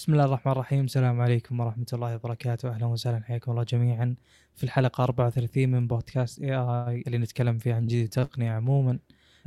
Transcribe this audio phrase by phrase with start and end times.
[0.00, 0.84] بسم الله الرحمن الرحيم.
[0.84, 2.68] السلام عليكم ورحمة الله وبركاته.
[2.68, 3.22] أهلا وسهلا.
[3.24, 4.14] حياكم الله جميعا.
[4.56, 8.98] في الحلقة 34 من بودكاست اي اي اللي نتكلم فيه عن جديد التقنية عموما.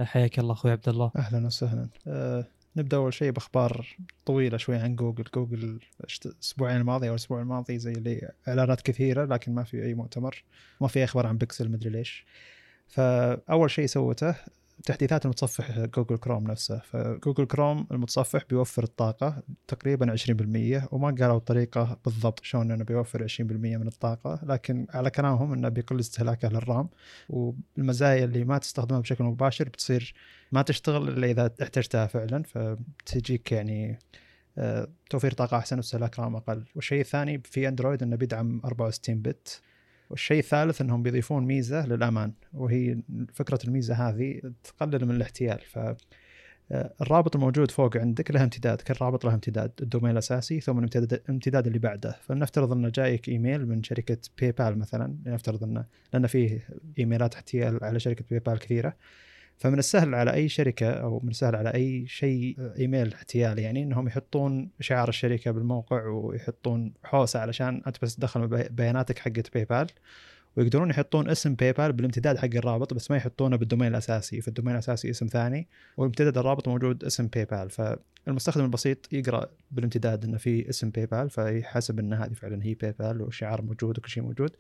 [0.02, 1.12] حياك الله أخوي عبد الله.
[1.16, 1.90] أهلا وسهلا.
[2.08, 2.46] أه
[2.76, 3.88] نبدأ أول شيء بأخبار
[4.26, 5.24] طويلة شوي عن جوجل.
[5.36, 5.80] جوجل
[6.26, 10.44] الأسبوعين الماضي أو الأسبوع الماضي زي اللي إعلانات كثيرة لكن ما في أي مؤتمر.
[10.82, 12.26] ما في أخبار عن بيكسل مدري ليش.
[12.88, 14.36] فأول شيء سوته
[14.86, 16.80] تحديثات المتصفح جوجل كروم نفسه.
[16.80, 23.42] فجوجل كروم المتصفح بيوفر الطاقة تقريبا 20% وما قالوا الطريقة بالضبط شلون إنه بيوفر 20%
[23.42, 26.90] من الطاقة لكن على كلامهم إنه بيقل استهلاكه لل RAM
[27.30, 30.14] والمزايا اللي ما تستخدمها بشكل مباشر بتصير
[30.52, 34.00] ما تشتغل إلا إذا احتجتها فعلا فتجيك يعني
[34.58, 36.66] آه، توفير طاقة أحسن واستهلاك RAM أقل.
[36.76, 39.62] والشيء الثاني في أندرويد أنه بيدعم 64 bit.
[40.14, 42.98] والشيء الثالث إنهم بيضيفون ميزة للأمان وهي
[43.34, 45.60] فكرة الميزة هذه تقلل من الاحتيال.
[45.60, 45.80] ف
[46.72, 50.80] آه، الرابط الموجود فوق عندك له امتداد كل رابط له امتداد ال domain الأساسي ثم
[50.80, 52.16] الامتداد, اللي بعده.
[52.22, 56.68] فلنفترض إنه جايك إيميل من شركة باي بال مثلا لنفترض إنه لأن فيه
[57.00, 58.96] إيميلات احتيال على شركة باي بال كثيرة.
[59.64, 64.08] فمن السهل على أي شركة أو من السهل على أي شيء إيميل احتيال يعني إنهم
[64.08, 69.88] يحطون شعار الشركة بالموقع ويحطون حوسة علشان أنت بس تدخل بياناتك حقت باي بال
[70.56, 74.42] ويقدرون يحطون اسم باي بال بالامتداد حق الرابط بس ما يحطونه بال domain الأساسي.
[74.42, 75.68] في ال domain الأساسي اسم ثاني
[75.98, 81.30] والامتداد الرابط موجود اسم باي بال فالمستخدم البسيط يقرأ بالامتداد إنه في اسم باي بال
[81.30, 84.52] فيحسب إن هذه فعلا هي باي بال والشعار موجود وكل شيء موجود.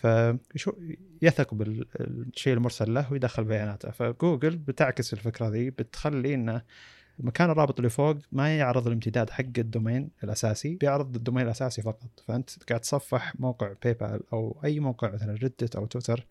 [0.00, 3.90] فيثق بالشيء المرسل له ويدخل بياناته.
[3.90, 6.62] فجوجل بتعكس الفكرة ذي بتخلي إنه
[7.18, 11.82] مكان الرابط اللي فوق ما يعرض الامتداد حق ال domain الأساسي بيعرض ال domain الأساسي
[11.82, 12.20] فقط.
[12.28, 16.26] فأنت قاعد تصفح موقع باي بال أو أي موقع مثلا Reddit أو تويتر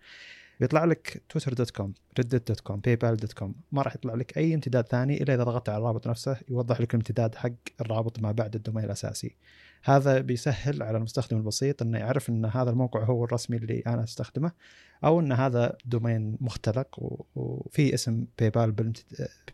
[0.60, 3.56] بيطلع لك تويتر dot com Reddit dot com باي بال dot com.
[3.72, 6.94] ما راح يطلع لك أي امتداد ثاني إلا إذا ضغطت على الرابط نفسه يوضح لك
[6.94, 7.52] الامتداد حق
[7.82, 9.36] الرابط ما بعد ال domain الأساسي.
[9.84, 14.52] هذا بيسهل على المستخدم البسيط إنه يعرف إن هذا الموقع هو الرسمي اللي أنا أستخدمه
[15.04, 16.96] أو إن هذا domain مختلق
[17.36, 18.94] وفي اسم باي بال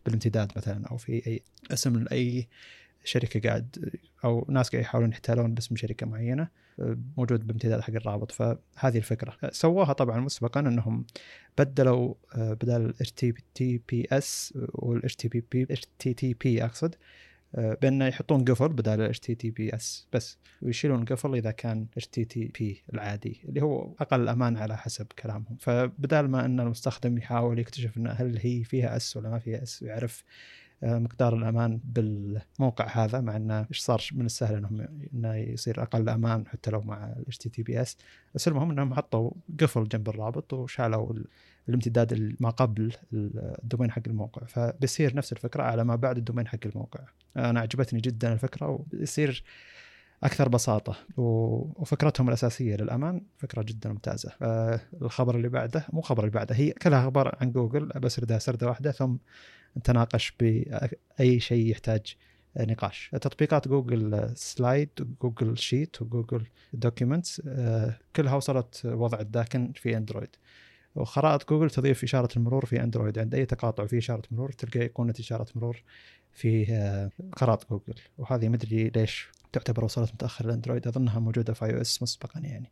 [0.05, 2.47] بالامتداد مثلا أو في أي اسم لأي
[3.03, 3.91] شركة قاعد
[4.23, 6.64] أو ناس قاعد يحاولون يحتالون باسم شركة معينة.
[7.17, 9.37] موجود بامتداد حق الرابط فهذه الفكرة.
[9.51, 11.05] سووها طبعا مسبقا أنهم
[11.57, 13.11] بدلوا بدل اتش
[13.55, 16.95] تي بي اس والاتش تي بي اتش تي تي بي أقصد
[17.55, 21.87] آه، بانه يحطون قفل بدال اتش تي تي بي اس بس ويشيلون قفل إذا كان
[21.93, 25.57] HTTP العادي اللي هو أقل أمان على حسب كلامهم.
[25.59, 29.83] فبدال ما أن المستخدم يحاول يكتشف انه هل هي فيها S ولا ما فيها S
[29.83, 30.23] ويعرف
[30.83, 36.47] مقدار الأمان بالموقع هذا مع إنه إيش صار من السهل إنهم إنه يصير أقل أمان
[36.47, 37.97] حتى لو مع ال HTTPS
[38.35, 41.13] بس المهم إنهم حطوا قفل جنب الرابط وشالوا
[41.69, 44.45] الامتداد ما قبل ال domain حق الموقع.
[44.45, 46.99] فبيصير نفس الفكرة على ما بعد ال domain حق الموقع.
[47.37, 49.43] أنا عجبتني جدا الفكرة وبيصير
[50.23, 54.31] أكثر بساطة وفكرتهم الأساسية للأمان فكرة جدا ممتازة.
[55.01, 58.91] الخبر اللي بعده مو خبر اللي بعده هي كلها أخبار عن جوجل بسردها سردة واحدة
[58.91, 59.15] ثم
[59.77, 62.15] نتناقش باي شيء يحتاج
[62.59, 63.09] نقاش.
[63.21, 67.41] تطبيقات Google Slide و Google Sheet و Google Documents
[68.15, 70.29] كلها وصلت وضع الداكن في أندرويد.
[70.95, 73.19] وخرائط جوجل تضيف إشارة المرور في أندرويد.
[73.19, 75.83] عند أي تقاطع في إشارة مرور تلقى ايقونه إشارة مرور
[76.33, 77.95] في آه، خرائط جوجل.
[78.17, 82.71] وهذه مدري ليش تعتبر وصلت متأخر الاندرويد أظنها موجودة في iOS مسبقا يعني.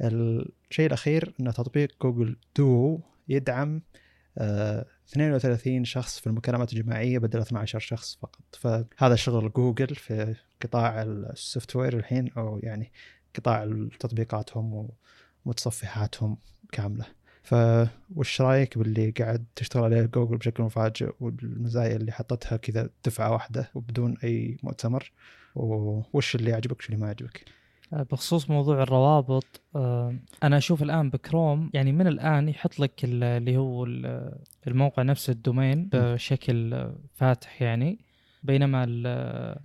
[0.00, 3.82] الشيء الأخير إن تطبيق Google Duo يدعم
[5.08, 8.44] 32 آه، شخص في المكالمات الجماعية بدل 12 شخص فقط.
[8.58, 12.92] فهذا شغل جوجل في قطاع ال software الحين أو يعني
[13.36, 14.88] قطاع تطبيقاتهم
[15.44, 16.38] ومتصفحاتهم
[16.72, 17.06] كاملة.
[17.42, 23.70] فوش رأيك باللي قاعد تشتغل عليه جوجل بشكل مفاجئ والمزايا اللي حطتها كذا دفعة واحدة
[23.74, 25.12] وبدون أي مؤتمر؟
[25.54, 27.44] وش اللي يعجبك وش اللي ما يعجبك؟
[27.92, 33.56] آه، بخصوص موضوع الروابط آه، أنا أشوف الآن بكروم يعني من الآن يحط لك اللي
[33.56, 33.84] هو
[34.66, 37.98] الموقع نفسه ال domain بشكل فاتح يعني
[38.42, 38.84] بينما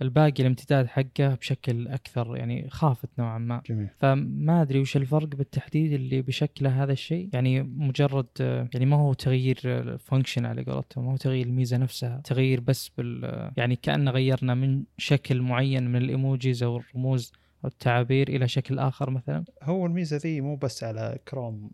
[0.02, 3.62] الباقي الامتداد حقه بشكل أكثر يعني خافت نوعا ما.
[3.66, 3.88] جميل.
[3.98, 9.58] فما أدري وش الفرق بالتحديد اللي بشكله هذا الشيء يعني مجرد يعني ما هو تغيير
[9.98, 14.84] function على قولتهم ما هو تغيير الميزة نفسها تغيير بس بال يعني كان غيرنا من
[14.98, 17.32] شكل معين من ال emojis أو الرموز.
[17.64, 21.70] التعابير إلى شكل آخر مثلا؟ هو الميزة ذي مو بس على كروم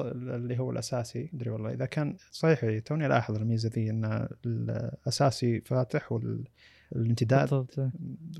[0.00, 1.72] اللي هو الأساسي أدري والله.
[1.72, 6.12] إذا كان صحيح توني الاحظ الميزة ذي إن الأساسي فاتح
[6.92, 7.66] والامتداد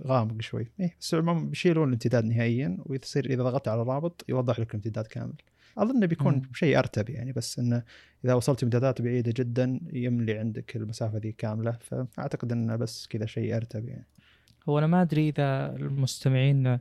[0.06, 0.70] غامق شوي.
[0.80, 5.34] إيه بس عموما بيشيلون الامتداد نهائيا ويصير إذا ضغطت على الرابط يوضح لك الامتداد كامل.
[5.78, 7.82] أظن بيكون شيء أرتب يعني بس إنه
[8.24, 11.78] إذا وصلت امتدادات بعيدة جدا يملي عندك المسافة ذي كاملة.
[11.80, 14.06] فأعتقد إنه بس كذا شيء أرتب يعني.
[14.68, 16.78] هو أنا ما أدري إذا المستمعين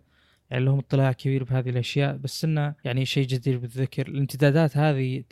[0.51, 4.07] يعني لهم اطلاع كبير بهذه الأشياء بس إنه يعني شيء جدير بالذكر.
[4.07, 5.23] الامتدادات هذه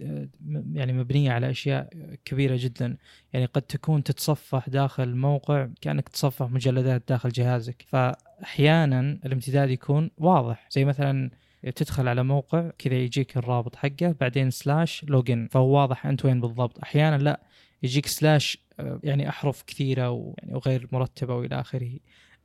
[0.73, 1.89] يعني مبنية على أشياء
[2.25, 2.97] كبيرة جدا.
[3.33, 7.85] يعني قد تكون تتصفح داخل موقع كأنك تصفح مجلدات داخل جهازك.
[7.87, 10.67] فاحيانا الامتداد يكون واضح.
[10.71, 11.31] زي مثلا
[11.75, 16.79] تدخل على موقع كذا يجيك الرابط حقه بعدين سلاش لوجن فهو واضح أنت وين بالضبط.
[16.79, 17.39] أحيانا لا
[17.83, 21.91] يجيك slash آه، يعني أحرف كثيرة ويعني وغير مرتبة وإلى آخره.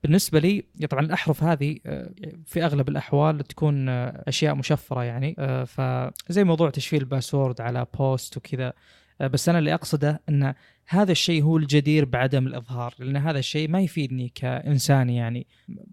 [0.05, 2.11] بالنسبة لي طبعا الأحرف هذه آه،
[2.47, 7.87] في أغلب الأحوال تكون آه، أشياء مشفرة يعني آه، فزي موضوع تشفير ال password على
[7.99, 8.73] post وكذا.
[9.21, 10.55] بس أنا اللي أقصده إن
[10.87, 15.47] هذا الشيء هو الجدير بعدم الإظهار لأن هذا الشيء ما يفيدني كإنسان يعني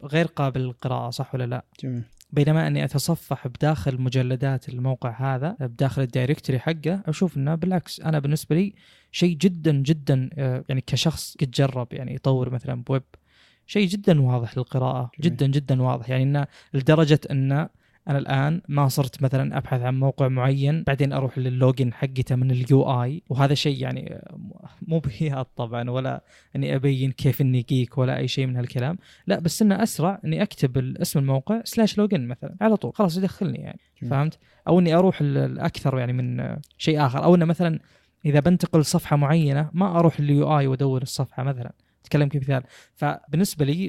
[0.03, 2.03] غير قابل للقراءة صح ولا لا؟ جميل.
[2.31, 8.19] بينما أني أتصفح بداخل مجلدات الموقع هذا بداخل ال directory حقه أشوف إنه بالعكس أنا
[8.19, 8.73] بالنسبة لي
[9.11, 10.29] شيء جدا جدا
[10.69, 13.03] يعني كشخص قد جرب يعني يطور مثلا بويب
[13.71, 15.35] شيء جدا واضح للقراءة جميل.
[15.38, 16.09] جدا جدا واضح.
[16.09, 17.51] يعني انه لدرجة إن
[18.07, 23.03] أنا الآن ما صرت مثلا أبحث عن موقع معين بعدين أروح للوجن حقته من ال
[23.03, 24.21] UI وهذا شيء يعني
[24.81, 26.23] مو بهياط طبعا ولا
[26.56, 28.97] إني أبين كيف إني geek ولا أي شيء من هالكلام.
[29.27, 32.91] لا بس إنه أسرع إني أكتب اسم الموقع slash login مثلا على طول.
[32.95, 33.79] خلاص يدخلني يعني.
[34.01, 34.12] جميل.
[34.12, 37.24] فهمت؟ أو إني أروح ال- الأكثر يعني من شيء آخر.
[37.24, 37.79] أو إنه مثلا
[38.25, 41.71] إذا بنتقل صفحة معينة ما أروح لليو اي وأدور الصفحة مثلا.
[42.01, 42.63] اتكلم كمثال
[42.95, 43.86] فبالنسبة لي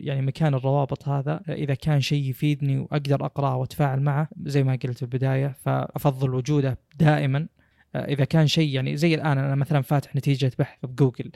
[0.00, 4.96] يعني مكان الروابط هذا إذا كان شيء يفيدني وأقدر أقرأه وأتفاعل معه زي ما قلت
[4.96, 7.46] في البداية فأفضل وجوده دائما.
[7.94, 11.30] آه، إذا كان شيء يعني زي الآن أنا مثلا فاتح نتيجة بحث بجوجل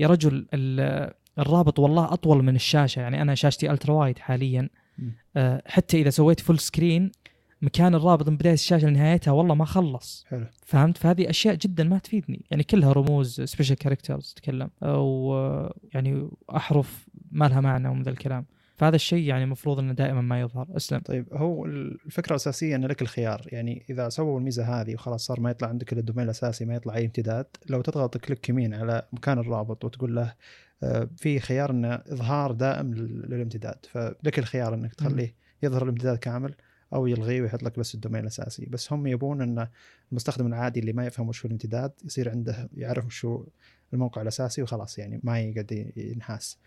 [0.00, 4.68] يا رجل ال- الرابط والله أطول من الشاشة يعني أنا شاشتي ألترا وايد حاليا.
[5.36, 7.12] آه، حتى إذا سويت full screen
[7.66, 10.24] مكان الرابط من بداية الشاشة لنهايتها والله ما خلص.
[10.28, 10.46] حلو.
[10.66, 12.44] فهمت؟ فهذه أشياء جدا ما تفيدني.
[12.50, 18.10] يعني كلها رموز special characters تتكلم أو آه، يعني أحرف ما لها معنى ومن ذا
[18.10, 18.44] الكلام.
[18.76, 20.66] فهذا الشيء يعني المفروض إنه دائما ما يظهر.
[20.76, 20.98] أسلم.
[21.00, 23.42] طيب هو الفكرة الأساسية إن لك الخيار.
[23.46, 26.74] يعني إذا سووا الميزة هذه وخلاص صار ما يطلع عندك إلا ال domain الأساسي ما
[26.74, 30.34] يطلع أي امتداد لو تضغط click يمين على مكان الرابط وتقول له
[30.82, 36.54] آه، في خيار إنه إظهار دائم لل- للامتداد فلك الخيار إنك تخليه يظهر الامتداد كامل.
[36.92, 38.66] أو يلغيه ويحط لك بس الدومين الأساسي.
[38.66, 39.68] بس هم يبون إن
[40.12, 43.44] المستخدم العادي اللي ما يفهم وش هو الامتداد يصير عنده يعرف وش هو
[43.92, 46.58] الموقع الأساسي وخلاص يعني ما يقعد ينحاس.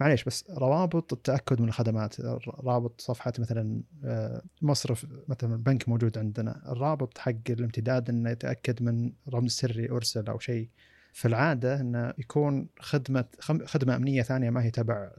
[0.00, 6.72] معليش بس روابط التأكد من الخدمات رابط صفحة مثلا آه، مصرف مثلا بنك موجود عندنا.
[6.72, 10.68] الرابط حق الامتداد إنه يتأكد من رمز سري أرسل أو شيء.
[11.12, 15.10] في العادة إنه يكون خدمة خدمة أمنية ثانية ما هي تبع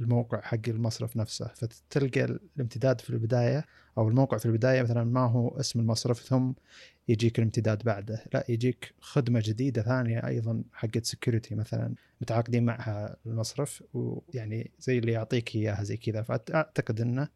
[0.00, 1.50] الموقع حق المصرف نفسه.
[1.54, 2.24] فتلقى
[2.56, 3.64] الامتداد في البداية
[3.98, 6.52] أو الموقع في البداية مثلا ما هو اسم المصرف ثم
[7.08, 8.24] يجيك الامتداد بعده.
[8.34, 15.12] لا يجيك خدمة جديدة ثانية أيضا حقت سكيورتي مثلا متعاقدين معها المصرف ويعني زي اللي
[15.12, 16.22] يعطيك إياها زي كذا.
[16.22, 17.28] فاعتقد إنه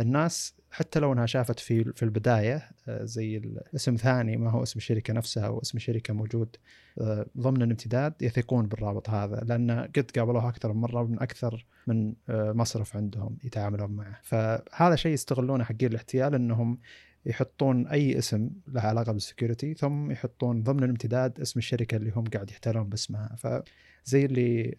[0.00, 4.78] الناس حتى لو إنها شافت في في البداية آه، زي الاسم ثاني ما هو اسم
[4.78, 6.56] الشركة نفسها أو اسم الشركة موجود
[7.00, 12.14] آه، ضمن الامتداد يثقون بالرابط هذا لأن قد قابلوه أكثر من مرة من أكثر من
[12.28, 14.20] آه، مصرف عندهم يتعاملون معه.
[14.22, 16.78] فهذا شيء يستغلونه حقين الاحتيال إنهم
[17.26, 22.24] يحطون أي اسم له علاقة بال security ثم يحطون ضمن الامتداد اسم الشركة اللي هم
[22.24, 23.36] قاعد يحتالون باسمها.
[23.36, 24.74] فزي اللي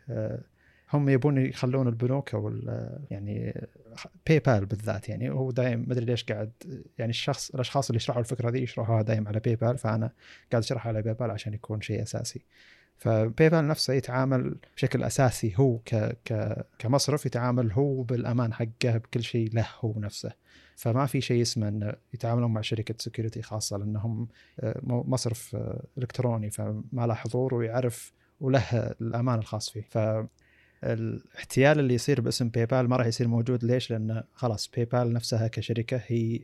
[0.93, 2.53] هم يبون يخلون البنوك أو
[3.11, 3.67] يعني
[4.27, 6.51] باي بال بالذات يعني هو دايم ما أدري ليش قاعد
[6.97, 10.11] يعني الشخص الأشخاص اللي يشرحوا الفكرة ذي يشرحوها دايم على باي بال فأنا
[10.51, 12.45] قاعد اشرحها على باي بال عشان يكون شيء أساسي.
[12.97, 19.23] فباي بال نفسه يتعامل بشكل أساسي هو ك ك كمصرف يتعامل هو بالأمان حقه بكل
[19.23, 20.31] شيء له هو نفسه.
[20.75, 24.27] فما في شيء اسمه إنه يتعاملون مع شركة security خاصة لأنهم
[24.59, 28.63] آه، مصرف آه، إلكتروني فما له حضور ويعرف وله
[29.01, 29.81] الأمان الخاص فيه.
[29.81, 29.97] ف
[30.83, 35.13] الاحتيال اللي يصير باسم باي بال ما راح يصير موجود ليش؟ لأن خلاص باي بال
[35.13, 36.39] نفسها كشركة هي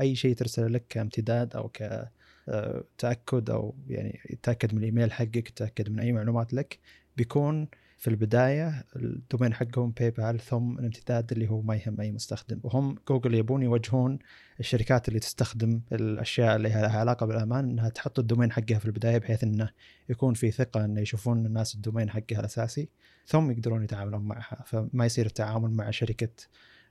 [0.00, 2.08] أي شيء ترسله لك كامتداد أو ك
[2.48, 6.78] آه، تأكد أو يعني يتأكد من الإيميل حقك تاكد من أي معلومات لك
[7.16, 7.68] بيكون
[8.04, 12.60] في البداية ال domain حقهم باي بال ثم الامتداد اللي هو ما يهم أي مستخدم.
[12.62, 14.18] وهم جوجل يبون يوجهون
[14.60, 19.18] الشركات اللي تستخدم الأشياء اللي لها علاقة بالأمان إنها تحط ال domain حقها في البداية
[19.18, 19.70] بحيث إنه
[20.08, 22.88] يكون في ثقة إنه يشوفون الناس ال domain حقها الأساسي
[23.26, 24.64] ثم يقدرون يتعاملون معها.
[24.66, 26.28] فما يصير التعامل مع شركة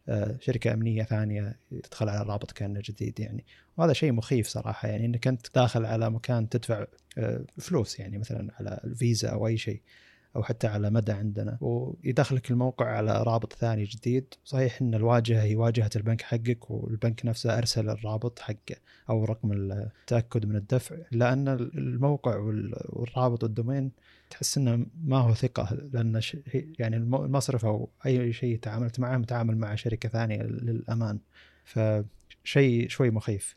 [0.09, 3.45] آه، شركة أمنية ثانية تدخل على الرابط كأنه جديد يعني.
[3.77, 6.85] وهذا شيء مخيف صراحة يعني إنك أنت داخل على مكان تدفع
[7.17, 9.81] آه، فلوس يعني مثلا على الفيزا أو أي شيء.
[10.35, 11.57] أو حتى على مدى عندنا.
[11.61, 14.33] ويدخلك الموقع على رابط ثاني جديد.
[14.45, 18.75] صحيح إن الواجهة هي واجهة البنك حقك والبنك نفسه أرسل الرابط حقه
[19.09, 20.95] أو رقم التأكد من الدفع.
[21.13, 22.37] الا ان الموقع
[22.89, 23.91] والرابط والدومين
[24.29, 26.21] تحس إنه ما هو ثقة لأن
[26.79, 31.19] يعني المصرف أو أي شيء تعاملت معه متعامل مع شركة ثانية للأمان.
[31.63, 33.55] فشيء شوي مخيف.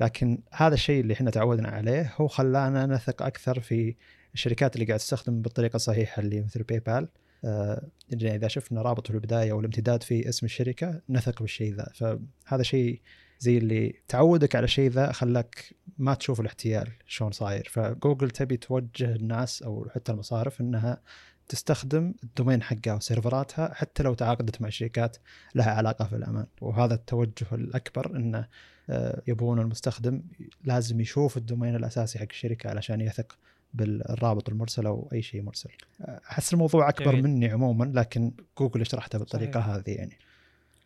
[0.00, 3.94] لكن هذا الشيء اللي إحنا تعودنا عليه هو خلانا نثق أكثر في
[4.34, 7.08] الشركات اللي قاعد تستخدم بالطريقة الصحيحة اللي مثل باي بال
[7.44, 11.92] آه اذا شفنا رابط في البداية والامتداد في اسم الشركة نثق بالشيء ذا.
[11.94, 13.00] فهذا شيء
[13.38, 17.68] زي اللي تعودك على شيء ذا خلاك ما تشوف الاحتيال شلون صاير.
[17.70, 21.02] فجوجل تبي توجه الناس أو حتى المصارف إنها
[21.48, 25.16] تستخدم ال domain حقها وسيرفراتها حتى لو تعاقدت مع شركات
[25.54, 26.46] لها علاقة في الأمان.
[26.60, 28.48] وهذا التوجه الأكبر انه
[28.90, 30.22] آه، يبون المستخدم
[30.64, 33.38] لازم يشوف ال domain الأساسي حق الشركة علشان يثق
[33.74, 35.70] بالرابط المرسل أو أي شيء مرسل.
[36.00, 37.24] أحس الموضوع أكبر جميل.
[37.24, 39.74] مني عموما لكن جوجل شرحته بالطريقة صحيح.
[39.74, 40.16] هذه يعني.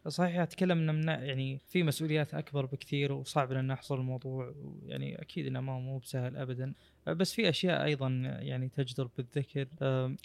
[0.09, 4.55] صحيح أتكلم ان من يعني في مسؤوليات أكبر بكثير وصعب ان نحصل الموضوع
[4.87, 6.73] يعني أكيد إنه ما مو بسهل ابدا.
[7.07, 8.09] بس في أشياء أيضا
[8.41, 9.69] يعني تجدر بالذكر.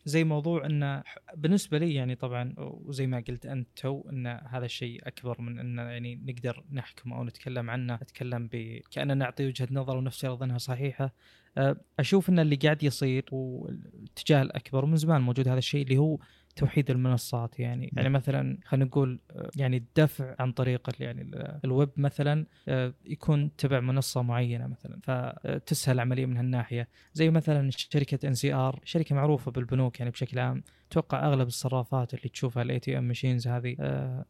[0.06, 1.04] زي موضوع إنه
[1.36, 5.78] بالنسبة لي يعني طبعا وزي ما قلت أنت تو إن هذا الشيء أكبر من إن
[5.78, 7.96] يعني نقدر نحكم أو نتكلم عنه.
[7.96, 11.14] أتكلم ب كاننا نعطي وجهة نظر ونفترض إنها صحيحة.
[12.00, 16.18] أشوف إن اللي قاعد يصير والاتجاه الأكبر من زمان موجود هذا الشيء اللي هو
[16.56, 17.60] توحيد المنصات.
[17.60, 19.20] يعني يعني مثلا خلينا نقول
[19.56, 21.32] يعني الدفع عن طريق يعني
[21.66, 26.88] الويب مثلا آه، يكون تبع منصة معينة مثلا فتسهل العملية من هالناحية.
[27.14, 30.64] زي مثلا شركة NCR شركة معروفة بالبنوك يعني بشكل عام.
[30.92, 34.26] أتوقع أغلب الصرافات اللي تشوفها ال ATM machines هذه آه،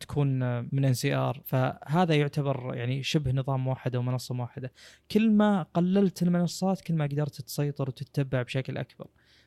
[0.00, 0.38] تكون
[0.74, 4.72] من NCR فهذا يعتبر يعني شبه نظام موحد أو منصة موحده
[5.10, 9.06] كل ما قللت المنصات كل ما قدرت تسيطر وتتبع بشكل أكبر.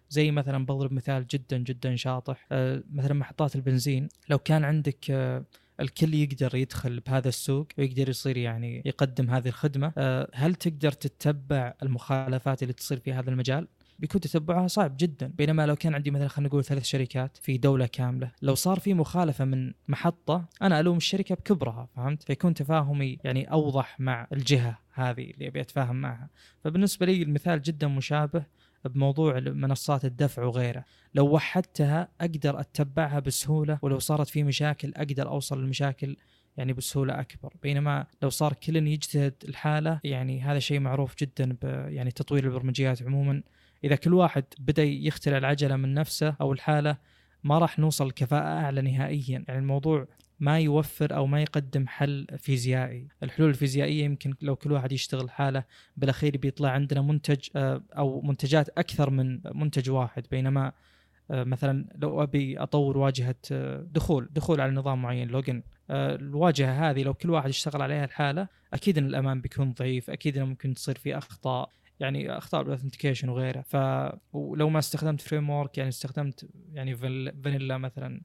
[0.09, 2.47] زي مثلا بضرب مثال جدا جدا شاطح.
[2.51, 4.09] آه، مثلا محطات البنزين.
[4.29, 5.45] لو كان عندك آه،
[5.79, 11.73] الكل يقدر يدخل بهذا السوق ويقدر يصير يعني يقدم هذه الخدمة آه، هل تقدر تتبع
[11.83, 13.67] المخالفات اللي تصير في هذا المجال؟
[14.03, 15.27] بيكون تتبعها صعب جدا.
[15.27, 18.93] بينما لو كان عندي مثلا خلينا نقول ثلاث شركات في دولة كاملة لو صار في
[18.93, 25.31] مخالفة من محطة أنا ألوم الشركة بكبرها فهمت؟ فيكون تفاهمي يعني أوضح مع الجهة هذه
[25.31, 26.29] اللي أبي أتفاهم معها.
[26.63, 28.45] فبالنسبة لي المثال جدا مشابه
[28.85, 30.85] بموضوع منصات الدفع وغيره.
[31.13, 36.17] لو وحدتها أقدر أتبعها بسهولة ولو صارت في مشاكل أقدر أوصل للمشاكل
[36.57, 37.53] يعني بسهولة أكبر.
[37.63, 43.43] بينما لو صار كل يجتهد الحالة يعني هذا شيء معروف جدا يعني تطوير البرمجيات عموما.
[43.83, 46.97] إذا كل واحد بدأ يخترع العجلة من نفسه أو الحالة
[47.43, 49.45] ما راح نوصل لكفاءه أعلى نهائيا.
[49.47, 50.07] يعني الموضوع
[50.39, 55.63] ما يوفر أو ما يقدم حل فيزيائي، الحلول الفيزيائية يمكن لو كل واحد يشتغل حاله
[55.97, 60.25] بالأخير بيطلع عندنا منتج آه، أو منتجات أكثر من منتج واحد.
[60.31, 60.71] بينما
[61.31, 67.03] آه، مثلا لو أبي أطور واجهة آه، دخول دخول على نظام معين لوجن الواجهة هذه
[67.03, 70.95] لو كل واحد يشتغل عليها الحالة أكيد إن الأمان بيكون ضعيف أكيد إنه ممكن تصير
[70.97, 71.69] في أخطاء.
[71.99, 73.61] يعني اخطاء بال authentication وغيره.
[73.61, 73.75] ف
[74.33, 78.21] ولو ما استخدمت framework يعني استخدمت يعني فانيلا مثلا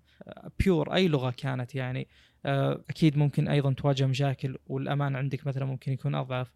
[0.61, 2.08] pure أي لغة كانت يعني
[2.46, 6.52] آه، أكيد ممكن أيضا تواجه مشاكل والأمان عندك مثلا ممكن يكون أضعف.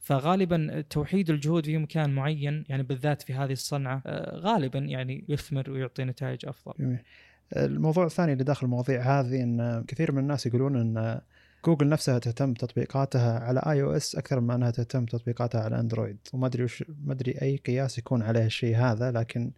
[0.00, 5.70] فغالبا توحيد الجهود في مكان معين يعني بالذات في هذه الصنعة آه، غالبا يعني يثمر
[5.70, 6.98] ويعطي نتائج أفضل.
[7.56, 11.20] الموضوع الثاني اللي داخل المواضيع هذه إن كثير من الناس يقولون إن
[11.66, 16.16] جوجل نفسها تهتم تطبيقاتها على iOS أكثر من أنها تهتم تطبيقاتها على أندرويد.
[16.32, 19.50] وما أدري وش ما أدري أي قياس يكون عليه الشيء هذا لكن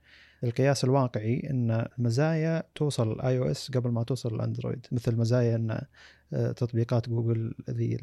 [0.45, 5.81] القياس الواقعي إن المزايا توصل ال iOS قبل ما توصل الاندرويد مثل مزايا إن
[6.31, 7.99] تطبيقات جوجل ذي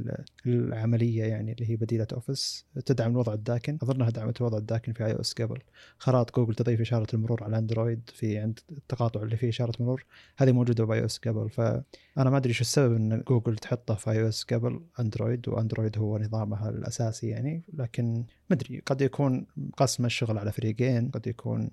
[0.46, 3.78] العملية يعني اللي هي بديلة Office تدعم الوضع الداكن.
[3.84, 5.60] أظنها دعمت الوضع الداكن في iOS قبل.
[5.98, 10.06] خرائط جوجل تضيف إشارة المرور على أندرويد في عند التقاطع اللي فيه إشارة مرور.
[10.38, 11.50] هذه موجودة ب iOS قبل.
[11.50, 16.70] فأنا ما أدري شو السبب إن جوجل تحطه في iOS قبل أندرويد وأندرويد هو نظامها
[16.70, 17.64] الأساسي يعني.
[17.74, 18.14] لكن
[18.50, 19.46] ما أدري قد يكون
[19.78, 21.70] قسم الشغل على فريقين قد يكون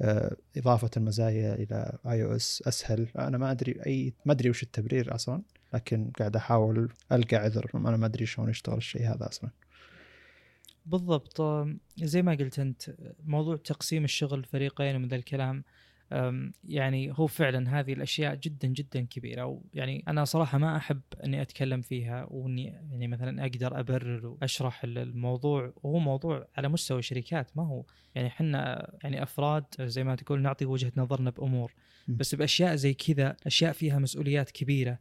[0.00, 3.08] آه، إضافة المزايا إلى iOS أسهل.
[3.18, 5.42] أنا ما أدري أي ما أدري وش التبرير أصلا.
[5.74, 7.70] لكن قاعد أحاول ألقى عذر.
[7.74, 9.50] أنا ما أدري شلون يشتغل الشيء هذا أصلا.
[10.86, 11.42] بالضبط.
[11.96, 15.64] زي ما قلت أنت موضوع تقسيم الشغل فريقين ومن ذا الكلام
[16.64, 19.44] يعني هو فعلا هذه الأشياء جدا جدا كبيرة.
[19.44, 25.72] ويعني أنا صراحة ما أحب إني أتكلم فيها وإني يعني مثلا أقدر أبرر وأشرح الموضوع.
[25.82, 30.64] وهو موضوع على مستوى الشركات ما هو يعني إحنا يعني أفراد زي ما تقول نعطي
[30.64, 31.74] وجهة نظرنا بأمور.
[32.08, 34.98] بس بأشياء زي كذا أشياء فيها مسؤوليات كبيرة.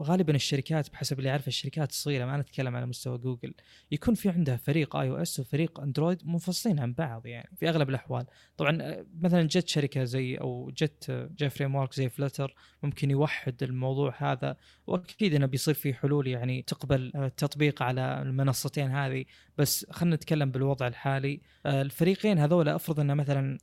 [0.00, 3.54] غالبا الشركات بحسب اللي اعرفه الشركات الصغيرة ما نتكلم على مستوى جوجل
[3.90, 8.26] يكون في عندها فريق iOS وفريق أندرويد منفصلين عن بعض يعني في أغلب الأحوال.
[8.56, 13.62] طبعا آه، مثلا جت شركة زي أو جت آه، جاء framework زي Flutter ممكن يوحد
[13.62, 14.56] الموضوع هذا
[14.86, 19.24] وأكيد إنه بيصير في حلول يعني تقبل التطبيق على المنصتين هذه.
[19.58, 21.40] بس خلينا نتكلم بالوضع الحالي.
[21.66, 23.58] الفريقين هذول أفرض انه مثلا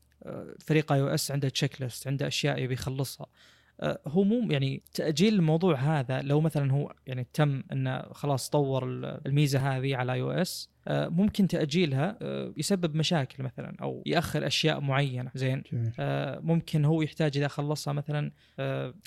[0.60, 3.25] فريق iOS عنده تشيك list عنده أشياء يبي يخلصها.
[3.25, 3.61] آه،
[4.08, 8.84] هو مو يعني تأجيل الموضوع هذا لو مثلا هو يعني تم إنه خلاص طور
[9.26, 15.32] الميزة هذه على iOS ممكن تأجيلها آه، يسبب مشاكل مثلا أو يأخر أشياء معينة.
[15.36, 15.64] زين؟
[16.00, 18.32] آه، ممكن هو يحتاج إذا خلصها مثلا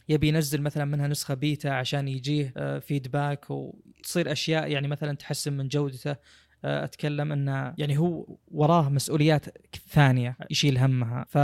[0.08, 5.68] يبي ينزل مثلا منها نسخة بيتا عشان يجيه feedback وتصير أشياء يعني مثلا تحسن من
[5.68, 6.16] جودته.
[6.64, 9.44] أتكلم انه يعني هو وراه مسؤوليات
[9.88, 11.24] ثانية يشيل همها.
[11.28, 11.36] ف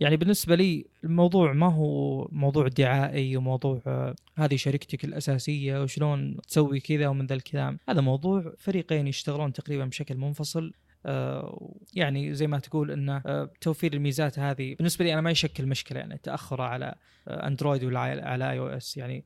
[0.00, 6.80] يعني بالنسبة لي الموضوع ما هو موضوع دعائي وموضوع آه، هذه شركتك الأساسية وشلون تسوي
[6.80, 7.78] كذا ومن ذا الكلام.
[7.88, 10.72] هذا موضوع فريقين يشتغلون تقريبا بشكل منفصل.
[11.06, 15.66] آه، يعني زي ما تقول انه آه، توفير الميزات هذه بالنسبة لي أنا ما يشكل
[15.66, 16.94] مشكلة يعني تأخره على
[17.28, 19.24] أندرويد ولا على iOS يعني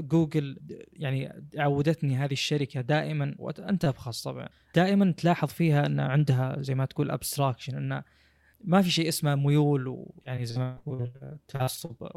[0.00, 0.58] جوجل
[0.92, 6.84] يعني عودتني هذه الشركة دائما وانت بخاص طبعا دائما تلاحظ فيها أن عندها زي ما
[6.84, 8.02] تقول abstraction انه
[8.64, 11.10] ما في شيء اسمه ميول ويعني زي ما نقول
[11.48, 12.08] تعصب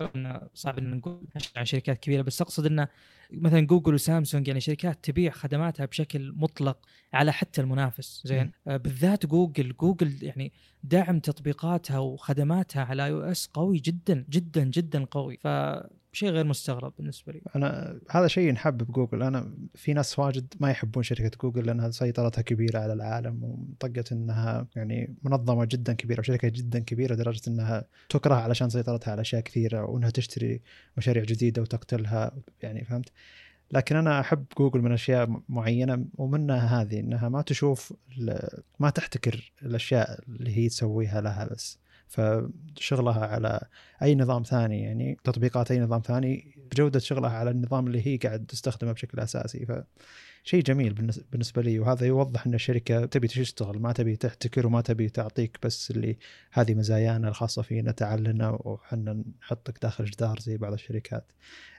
[0.53, 2.21] صعب إن نقول عن شركات كبيرة.
[2.21, 2.87] بس أقصد انه
[3.31, 6.77] مثلا جوجل وسامسونج يعني شركات تبيع خدماتها بشكل مطلق
[7.13, 8.21] على حتى المنافس.
[8.25, 15.05] زين؟ آه بالذات جوجل جوجل يعني دعم تطبيقاتها وخدماتها على iOS قوي جدا جدا جدا
[15.05, 15.37] قوي.
[15.37, 15.47] ف
[16.15, 17.41] شيء غير مستغرب بالنسبة لي.
[17.55, 19.23] أنا هذا شيء ينحب بجوجل.
[19.23, 24.67] أنا في ناس واجد ما يحبون شركة جوجل لأنها سيطرتها كبيرة على العالم وطقت إنها
[24.75, 29.83] يعني منظمة جدا كبيرة وشركه جدا كبيرة لدرجة إنها تكره علشان سيطرتها على أشياء كثيرة
[29.85, 30.61] وإنها تشتري
[30.97, 32.31] مشاريع جديدة وتقتلها
[32.61, 33.09] يعني فهمت؟
[33.71, 37.93] لكن أنا أحب جوجل من أشياء معينة ومنها هذه إنها ما تشوف
[38.79, 41.79] ما تحتكر الأشياء اللي هي تسويها لها بس.
[42.07, 43.59] فشغلها على
[44.03, 48.45] أي نظام ثاني يعني تطبيقات أي نظام ثاني بجودة شغلها على النظام اللي هي قاعد
[48.45, 49.65] تستخدمه بشكل أساسي.
[49.65, 49.71] ف
[50.45, 50.93] شيء جميل
[51.31, 55.91] بالنسبة لي وهذا يوضح إن الشركة تبي تشتغل ما تبي تحتكر وما تبي تعطيك بس
[55.91, 56.17] اللي
[56.51, 61.31] هذه مزايانا الخاصة فينا تعال لنا وحنا نحطك داخل جدار زي بعض الشركات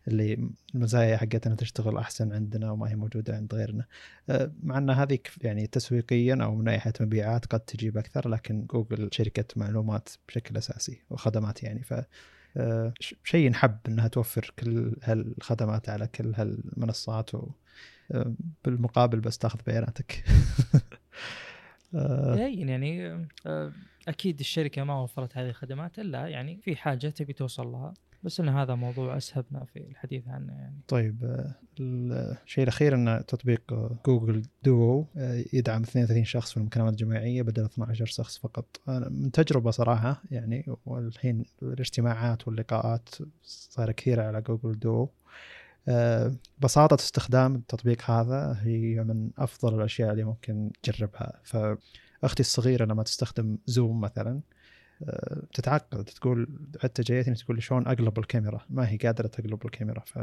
[0.08, 3.84] اللي المزايا حقتنا تشتغل أحسن عندنا وما هي موجودة عند غيرنا.
[4.30, 9.08] أه، مع إن هذه يعني تسويقيا أو من ناحية مبيعات قد تجيب أكثر لكن جوجل
[9.12, 11.82] شركة معلومات بشكل أساسي وخدمات يعني.
[11.82, 11.94] ف
[12.56, 17.50] أه، شيء نحب إنها توفر كل هالخدمات على كل هالمنصات و
[18.64, 20.24] بالمقابل بس تاخذ بياناتك.
[22.68, 23.26] يعني
[24.08, 27.94] أكيد الشركة ما وفرت هذه الخدمات إلا يعني في حاجة تبي توصل لها
[28.26, 30.80] بس إن هذا موضوع اسهبنا في الحديث عنه يعني.
[30.88, 36.92] طيب آه، الشيء الأخير إن تطبيق آه، جوجل دوو آه، يدعم 32 شخص في المكالمات
[36.92, 38.80] الجماعية بدل 12 شخص فقط.
[38.88, 43.08] من تجربة صراحة يعني والحين الاجتماعات واللقاءات
[43.42, 45.10] صايره كثيره على جوجل دوو.
[46.58, 51.40] بساطة استخدام التطبيق هذا هي من أفضل الأشياء اللي ممكن تجربها.
[51.44, 54.40] فأختي الصغيرة لما تستخدم زوم مثلا
[55.54, 56.48] تتعقد تقول
[56.82, 60.00] حتى جايتني تقول شلون أقلب الكاميرا؟ ما هي قادرة تقلب الكاميرا.
[60.06, 60.18] ف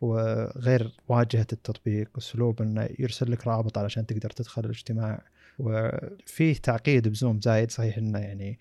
[0.00, 5.22] وغير واجهة التطبيق اسلوب إنه يرسل لك رابط علشان تقدر تدخل الاجتماع.
[5.58, 8.56] وفيه تعقيد بزوم زايد صحيح إنه يعني آه،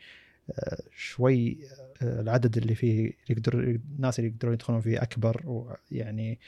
[0.95, 1.58] شوي
[2.01, 6.39] آه، العدد اللي فيه يقدر الناس اللي يقدرون يدخلون فيه أكبر ويعني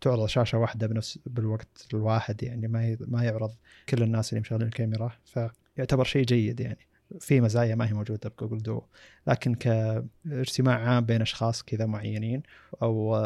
[0.00, 3.54] تعرض شاشة واحدة بنفس بالوقت الواحد يعني ما ما يعرض
[3.88, 5.12] كل الناس اللي مشغلين الكاميرا.
[5.24, 6.86] فيعتبر شيء جيد يعني.
[7.20, 8.82] في مزايا ما هي موجودة بجوجل دو.
[9.26, 12.42] لكن كاجتماع عام بين أشخاص كذا معينين
[12.82, 13.18] أو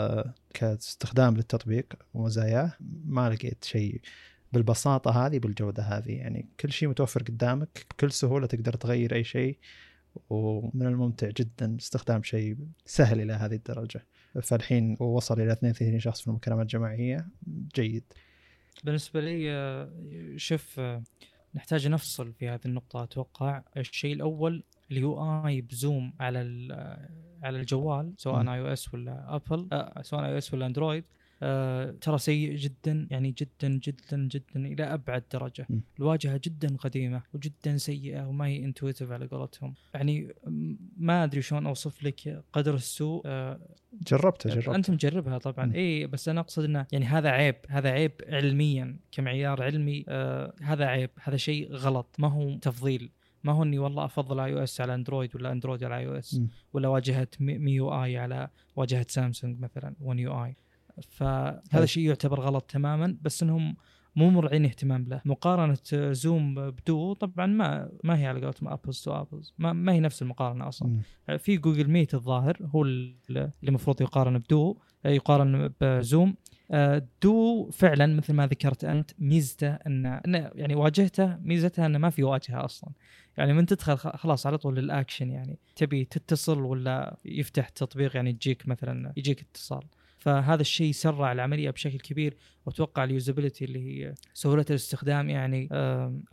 [0.54, 2.72] كاستخدام للتطبيق ومزاياه
[3.04, 4.00] ما لقيت شيء.
[4.52, 9.58] بالبساطة هذه بالجودة هذه يعني كل شيء متوفر قدامك بكل سهولة تقدر تغير أي شيء.
[10.30, 14.06] ومن الممتع جدا استخدام شيء سهل إلى هذه الدرجة.
[14.42, 17.28] فالحين وصل إلى 32 شخص في المكالمات الجماعية.
[17.74, 18.04] جيد.
[18.84, 19.90] بالنسبة لي آه،
[20.36, 21.02] شوف آه،
[21.54, 23.62] نحتاج نفصل في هذه النقطة أتوقع.
[23.76, 26.38] الشيء الأول ال UI بزوم على
[27.42, 31.04] على الجوال سواء iOS ولا ابل آه سواء iOS ولا اندرويد
[31.44, 35.66] آه ترى سيء جدا يعني جدا جدا جدا إلى أبعد درجة.
[35.70, 35.80] م.
[35.98, 39.74] الواجهة جدا قديمة وجدا سيئة وما هي intuitive على قولتهم.
[39.94, 40.34] يعني
[40.96, 43.60] ما أدري شلون أوصف لك قدر السوء آه
[44.06, 45.74] جربته جربته انت مجربها طبعا.
[45.74, 50.84] اي بس أنا أقصد إنه يعني هذا عيب هذا عيب علميا كمعيار علمي آه هذا
[50.84, 53.10] عيب هذا شيء غلط ما هو تفضيل.
[53.44, 56.40] ما هو إني والله أفضل iOS على اندرويد ولا اندرويد على iOS
[56.72, 60.56] ولا واجهة MIUI على واجهة سامسونج مثلا One UI.
[61.08, 61.60] فهذا.
[61.74, 63.76] الشيء يعتبر غلط تماما بس إنهم
[64.16, 65.20] مو معيرين اهتمام له.
[65.24, 65.78] مقارنة
[66.12, 70.22] زوم بدو طبعا ما ما هي على قولتهم apples to apples ما, ما هي نفس
[70.22, 70.98] المقارنة أصلا.
[71.38, 76.34] في جوجل ميت الظاهر هو ال- اللي المفروض يقارن بدو يقارن بزوم
[76.70, 82.10] آه، دو فعلا مثل ما ذكرت أنت ميزته ان إن يعني واجهته ميزتها إنه ما
[82.10, 82.90] في واجهة أصلا.
[83.38, 85.58] يعني من تدخل خلاص على طول للأكشن يعني.
[85.76, 89.82] تبي تتصل ولا يفتح تطبيق يعني تجيك مثلا يجيك اتصال.
[90.24, 95.68] فهذا الشيء سرع العملية بشكل كبير وأتوقع اليوزابيلتي اللي هي سهولة الاستخدام يعني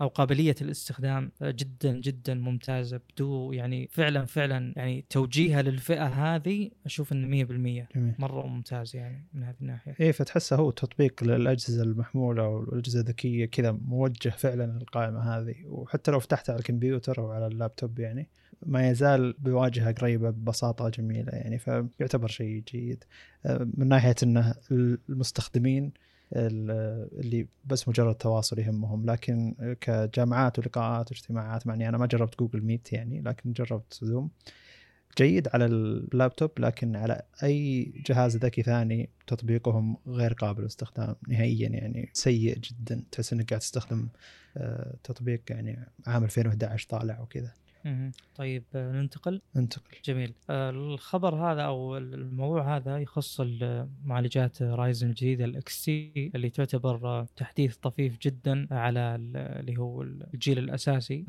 [0.02, 6.72] أو قابلية الاستخدام آه، جدا جدا ممتازة بدو يعني فعلا فعلا يعني توجيهها للفئة هذه
[6.86, 7.48] أشوف إنه 100%
[7.96, 8.16] جميل.
[8.20, 9.96] مرة ممتاز يعني من هذه الناحية.
[10.00, 16.20] إيه فتحسه هو تطبيق للأجهزة المحمولة والاجهزه الذكية كذا موجه فعلا للقائمة هذه وحتى لو
[16.20, 18.30] فتحته على الكمبيوتر أو على اللابتوب يعني.
[18.66, 23.04] ما يزال بواجهه قريبة ببساطة جميلة يعني فيعتبر شيء جيد.
[23.46, 24.56] آه، من ناحية انه
[25.10, 25.92] المستخدمين
[26.34, 32.62] ال- اللي بس مجرد تواصل يهمهم لكن كجامعات ولقاءات واجتماعات يعني أنا ما جربت جوجل
[32.62, 34.30] ميت يعني لكن جربت زوم.
[35.18, 42.10] جيد على اللابتوب لكن على أي جهاز ذكي ثاني تطبيقهم غير قابل للاستخدام نهائيا يعني
[42.14, 43.04] سيء جدا.
[43.12, 44.08] تحس إنك قاعد تستخدم
[44.58, 47.54] آه، تطبيق يعني عام 2011 طالع وكذا.
[48.36, 50.34] طيب آه، ننتقل؟ انتقل جميل.
[50.50, 57.28] آه، الخبر هذا أو الموضوع هذا يخص المعالجات رايزن الجديدة ال XT اللي تعتبر آه،
[57.36, 61.26] تحديث طفيف جدا على ال- اللي هو الجيل الأساسي.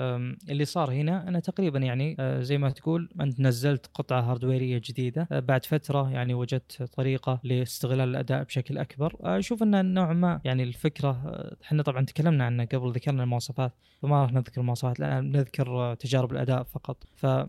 [0.51, 5.29] اللي صار هنا أنا تقريبا يعني آه، زي ما تقول أنت نزلت قطعة هاردويريه جديدة.
[5.33, 9.17] آه، بعد فترة يعني وجدت طريقة لاستغلال الأداء بشكل أكبر.
[9.25, 13.73] آه، أشوف أن نوعا ما يعني الفكرة آه، إحنا طبعا تكلمنا عنها قبل ذكرنا المواصفات
[14.03, 17.05] فما راح نذكر المواصفات الان نذكر آه، تجارب الأداء فقط.
[17.15, 17.49] ف آه،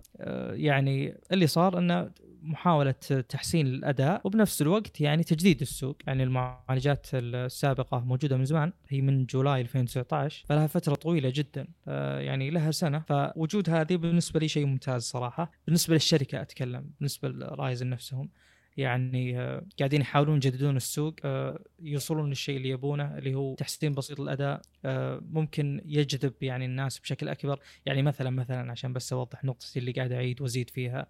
[0.53, 2.11] يعني اللي صار انه
[2.43, 2.91] محاولة
[3.29, 5.97] تحسين الأداء وبنفس الوقت يعني تجديد السوق.
[6.07, 12.19] يعني المعالجات السابقة موجودة من زمان هي من جولاي 2019 فلها فترة طويلة جدا آه،
[12.19, 12.99] يعني لها سنة.
[12.99, 15.51] فوجود هذه بالنسبة لي شيء ممتاز صراحة.
[15.65, 18.29] بالنسبة للشركة أتكلم بالنسبة لرايزن نفسهم.
[18.77, 24.19] يعني آه، قاعدين يحاولون يجددون السوق آه، يوصلون للشيء اللي يبونه اللي هو تحسين بسيط
[24.19, 27.59] الأداء آه، ممكن يجذب يعني الناس بشكل أكبر.
[27.85, 31.07] يعني مثلا مثلا عشان بس أوضح نقطتي اللي قاعد أعيد وأزيد فيها.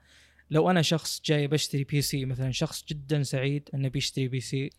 [0.52, 4.70] لو أنا شخص جاي بشتري PC مثلا شخص جدا سعيد إنه بيشتري PC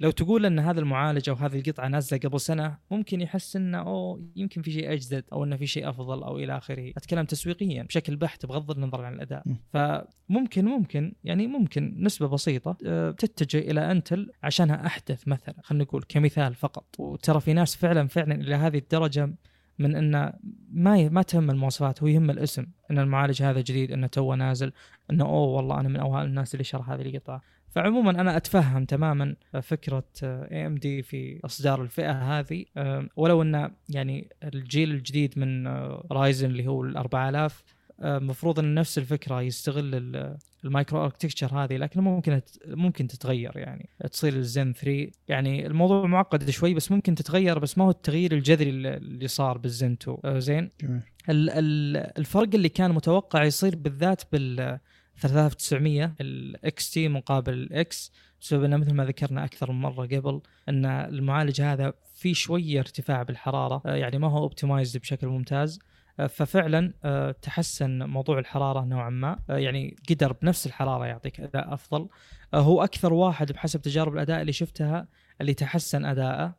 [0.00, 4.22] لو تقول إن هذا المعالج أو هذه القطعة نازلة قبل سنة ممكن يحس إنه أوه
[4.36, 6.90] يمكن في شيء أجدد أو إنه في شيء أفضل أو إلى آخره.
[6.96, 9.44] أتكلم تسويقيا بشكل بحت بغض النظر عن الأداء.
[9.72, 15.54] فممكن ممكن يعني ممكن نسبة بسيطة آه، تتجه إلى أنتل عشانها أحدث مثلا.
[15.62, 16.84] خلينا نقول كمثال فقط.
[16.98, 19.34] وترى في ناس فعلا فعلا إلى هذه الدرجة
[19.78, 20.32] من إنه
[20.72, 22.66] ما ما تهم المواصفات هو يهم الاسم.
[22.90, 24.72] إن المعالج هذا جديد إنه توه نازل
[25.10, 27.42] إنه أوه والله أنا من اوائل الناس اللي شرى هذه القطعة.
[27.70, 32.64] فعموما أنا أتفهم تماما فكرة اي ام دي في أصدار الفئة هذه.
[32.76, 35.66] آه، ولو أن يعني الجيل الجديد من
[36.12, 37.64] رايزن اللي هو ال 4000
[38.02, 44.32] المفروض أن نفس الفكرة يستغل ال- micro architecture هذه لكن ممكن ممكن تتغير يعني تصير
[44.32, 49.28] الزن 3 يعني الموضوع معقد شوي بس ممكن تتغير بس ما هو التغيير الجذري اللي-
[49.28, 51.00] صار بالزن 2 آه، زين؟ جميل.
[51.30, 54.78] ال- ال- الفرق اللي كان متوقع يصير بالذات بال
[55.20, 60.40] 3900 ال XT مقابل ال X بسبب إنه مثل ما ذكرنا أكثر من مرة قبل
[60.68, 65.78] إن المعالج هذا في شوية ارتفاع بالحرارة آه، يعني ما هو optimized بشكل ممتاز
[66.20, 72.08] آه، ففعلا آه، تحسن موضوع الحرارة نوعا ما يعني قدر بنفس الحرارة يعطيك أداء أفضل.
[72.54, 75.08] هو أكثر واحد بحسب تجارب الأداء اللي شفتها
[75.40, 76.54] اللي تحسن أداءه.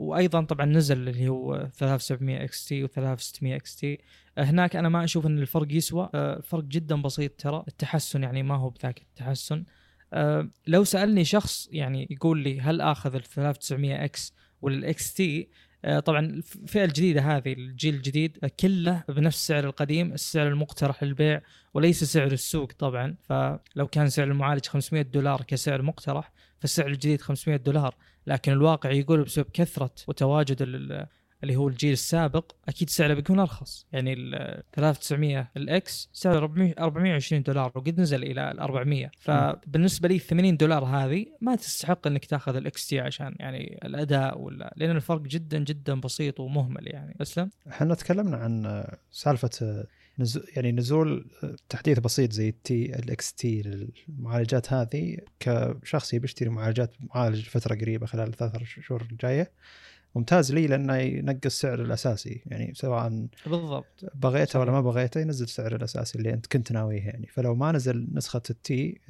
[0.00, 2.90] وأيضا طبعا نزل اللي هو 3700 XT و3600
[3.42, 3.98] XT.
[4.38, 6.10] هناك أنا ما أشوف إن الفرق يسوى.
[6.14, 7.64] آه، الفرق جدا بسيط ترى.
[7.68, 9.64] التحسن يعني ما هو بذاك التحسن.
[10.12, 15.48] آه، لو سألني شخص يعني يقول لي هل آخذ ال 3900 X ولا ال XT
[16.04, 21.40] طبعا الفئة الجديدة هذه الجيل الجديد آه، كله بنفس السعر القديم السعر المقترح للبيع
[21.74, 23.16] وليس سعر السوق طبعا.
[23.22, 27.94] فلو كان سعر المعالج 500 دولار كسعر مقترح فالسعر الجديد 500 دولار.
[28.26, 31.06] لكن الواقع يقول بسبب كثرة وتواجد ال-
[31.42, 33.86] اللي هو الجيل السابق أكيد سعره بيكون أرخص.
[33.92, 40.08] يعني ال 3900 ال X سعره 400 420 دولار وقد نزل إلى ال 400 فبالنسبه
[40.08, 44.96] لي 80 دولار هذه ما تستحق إنك تأخذ ال XT عشان يعني الأداء ولا لأن
[44.96, 47.16] الفرق جدا جدا بسيط ومهمل يعني.
[47.22, 49.50] أسلم؟ إحنا تكلمنا عن سالفة
[50.20, 56.48] نزول يعني نزول آه، تحديث بسيط زي التي ال XT للمعالجات هذه كشخص يبي يشتري
[56.48, 59.50] معالجات معالج فتره قريبة خلال الثلاث شهور الجاية.
[60.14, 64.04] ممتاز لي لأنه ينقص السعر الأساسي يعني سواء بالضبط.
[64.14, 67.26] بغيته ولا ما بغيته ينزل السعر الأساسي اللي أنت كنت ناويه يعني.
[67.26, 69.00] فلو ما نزل نسخة التي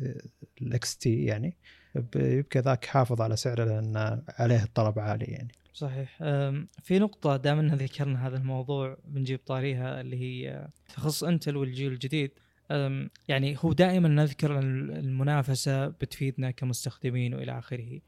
[0.63, 1.57] ال XT يعني
[1.95, 5.53] يبقى ذاك حافظ على سعره لأن عليه الطلب عالي يعني.
[5.73, 6.19] صحيح.
[6.83, 12.31] في نقطة دام ان ذكرنا هذا الموضوع بنجيب طاريها اللي هي تخص انتل والجيل الجديد.
[13.29, 18.01] يعني هو دائما نذكر المنافسة بتفيدنا كمستخدمين وإلى آخره.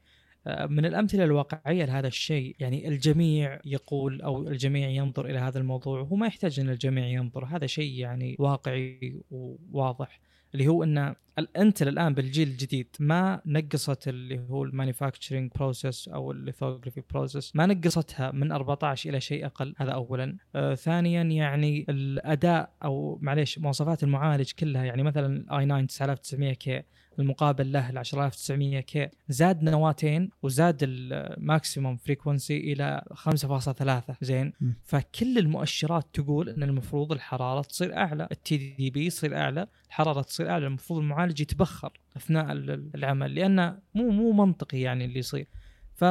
[0.47, 6.15] من الأمثلة الواقعية لهذا الشيء يعني الجميع يقول أو الجميع ينظر إلى هذا الموضوع وهو
[6.15, 7.45] ما يحتاج إن الجميع ينظر.
[7.45, 10.19] هذا شيء يعني واقعي وواضح.
[10.53, 11.15] اللي هو ان
[11.57, 17.55] انتل الان بالجيل الجديد ما نقصت اللي هو ال manufacturing process أو ال lithography process
[17.55, 19.75] ما نقصتها من 14 إلى شيء أقل.
[19.77, 20.37] هذا اولا.
[20.55, 26.83] آه ثانيا يعني الأداء أو معليش مواصفات المعالج كلها يعني مثلا ال i9 9900 K
[27.19, 34.71] المقابل له ال 10900 K زاد نواتين وزاد ال maximum frequency إلى 5.3 زين؟ م.
[34.83, 40.67] فكل المؤشرات تقول إن المفروض الحرارة تصير أعلى ال TDP يصير أعلى الحرارة تصير أعلى
[40.67, 45.47] المفروض المعالج يتبخر أثناء ال- العمل لأنه مو مو منطقي يعني اللي يصير.
[45.95, 46.05] ف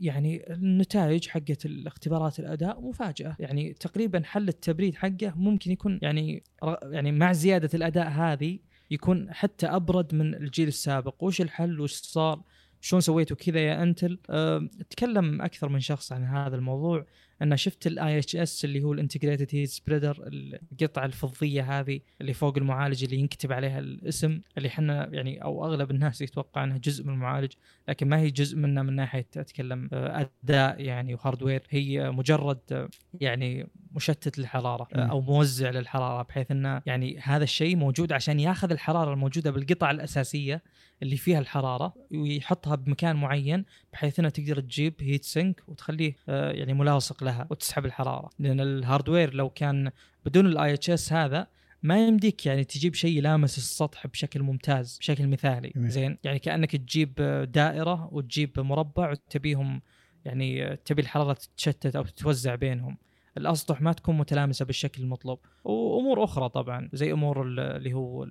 [0.00, 3.36] يعني النتائج حقت الاختبارات الأداء مفاجأة.
[3.38, 6.42] يعني تقريبا حل التبريد حقه ممكن يكون يعني
[6.82, 8.58] يعني مع زيادة الأداء هذه
[8.90, 11.24] يكون حتى أبرد من الجيل السابق.
[11.24, 12.42] وش الحل؟ وش صار؟
[12.80, 14.18] شلون سويتوا كذا يا إنتل.
[14.30, 17.06] أه تكلم أكثر من شخص عن هذا الموضوع.
[17.42, 22.58] أنا شفت ال IHS اللي هو ال integrated heat spreader القطعة الفضية هذه اللي فوق
[22.58, 27.12] المعالج اللي ينكتب عليها الاسم اللي إحنا يعني أو أغلب الناس يتوقع إنها جزء من
[27.12, 27.52] المعالج
[27.88, 32.60] لكن ما هي جزء منه من ناحية أتكلم آه، أداء يعني و hardware هي مجرد
[32.72, 32.88] آه،
[33.20, 34.98] يعني مشتت للحرارة آه،.
[34.98, 40.62] أو موزع للحرارة بحيث إنه يعني هذا الشيء موجود عشان ياخذ الحرارة الموجودة بالقطع الأساسية
[41.02, 46.74] اللي فيها الحرارة ويحطها بمكان معين بحيث انها تقدر تجيب heat sink وتخليه آه، يعني
[46.74, 48.30] ملاصق لها وتسحب الحرارة.
[48.38, 49.90] لأن ال hardware لو كان
[50.24, 51.46] بدون ال IHS هذا
[51.82, 55.72] ما يمديك يعني تجيب شيء يلامس السطح بشكل ممتاز بشكل مثالي.
[55.76, 57.14] زين؟ يعني كأنك تجيب
[57.52, 59.82] دائرة وتجيب مربع وتبيهم
[60.24, 62.98] يعني تبي الحرارة تتشتت أو تتوزع بينهم.
[63.36, 65.38] الأسطح ما تكون متلامسة بالشكل المطلوب.
[65.64, 68.26] وأمور أخرى طبعا زي أمور ال- اللي هو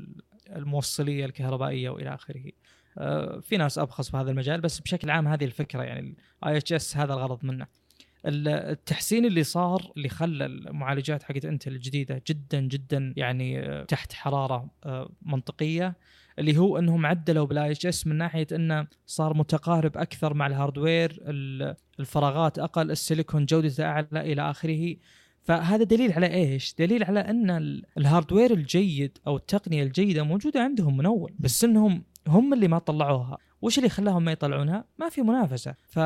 [0.55, 2.43] الموصلية الكهربائية وإلى آخره.
[2.97, 7.13] آه، في ناس أبخص بهذا المجال بس بشكل عام هذه الفكرة يعني ال IHS هذا
[7.13, 7.67] الغرض منه.
[8.25, 14.13] ال- التحسين اللي صار اللي خلى المعالجات حقت إنتل الجديدة جدا جدا يعني آه، تحت
[14.13, 15.95] حرارة آه، منطقية
[16.39, 21.17] اللي هو إنهم عدلوا بال IHS من ناحية إنه صار متقارب أكثر مع ال hardware
[21.21, 24.95] ال- الفراغات أقل السيليكون جودته أعلى إلى آخره.
[25.47, 30.61] فهذا دليل على إيش؟ دليل على أن ال- ال hardware الجيد أو التقنية الجيدة موجودة
[30.61, 35.09] عندهم من أول بس إنهم هم اللي ما طلعوها، وش اللي خلاهم ما يطلعونها؟ ما
[35.09, 35.97] في منافسة، ف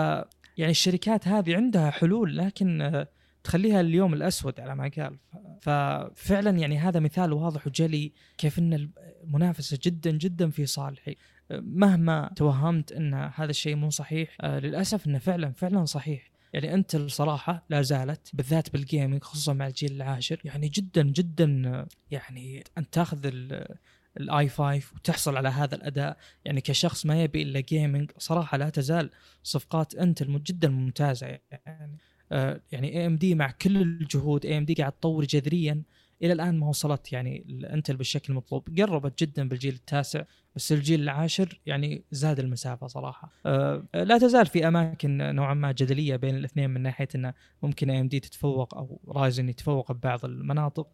[0.57, 3.05] يعني الشركات هذه عندها حلول لكن
[3.43, 5.17] تخليها اليوم الأسود على ما قال.
[5.61, 8.89] ففعلا يعني هذا مثال واضح وجلي كيف إن
[9.23, 11.15] المنافسه جدا جدا في صالحي.
[11.51, 16.30] مهما توهمت إن هذا الشيء مو صحيح آه، للأسف إنه فعلا فعلا صحيح.
[16.53, 21.85] يعني انتل الصراحه لا زالت بالذات بال gaming خصوصا مع الجيل العاشر يعني جدا جدا
[22.11, 23.75] يعني أن تاخذ ال-
[24.19, 26.17] ال i5 وتحصل على هذا الأداء.
[26.45, 29.09] يعني كشخص ما يبي إلا gaming صراحة لا تزال
[29.43, 31.97] صفقات انتل جدا ممتازة يعني.
[32.31, 35.81] آه، يعني AMD مع كل الجهود AMD قاعد تطور جذريا.
[36.23, 38.79] إلى الآن ما وصلت يعني الإنتل بالشكل المطلوب.
[38.79, 40.23] قربت جدا بالجيل التاسع
[40.55, 43.31] بس الجيل العاشر يعني زاد المسافة صراحة.
[43.45, 48.19] آه، لا تزال في أماكن نوعا ما جدلية بين الاثنين من ناحية إنه ممكن AMD
[48.19, 50.87] تتفوق أو رايزن يتفوق ببعض المناطق.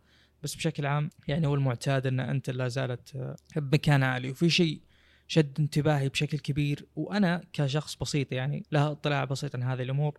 [0.43, 4.31] بس بشكل عام يعني هو المعتاد إن انتل لا زالت آه، بمكان عالي.
[4.31, 4.81] وفي شيء
[5.27, 10.17] شد انتباهي بشكل كبير وأنا كشخص بسيط يعني له اطلاع بسيط عن هذه الأمور.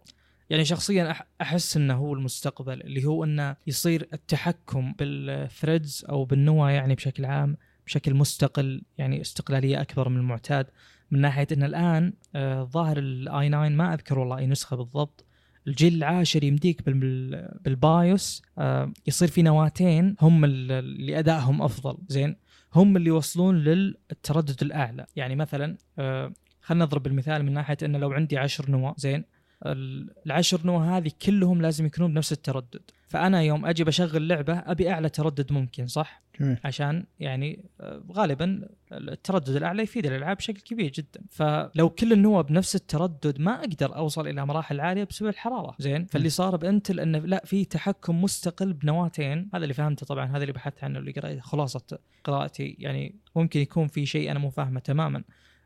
[0.50, 6.72] يعني شخصيا أحس إنه هو المستقبل اللي هو إنه يصير التحكم بال threads أو بالنوى
[6.72, 7.56] يعني بشكل عام
[7.86, 10.66] بشكل مستقل يعني استقلالية أكبر من المعتاد.
[11.10, 15.24] من ناحية إن الآن آه، ظاهر ال i9 ما أذكر والله أي نسخة بالضبط.
[15.66, 21.98] الجيل العاشر يمديك بال- بالبايوس آه، يصير في نواتين هم ال- اللي أدائهم أفضل.
[22.08, 22.36] زين؟
[22.74, 25.06] هم اللي يوصلون للتردد الأعلى.
[25.16, 26.32] يعني مثلا آه،
[26.62, 29.24] خلينا نضرب المثال من ناحية انه لو عندي عشر نواة زين؟
[29.66, 32.82] العشر نواه هذه كلهم لازم يكونون بنفس التردد.
[33.08, 36.58] فأنا يوم أجي بشغل لعبة أبي أعلى تردد ممكن صح؟ جميل.
[36.64, 41.20] عشان يعني آه، غالبا التردد الأعلى يفيد الألعاب بشكل كبير جدا.
[41.30, 45.74] فلو كل النواه بنفس التردد ما أقدر أوصل إلى مراحل عالية بسبب الحرارة.
[45.78, 50.42] زين؟ فاللي صار بإنتل إنه لا في تحكم مستقل بنواتين هذا اللي فهمته طبعا هذا
[50.42, 52.76] اللي بحثت عنه اللي قرأت خلاصة قراءتي.
[52.78, 55.22] يعني ممكن يكون في شيء أنا مو فاهمه تماما.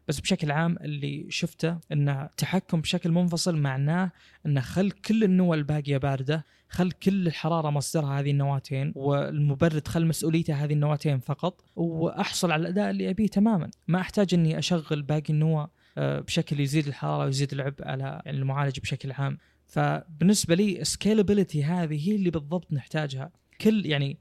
[0.08, 4.10] بس بشكل عام اللي شفته انه تحكم بشكل منفصل معناه
[4.46, 10.54] انه خل كل النوى الباقية باردة خل كل الحرارة مصدرها هذه النواتين والمبرد خل مسؤوليته
[10.54, 13.70] هذه النواتين فقط وأحصل على الأداء اللي أبيه تماما.
[13.88, 19.12] ما أحتاج إني أشغل باقي النواه آه، بشكل يزيد الحرارة ويزيد العبء على المعالج بشكل
[19.12, 19.38] عام.
[19.66, 23.30] فبالنسبة لي سكيلابيلتي هذه هي اللي بالضبط نحتاجها.
[23.60, 24.18] كل يعني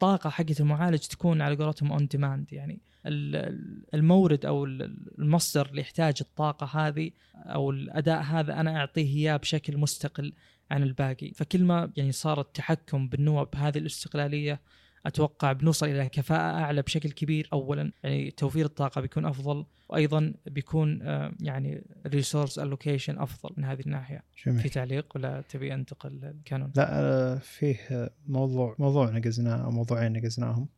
[0.00, 2.80] طاقة حقت المعالج تكون على قولتهم on demand يعني.
[3.06, 10.32] المورد أو المصدر اللي يحتاج الطاقة هذه أو الأداء هذا أنا أعطيه إياه بشكل مستقل
[10.70, 11.30] عن الباقي.
[11.30, 14.60] فكل ما يعني صار التحكم بالنوى بهذه الاستقلالية
[15.06, 17.48] أتوقع بنوصل إلى كفاءة أعلى بشكل كبير.
[17.52, 23.80] اولا يعني توفير الطاقة بيكون أفضل وأيضا بيكون آه، يعني resource allocation أفضل من هذه
[23.80, 24.22] الناحية.
[24.46, 24.60] جميل.
[24.60, 30.68] في تعليق ولا تبي أنتقل للكانون؟ لا آه، فيه موضوع موضوع نقزناه أو موضوعين نقزناهم.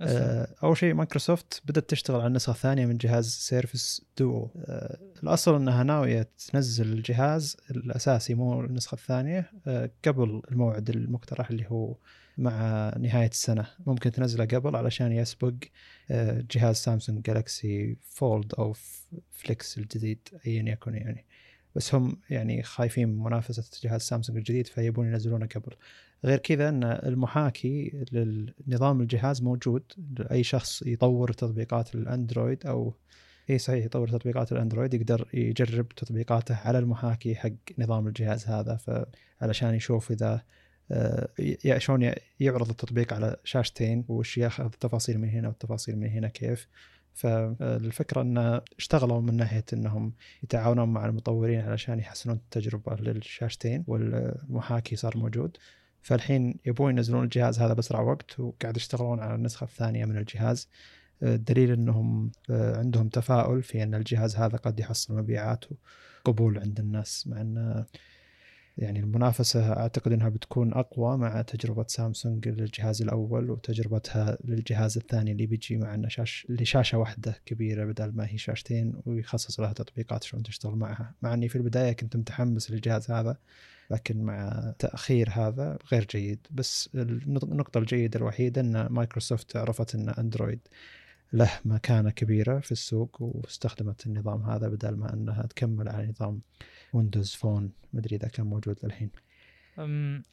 [0.00, 4.50] آه، أول شيء مايكروسوفت بدأت تشتغل على النسخه الثانية من جهاز سيرفس دو
[5.22, 9.52] الأصل أنها ناويه تنزل الجهاز الأساسي مو النسخة الثانية
[10.04, 11.96] قبل الموعد المقترح اللي هو
[12.38, 13.66] مع نهاية السنة.
[13.86, 15.54] ممكن تنزله قبل علشان يسبق
[16.10, 18.74] آه، جهاز سامسونج جالكسي فولد أو
[19.32, 21.24] فليكس الجديد أيا يكن يعني.
[21.74, 25.76] بس هم يعني خايفين من منافسة جهاز سامسونج الجديد فيبون ينزلونه قبل.
[26.24, 29.82] غير كذا أن المحاكي للنظام الجهاز موجود.
[30.30, 32.94] أي شخص يطور تطبيقات الأندرويد أو
[33.50, 38.76] اي صحيح يطور تطبيقات الأندرويد يقدر يجرب تطبيقاته على المحاكي حق نظام الجهاز هذا.
[38.76, 40.42] فعلشان يشوف إذا
[40.90, 46.68] آه، شلون يعرض التطبيق على شاشتين وش ياخذ التفاصيل من هنا والتفاصيل من هنا كيف.
[47.14, 55.16] فالفكرة أن اشتغلوا من ناحية أنهم يتعاونون مع المطورين علشان يحسنون التجربة للشاشتين والمحاكي صار
[55.16, 55.56] موجود.
[56.02, 60.68] فالحين يبون ينزلون الجهاز هذا بأسرع وقت وقاعد يشتغلون على النسخة الثانية من الجهاز.
[61.22, 65.64] الدليل إنهم آه، عندهم تفاؤل في أن الجهاز هذا قد يحصل مبيعات
[66.24, 67.84] وقبول عند الناس مع أن
[68.78, 75.46] يعني المنافسة أعتقد أنها بتكون أقوى مع تجربة سامسونج للجهاز الأول وتجربتها للجهاز الثاني اللي
[75.46, 80.42] بيجي مع أنه شاش لشاشة واحدة كبيرة بدل ما هي شاشتين ويخصص لها تطبيقات شلون
[80.42, 81.14] تشتغل معها.
[81.22, 83.36] مع أني في البداية كنت متحمس للجهاز هذا
[83.90, 86.46] لكن مع تأخير هذا غير جيد.
[86.50, 90.60] بس النقطة الجيدة الوحيدة أن مايكروسوفت عرفت أن أندرويد
[91.32, 96.40] له مكانة كبيرة في السوق واستخدمت النظام هذا بدل ما أنها تكمل على نظام
[96.92, 97.72] ويندوز فون.
[97.92, 99.10] مدري إذا كان موجود للحين.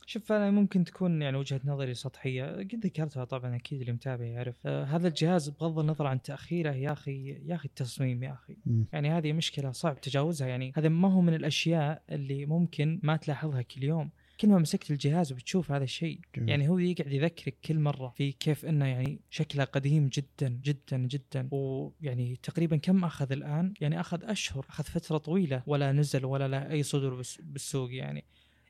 [0.05, 2.45] شوف أنا ممكن تكون يعني وجهة نظري سطحية.
[2.45, 4.67] قد ذكرتها طبعا أكيد اللي متابع يعرف.
[4.67, 8.57] آه هذا الجهاز بغض النظر عن تأخيره يا أخي يا أخي التصميم يا أخي.
[8.65, 8.83] م.
[8.93, 10.47] يعني هذه مشكلة صعب تجاوزها.
[10.47, 14.09] يعني هذا ما هو من الأشياء اللي ممكن ما تلاحظها كل يوم.
[14.39, 16.19] كل ما مسكت الجهاز بتشوف هذا الشيء.
[16.37, 21.47] يعني هو يقعد يذكرك كل مرة في كيف إنه يعني شكله قديم جدا جدا جدا.
[21.51, 25.63] ويعني تقريبا كم أخذ الآن؟ يعني أخذ أشهر أخذ فترة طويلة.
[25.67, 28.23] ولا نزل ولا له أي صدور بالسوق يعني.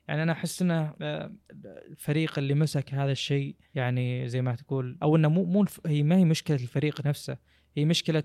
[0.08, 1.32] يعني أنا أحس إنه آه،
[1.66, 6.16] الفريق اللي مسك هذا الشيء يعني زي ما تقول أو إنه مو مو هي ما
[6.16, 7.36] هي مشكلة الفريق نفسه
[7.76, 8.22] هي مشكلة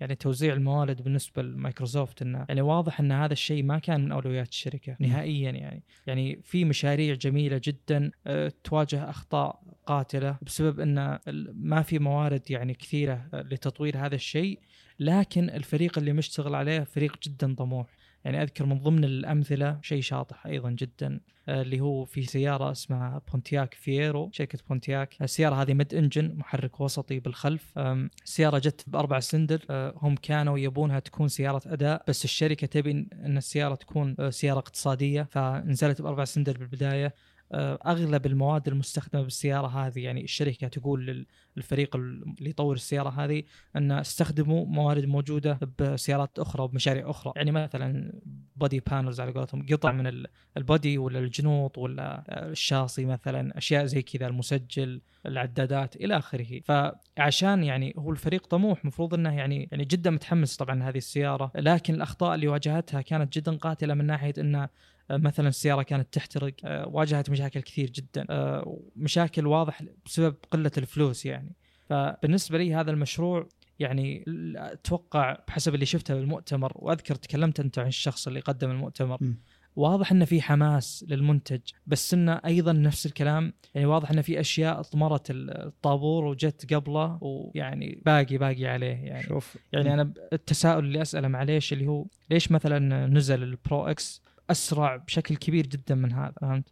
[0.00, 4.48] يعني توزيع الموارد بالنسبة لمايكروسوفت إنه يعني واضح إن هذا الشيء ما كان من أولويات
[4.48, 5.84] الشركة نهائيا يعني.
[6.06, 11.18] يعني في مشاريع جميلة جدا آه، تواجه أخطاء قاتلة بسبب إن
[11.54, 14.60] ما في موارد يعني كثيرة لتطوير هذا الشيء
[15.00, 17.86] لكن الفريق اللي مشتغل عليه فريق جدا طموح.
[18.24, 23.22] يعني أذكر من ضمن الأمثلة شيء شاطح أيضا جدا آه، اللي هو في سيارة اسمها
[23.32, 25.22] بونتياك فييرو شركة بونتياك.
[25.22, 27.78] السيارة هذه mid engine محرك وسطي بالخلف.
[27.78, 33.36] السيارة جت بأربع سلندر آه، هم كانوا يبونها تكون سيارة أداء بس الشركة تبي إن
[33.36, 37.14] السيارة تكون آه، سيارة اقتصادية فنزلت بأربع سلندر بالبداية.
[37.54, 43.42] أغلب المواد المستخدمة بالسيارة هذه يعني الشركة تقول للفريق اللي يطور السيارة هذه
[43.76, 47.32] أن استخدموا موارد موجودة بسيارات أخرى وبمشاريع أخرى.
[47.36, 48.12] يعني مثلا
[48.56, 50.24] body panels على قولتهم قطع من
[50.56, 56.60] ال body ولا الجنوط ولا الشاصي مثلا أشياء زي كذا المسجل العدادات إلى آخره.
[56.64, 61.52] فعشان يعني هو الفريق طموح مفروض إنه يعني يعني جدا متحمس طبعا هذه السيارة.
[61.54, 64.68] لكن الأخطاء اللي واجهتها كانت جدا قاتلة من ناحية انه
[65.10, 71.26] مثلا السيارة كانت تحترق آه، واجهت مشاكل كثير جدا آه، مشاكل واضح بسبب قلة الفلوس
[71.26, 71.52] يعني.
[71.88, 74.24] فبالنسبة لي هذا المشروع يعني
[74.56, 79.34] أتوقع بحسب اللي شفته بالمؤتمر وأذكر تكلمت أنت عن الشخص اللي قدم المؤتمر م.
[79.76, 84.82] واضح إنه في حماس للمنتج بس إنه أيضا نفس الكلام يعني واضح إنه في أشياء
[84.82, 89.22] طمرت الطابور وجت قبله ويعني باقي باقي عليه يعني.
[89.22, 94.96] شوف يعني أنا التساؤل اللي أسأله معليش اللي هو ليش مثلا نزل البرو إكس أسرع
[94.96, 96.70] بشكل كبير جدا من هذا فهمت؟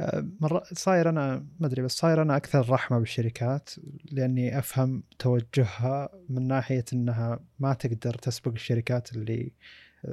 [0.00, 3.70] آه، مرة صاير أنا ما أدري بس صاير أنا أكثر رحمة بالشركات
[4.12, 9.52] لأني أفهم توجهها من ناحية إنها ما تقدر تسبق الشركات اللي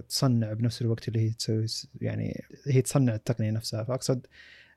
[0.09, 1.65] تصنع بنفس الوقت اللي هي تسوي
[2.01, 3.83] يعني هي تصنع التقنية نفسها.
[3.83, 4.27] فأقصد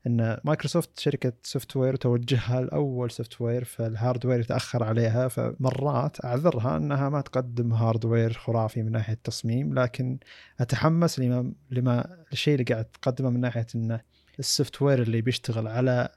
[0.06, 7.20] إن مايكروسوفت شركة software توجهها الأول software فال hardware يتاخر عليها فمرات أعذرها إنها ما
[7.20, 10.18] تقدم hardware خرافي من ناحية التصميم لكن
[10.60, 14.00] أتحمس لما لما الشيء اللي قاعد تقدمه من ناحية انه
[14.38, 16.08] ال software اللي بيشتغل على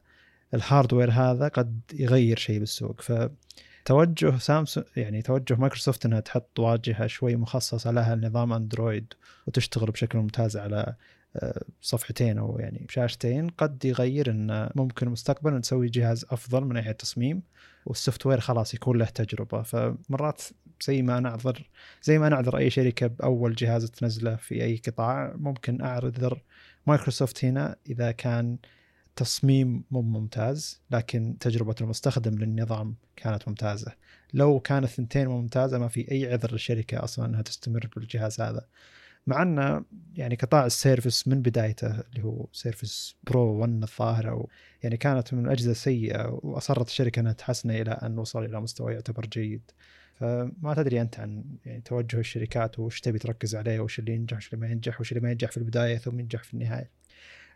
[0.53, 3.01] ال hardware هذا قد يغير شيء بالسوق.
[3.01, 3.29] ف
[3.85, 9.13] توجه سامسونج يعني توجه مايكروسوفت إنها تحط واجهة شوي مخصصة لها نظام أندرويد
[9.47, 10.95] وتشتغل بشكل ممتاز على
[11.81, 17.43] صفحتين أو يعني شاشتين قد يغير إن ممكن مستقبلا نسوي جهاز أفضل من ناحيه التصميم
[17.85, 19.61] وال software خلاص يكون له تجربة.
[19.61, 20.41] فمرات
[20.81, 21.69] زي ما نعذر
[22.03, 26.41] زي ما نعذر أي شركة بأول جهاز تنزله في أي قطاع ممكن أعذر
[26.87, 28.57] مايكروسوفت هنا إذا كان
[29.15, 33.91] تصميم مو ممتاز لكن تجربة المستخدم للنظام كانت ممتازة.
[34.33, 38.65] لو كانت الثنتين ممتازة ما في أي عذر للشركة أصلا أنها تستمر بالجهاز هذا.
[39.27, 44.49] مع إنه يعني قطاع السيرفس من بدايته اللي هو سيرفس برو 1 الظاهر أو
[44.83, 49.25] يعني كانت من الاجهزه السيئه وأصرت الشركة إنها تحسنه إلى أن وصل إلى مستوى يعتبر
[49.25, 49.71] جيد.
[50.15, 54.53] فما تدري أنت عن يعني توجه الشركات وش تبي تركز عليه وش اللي ينجح وش
[54.53, 56.91] اللي ما ينجح وش اللي ما ينجح في البداية ثم ينجح في النهاية.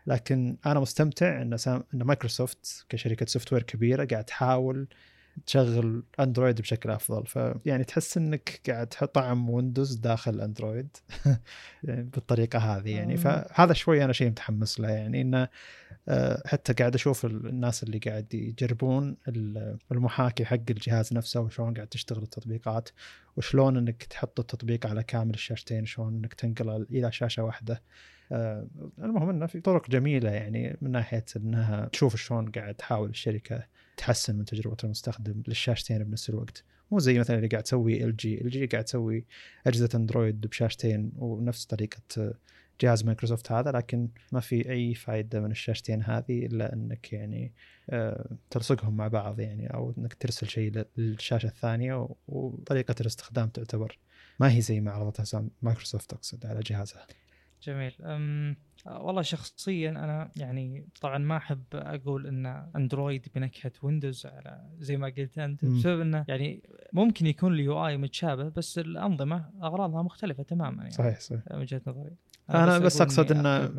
[0.06, 1.56] لكن أنا مستمتع إن.
[1.66, 4.88] إن مايكروسوفت كشركة software كبيرة قاعد تحاول
[5.46, 7.26] تشغل اندرويد بشكل أفضل.
[7.26, 10.96] فيعني تحس إنك قاعد تحط طعم ويندوز داخل اندرويد
[11.84, 13.16] يعني بالطريقة هذه يعني.
[13.16, 15.48] فهذا شوي أنا شيء متحمس له يعني إنه
[16.08, 19.16] آه، حتى قاعد أشوف الناس اللي قاعد يجربون
[19.92, 22.88] المحاكي حق الجهاز نفسه وشلون قاعد تشتغل التطبيقات
[23.36, 27.82] وشلون إنك تحط التطبيق على كامل الشاشتين شلون إنك تنقله إلى شاشة واحدة.
[28.32, 28.66] آه،
[28.98, 33.66] المهم إنه في طرق جميلة يعني من ناحية إنها تشوف شلون قاعد تحاول الشركة
[33.96, 36.64] تحسن من تجربة المستخدم للشاشتين بنفس الوقت.
[36.90, 39.24] مو زي مثلا اللي قاعد تسوي ال جي ال جي قاعد تسوي
[39.66, 42.32] أجهزة اندرويد بشاشتين ونفس طريقة
[42.80, 47.52] جهاز مايكروسوفت هذا لكن ما في أي فائده من الشاشتين هذه إلا إنك يعني
[47.90, 53.98] آه، تلصقهم مع بعض يعني أو إنك ترسل شيء للشاشة الثانية وطريقة الاستخدام تعتبر.
[54.40, 57.06] ما هي زي ما عرضتها مايكروسوفت أقصد على جهازها.
[57.62, 57.92] جميل.
[58.86, 65.12] والله شخصيا أنا يعني طبعا ما أحب أقول إن أندرويد بنكهة ويندوز على زي ما
[65.18, 66.62] قلت أنت بسبب إنه يعني
[66.92, 71.40] ممكن يكون ال UI متشابه بس الأنظمة أغراضها مختلفة تماما يعني صحيح صحيح.
[71.50, 72.16] من وجهة نظري.
[72.50, 73.76] أنا, أنا بس, بس أقصد ان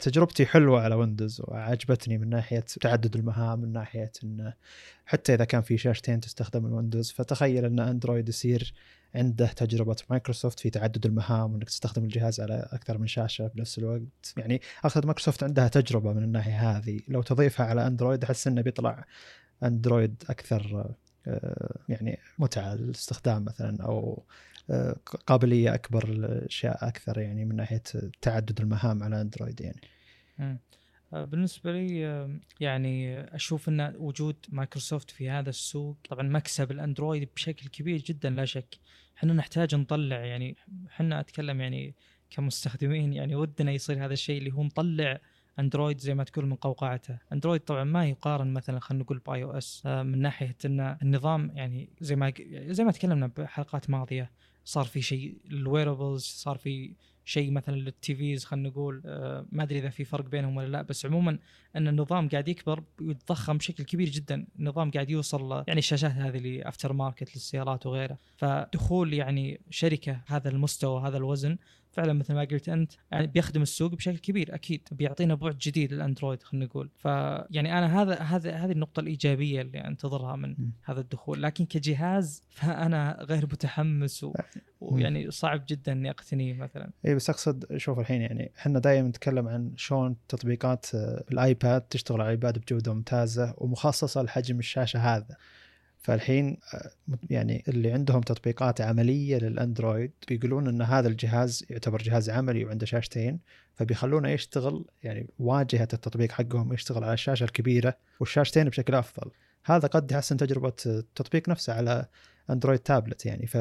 [0.00, 4.54] تجربتي حلوة على ويندوز وعجبتني من ناحية تعدد المهام من ناحية إنه
[5.06, 8.74] حتى إذا كان في شاشتين تستخدم الويندوز فتخيل إن أندرويد يصير
[9.14, 14.34] عنده تجربة مايكروسوفت في تعدد المهام وإنك تستخدم الجهاز على أكثر من شاشة بنفس الوقت.
[14.36, 17.00] يعني اقصد مايكروسوفت عندها تجربة من الناحية هذه.
[17.08, 19.04] لو تضيفها على أندرويد أحس إنه بيطلع
[19.62, 20.94] أندرويد أكثر
[21.26, 24.22] آه، يعني متعة للاستخدام مثلا أو
[24.70, 24.96] آه،
[25.26, 27.82] قابلية أكبر لأشياء أكثر يعني من ناحية
[28.22, 29.80] تعدد المهام على أندرويد يعني.
[31.12, 32.00] آه، بالنسبة لي
[32.60, 38.44] يعني أشوف أن وجود مايكروسوفت في هذا السوق طبعا مكسب الأندرويد بشكل كبير جدا لا
[38.44, 38.78] شك.
[39.18, 40.56] إحنا نحتاج نطلع يعني
[40.88, 41.94] إحنا أتكلم يعني
[42.30, 45.20] كمستخدمين يعني ودنا يصير هذا الشيء اللي هو نطلع
[45.58, 47.18] أندرويد زي ما تقول من قوقعته.
[47.32, 52.16] أندرويد طبعا ما يقارن مثلا خلينا نقول ب iOS من ناحية إن النظام يعني زي
[52.16, 54.30] ما زي ما تكلمنا بحلقات ماضية
[54.64, 56.94] صار في شيء ال wearables صار في
[57.24, 60.82] شيء مثلا لل TVs خلينا نقول آه، ما أدري إذا في فرق بينهم ولا لا
[60.82, 61.38] بس عموما
[61.76, 64.46] إن النظام قاعد يكبر ويتضخم بشكل كبير جدا.
[64.58, 71.08] النظام قاعد يوصل يعني الشاشات هذه اللي aftermarket للسيارات وغيره فدخول يعني شركة هذا المستوى
[71.08, 71.58] هذا الوزن
[71.92, 74.88] فعلا مثل ما قلت أنت يعني بيخدم السوق بشكل كبير أكيد.
[74.92, 76.90] بيعطينا بعد جديد للأندرويد خلينا نقول.
[76.96, 80.72] فيعني أنا هذا هذا هذه النقطة الإيجابية اللي أنتظرها من م.
[80.84, 81.42] هذا الدخول.
[81.42, 84.32] لكن كجهاز فأنا غير متحمس و...
[84.80, 86.90] ويعني صعب جدا إني أقتنيه مثلا.
[87.06, 90.86] اي بس أقصد شوف الحين يعني إحنا دائما نتكلم عن شلون تطبيقات
[91.32, 95.36] الايباد تشتغل على الايباد بجودة ممتازة ومخصصة لحجم الشاشة هذا.
[96.00, 96.90] فالحين آه،
[97.30, 103.38] يعني اللي عندهم تطبيقات عملية للأندرويد بيقولون إن هذا الجهاز يعتبر جهاز عملي وعنده شاشتين
[103.74, 109.30] فبيخلونه يشتغل يعني واجهة التطبيق حقهم يشتغل على الشاشة الكبيرة والشاشتين بشكل أفضل.
[109.64, 112.06] هذا قد يحسن تجربة التطبيق نفسه على
[112.50, 113.54] أندرويد تابلت يعني ف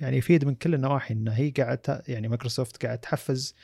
[0.00, 3.54] يعني يفيد من كل النواحي انه هي قاعد يعني مايكروسوفت قاعد تحفز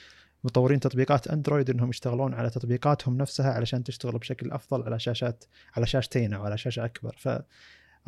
[0.45, 5.45] مطورين تطبيقات أندرويد إنهم يشتغلون على تطبيقاتهم نفسها علشان تشتغل بشكل أفضل على شاشات
[5.77, 7.17] على شاشتين أو على شاشة أكبر.
[7.19, 7.29] ف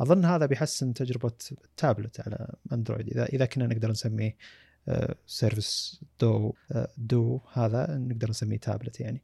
[0.03, 3.09] أظن هذا بيحسن تجربة التابلت على أندرويد.
[3.09, 4.37] اذا إذا كنا نقدر نسميه
[5.27, 6.53] Surface Duo
[6.97, 9.23] Duo هذا نقدر نسميه تابلت يعني.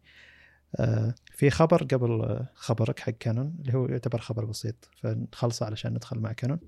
[0.75, 5.93] آه، في خبر قبل آه، خبرك حق كانون اللي هو يعتبر خبر بسيط فنخلصه علشان
[5.93, 6.59] ندخل مع كانون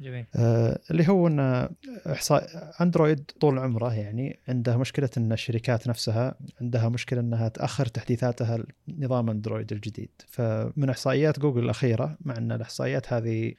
[0.00, 0.26] جميل.
[0.36, 1.68] آه، اللي هو إن
[2.06, 8.64] إحصاء أندرويد طول عمره يعني عنده مشكلة إن الشركات نفسها عندها مشكلة إنها تأخر تحديثاتها
[8.88, 10.10] لنظام أندرويد الجديد.
[10.28, 13.54] فمن إحصائيات جوجل الأخيرة مع إن الإحصائيات هذه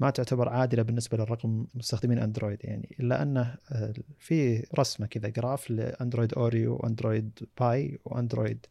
[0.00, 5.70] ما تعتبر عادلة بالنسبة للرقم مستخدمين أندرويد يعني إلا انه آه، في رسمة كذا graph
[5.70, 8.66] لأندرويد Oreo وأندرويد Pie وأندرويد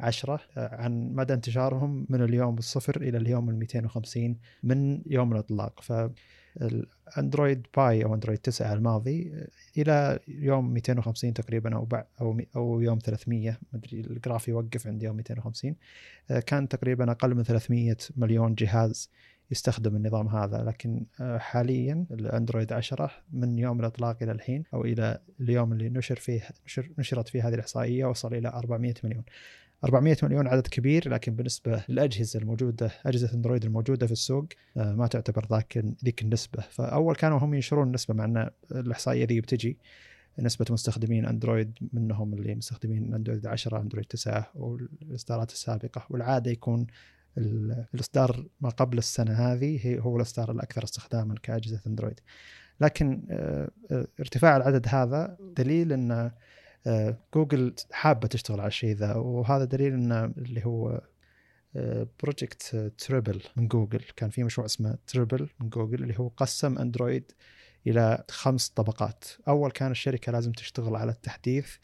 [0.00, 5.80] 10 آه، عن مدى انتشارهم من اليوم الصفر إلى اليوم ال 250 من يوم الإطلاق.
[5.80, 9.48] فالاندرويد Pie أو أندرويد 9 الماضي آه،
[9.80, 11.88] إلى يوم 250 تقريبا أو
[12.20, 15.76] أو أو يوم 300 مدري ال graph يوقف عند يوم 250
[16.46, 19.10] كان تقريبا أقل من 300 مليون جهاز
[19.50, 20.64] يستخدم النظام هذا.
[20.64, 26.16] لكن آه، حاليا الأندرويد 10 من يوم الإطلاق إلى الحين أو إلى اليوم اللي نشر
[26.16, 29.24] فيه نشر نشرت فيه هذه الإحصائية وصل إلى 400 مليون.
[29.84, 35.06] 400 مليون عدد كبير لكن بالنسبة للأجهزة الموجودة أجهزة اندرويد الموجودة في السوق آه، ما
[35.06, 36.62] تعتبر ذاك ذيك النسبة.
[36.70, 39.78] فأول كانوا هم ينشرون النسبة مع أن الإحصائية ذي بتجي
[40.38, 46.06] نسبة مستخدمين أندرويد منهم اللي مستخدمين أندرويد 10 أندرويد 9 والإصدارات السابقة.
[46.10, 46.86] والعادة يكون
[47.38, 52.20] الإصدار ما قبل السنة هذه هو الإصدار الأكثر استخداما كأجهزة أندرويد.
[52.80, 53.70] لكن آه،
[54.20, 56.30] ارتفاع العدد هذا دليل أن
[57.34, 61.00] جوجل حابة تشتغل على الشيء ذا وهذا دليل ان اللي هو
[62.22, 64.04] Project Treble من جوجل.
[64.16, 67.32] كان في مشروع اسمه Treble من جوجل اللي هو قسم اندرويد
[67.86, 69.24] إلى خمس طبقات.
[69.48, 71.76] أول كان الشركة لازم تشتغل على التحديث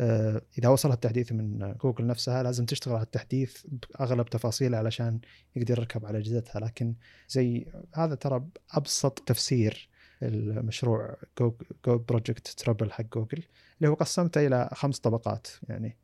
[0.00, 5.20] آه، إذا وصل التحديث من جوجل نفسها لازم تشتغل على التحديث بأغلب تفاصيله علشان
[5.56, 6.60] يقدر يركب على أجهزتها.
[6.60, 6.94] لكن
[7.28, 9.88] زي هذا ترى ابسط تفسير
[10.22, 11.54] المشروع جو
[11.86, 13.42] Project Treble حق جوجل
[13.78, 15.96] اللي هو قسمته إلى خمس طبقات يعني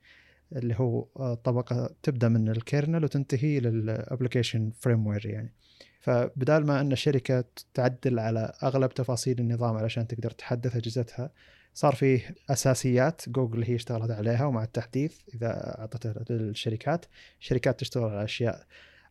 [0.53, 5.55] اللي هو آه، طبقة تبدأ من ال kernel وتنتهي لل application framework يعني.
[6.01, 7.45] فبدال ما أن الشركة
[7.75, 11.31] تعدل على أغلب تفاصيل النظام علشان تقدر تحدث أجهزتها
[11.75, 17.07] صار فيه أساسيات جوجل هي اشتغلت عليها ومع التحديث إذا أعطتها للشركات
[17.41, 18.67] الشركات تشتغل على أشياء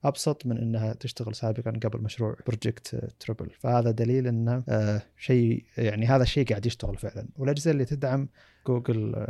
[0.08, 6.06] أبسط من إنها تشتغل سابقا قبل مشروع Project Treble فهذا دليل إنه آه شيء يعني
[6.06, 7.28] هذا الشيء قاعد يشتغل فعلا.
[7.36, 8.30] والأجهزة اللي تدعم
[8.68, 9.28] جوجل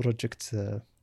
[0.00, 0.56] Project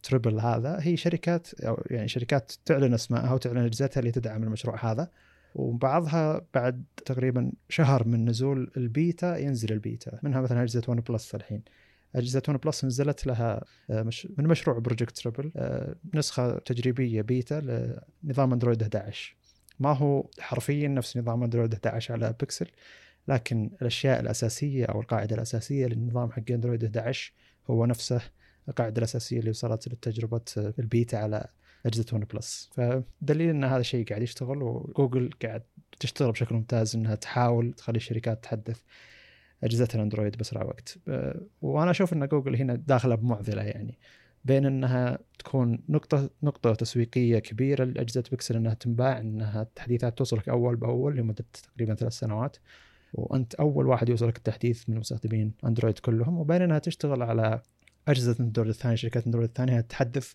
[0.04, 5.10] Treble هذا هي شركات أو يعني شركات تعلن اسمائها وتعلن أجهزتها اللي تدعم المشروع هذا.
[5.56, 10.20] وبعضها بعد تقريبا شهر من نزول البيتا ينزل البيتا.
[10.24, 11.62] منها مثلا أجهزة OnePlus الحين.
[12.16, 17.62] أجهزة OnePlus نزلت لها آه، من مشروع Project Treble آه، نسخة تجريبية بيتا
[18.24, 19.36] لنظام أندرويد 11
[19.80, 22.68] ما هو حرفيا نفس نظام أندرويد 11 على بيكسل
[23.28, 27.34] لكن الأشياء الأساسية أو القاعدة الأساسية للنظام حق أندرويد 11
[27.70, 28.22] هو نفسه
[28.70, 31.48] القاعدة الأساسية اللي وصلت لتجربه البيتا على
[31.86, 32.70] أجهزة OnePlus.
[32.74, 35.64] فدليل إن هذا الشيء قاعد يشتغل وجوجل قاعد
[36.00, 38.82] تشتغل بشكل ممتاز إنها تحاول تخلي الشركات تحدث
[39.64, 40.98] أجهزة الأندرويد بأسرع وقت.
[41.62, 44.00] وأنا أشوف إن جوجل هنا داخلة بمعضلة يعني
[44.46, 50.76] بين إنها تكون نقطة نقطة تسويقية كبيرة لأجهزة بيكسل إنها تنباع إنها التحديثات توصلك أول
[50.76, 52.58] بأول لمدة تقريبا ثلاث سنوات
[53.14, 56.38] وأنت أول واحد يوصلك التحديث من مستخدمين أندرويد كلهم.
[56.40, 57.62] وبين إنها تشتغل على
[58.08, 60.34] أجهزة اندرويد الثانية شركات اندرويد الثانية تحدث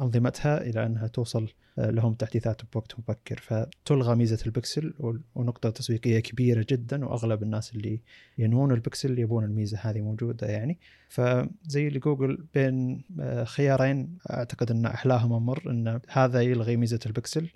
[0.00, 3.40] أنظمتها إلى أنها توصل آه، لهم تحديثات بوقت مبكر.
[3.40, 4.94] فتلغى ميزة البكسل
[5.34, 8.00] ونقطة تسويقية كبيرة جدا وأغلب الناس اللي
[8.38, 10.78] ينوون البكسل يبون الميزة هذه موجودة يعني.
[11.08, 17.48] فزي اللي جوجل بين آه، خيارين أعتقد أن أحلاهما مر أن هذا يلغي ميزة البكسل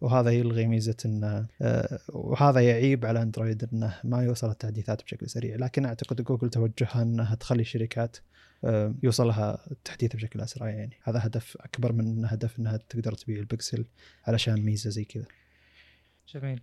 [0.00, 1.46] وهذا يلغي ميزة انه
[2.08, 5.56] وهذا يعيب على أندرويد أنه ما يوصل التحديثات بشكل سريع.
[5.56, 8.22] لكن أعتقد جوجل توجهها أنها تخلي الشركات آه،
[9.02, 10.98] يوصلها التحديث بشكل أسرع يعني.
[11.02, 13.84] هذا هدف أكبر من هدف إنها تقدر تبيع البكسل
[14.26, 15.26] علشان ميزة زي كذا.
[16.28, 16.60] جميل.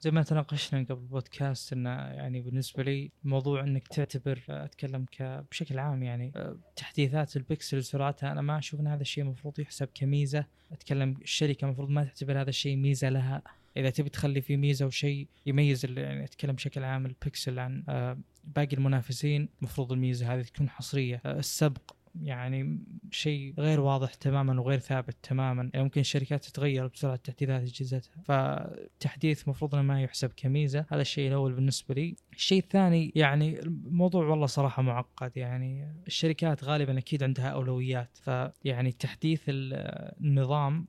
[0.00, 6.02] زي ما تناقشنا قبل البودكاست انه يعني بالنسبة لي موضوع إنك تعتبر أتكلم بشكل عام
[6.02, 10.46] يعني أه، تحديثات البكسل سرعتها أنا ما أشوف إن هذا الشيء المفروض يحسب كميزة.
[10.72, 13.42] أتكلم الشركة المفروض ما تعتبر هذا الشيء ميزة لها.
[13.76, 18.76] إذا تبي تخلي فيه ميزة وشيء يميز يعني أتكلم بشكل عام البكسل عن أه، باقي
[18.76, 21.20] المنافسين المفروض الميزة هذه تكون حصرية.
[21.26, 22.78] أه، السبق يعني
[23.10, 25.70] شيء غير واضح تماما وغير ثابت تماما.
[25.74, 30.86] يعني ممكن الشركات تتغير بسرعة تحديثات اجهزتها فالتحديث المفروض إنه ما يحسب كميزة.
[30.88, 32.16] هذا الشيء الأول بالنسبة لي.
[32.32, 35.36] الشيء الثاني يعني الموضوع والله صراحة معقد.
[35.36, 38.18] يعني الشركات غالبا أكيد عندها أولويات.
[38.24, 40.86] فيعني تحديث النظام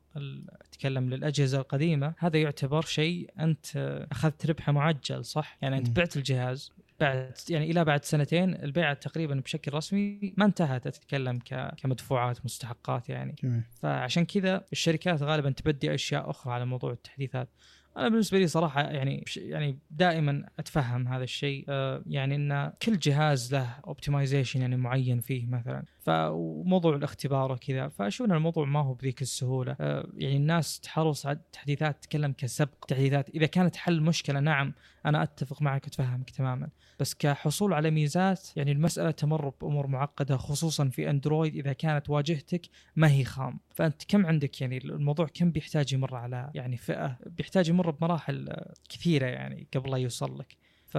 [0.48, 3.76] أتكلم للأجهزة القديمة هذا يعتبر شيء أنت
[4.12, 9.34] أخذت ربحه معجل صح؟ يعني أنت بعت الجهاز بعد يعني إلى بعد سنتين البيعة تقريبا
[9.34, 11.38] بشكل رسمي ما انتهت أتكلم
[11.76, 13.34] كمدفوعات مستحقات يعني.
[13.42, 13.62] جميل.
[13.80, 17.48] فعشان كذا الشركات غالبا تبدي أشياء أخرى على موضوع التحديثات.
[17.96, 21.64] أنا بالنسبة لي صراحة يعني يعني دائما أتفهم هذا الشيء.
[21.68, 25.84] آه، يعني إن كل جهاز له اوبتمايزيشن يعني معين فيه مثلا.
[26.06, 27.88] فموضوع الاختبار وكذا.
[27.88, 29.76] فأشوف إن الموضوع ما هو بذيك السهولة.
[29.80, 33.28] آه، يعني الناس تحرص على التحديثات تتكلم كسبق تحديثات.
[33.28, 34.74] إذا كانت حل مشكلة نعم
[35.06, 36.68] أنا أتفق معك واتفهمك تماما.
[37.00, 42.62] بس كحصول على ميزات يعني المسألة تمر بأمور معقدة خصوصا في أندرويد إذا كانت واجهتك
[42.96, 43.60] ما هي خام.
[43.74, 48.56] فأنت كم عندك؟ يعني الموضوع كم بيحتاج يمر على يعني فئة؟ بيحتاج يمر بمراحل
[48.88, 50.56] كثيرة يعني قبل لا يوصل لك.
[50.86, 50.94] ف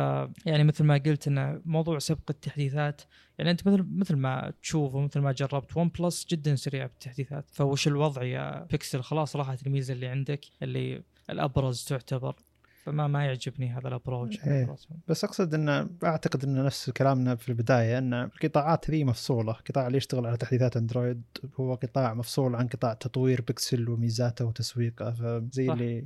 [0.45, 3.01] يعني مثل ما قلت إنه موضوع سبق التحديثات
[3.37, 7.45] يعني أنت مثل مثل ما تشوف ومثل ما جربت ون بلس جدا سريع بالتحديثات.
[7.49, 12.35] فوش الوضع يا بيكسل؟ خلاص راحت الميزه اللي عندك اللي الأبرز تعتبر.
[12.83, 14.75] فما ما يعجبني هذا ال approach إيه.
[15.07, 19.97] بس أقصد انه أعتقد إن نفس كلامنا في البداية إن القطاعات ذي مفصولة، قطاع اللي
[19.97, 21.21] يشتغل على تحديثات أندرويد
[21.59, 25.11] هو قطاع مفصول عن قطاع تطوير بيكسل وميزاته وتسويقه.
[25.11, 25.73] فزي صح.
[25.73, 26.05] اللي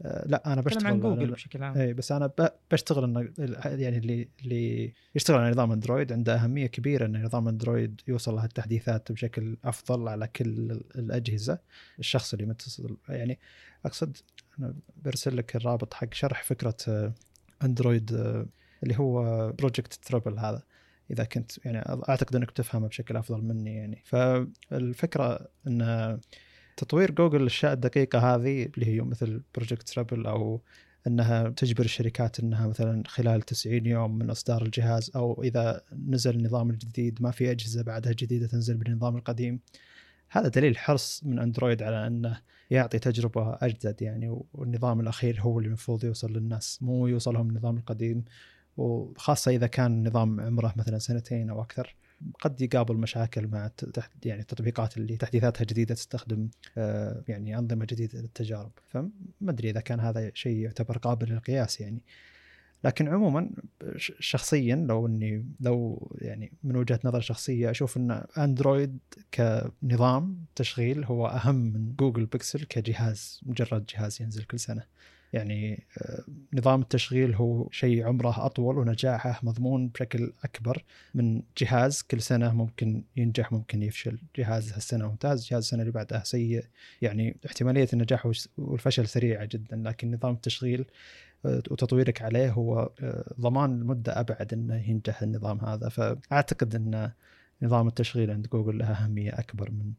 [0.00, 1.76] لا أنا بشتغل عن جوجل بشكل عام.
[1.78, 2.30] اي بس أنا
[2.72, 3.28] بشتغل إنه
[3.64, 8.44] يعني اللي اللي يشتغل على نظام أندرويد عنده أهمية كبيرة إن نظام أندرويد يوصل له
[8.44, 11.58] التحديثات بشكل أفضل على كل ال- الأجهزة.
[11.98, 13.38] الشخص اللي متصل يعني
[13.86, 14.16] أقصد
[14.58, 14.74] أنا
[15.04, 17.12] برسل لك الرابط حق شرح فكرة آه،
[17.64, 18.46] أندرويد آه،
[18.82, 19.22] اللي هو
[19.52, 20.62] Project Treble هذا.
[21.10, 21.78] إذا كنت يعني
[22.08, 24.02] أعتقد إنك تفهمه بشكل أفضل مني يعني.
[24.04, 26.18] فالفكرة إن
[26.76, 30.62] تطوير جوجل الاشياء الدقيقة هذه اللي هي مثل Project Treble أو
[31.06, 36.70] إنها تجبر الشركات إنها مثلا خلال 90 يوم من إصدار الجهاز أو إذا نزل النظام
[36.70, 39.60] الجديد ما في أجهزة بعدها جديدة تنزل بالنظام القديم.
[40.28, 45.68] هذا دليل حرص من اندرويد على إنه يعطي تجربة أجدد يعني والنظام الأخير هو اللي
[45.68, 48.24] المفروض يوصل للناس مو يوصلهم النظام القديم.
[48.76, 51.96] وخاصة إذا كان النظام عمره مثلا سنتين أو أكثر.
[52.40, 53.70] قد يقابل مشاكل مع
[54.24, 56.48] يعني التطبيقات اللي تحديثاتها جديدة تستخدم
[56.78, 58.72] آه، يعني أنظمة جديدة للتجارب.
[58.88, 59.10] فما
[59.48, 62.02] أدري إذا كان هذا شيء يعتبر قابل للقياس يعني.
[62.84, 63.50] لكن عموما
[63.98, 68.98] شخصيا لو اني لو يعني من وجهة نظر شخصية أشوف إن أندرويد
[69.34, 74.82] كنظام تشغيل هو أهم من جوجل بيكسل كجهاز مجرد جهاز ينزل كل سنة.
[75.36, 76.24] يعني آه،
[76.54, 80.84] نظام التشغيل هو شيء عمره أطول ونجاحه مضمون بشكل أكبر
[81.14, 84.18] من جهاز كل سنة ممكن ينجح ممكن يفشل.
[84.36, 86.64] جهاز هالسنة ممتاز جهاز السنة اللي بعدها سيء.
[87.02, 90.84] يعني احتمالية النجاح والفشل سريعة جدا لكن نظام التشغيل
[91.46, 95.88] آه، وتطويرك عليه هو آه، ضمان المده أبعد إنه ينجح النظام هذا.
[95.88, 97.10] فأعتقد إن
[97.62, 99.92] نظام التشغيل عند جوجل له أهمية أكبر من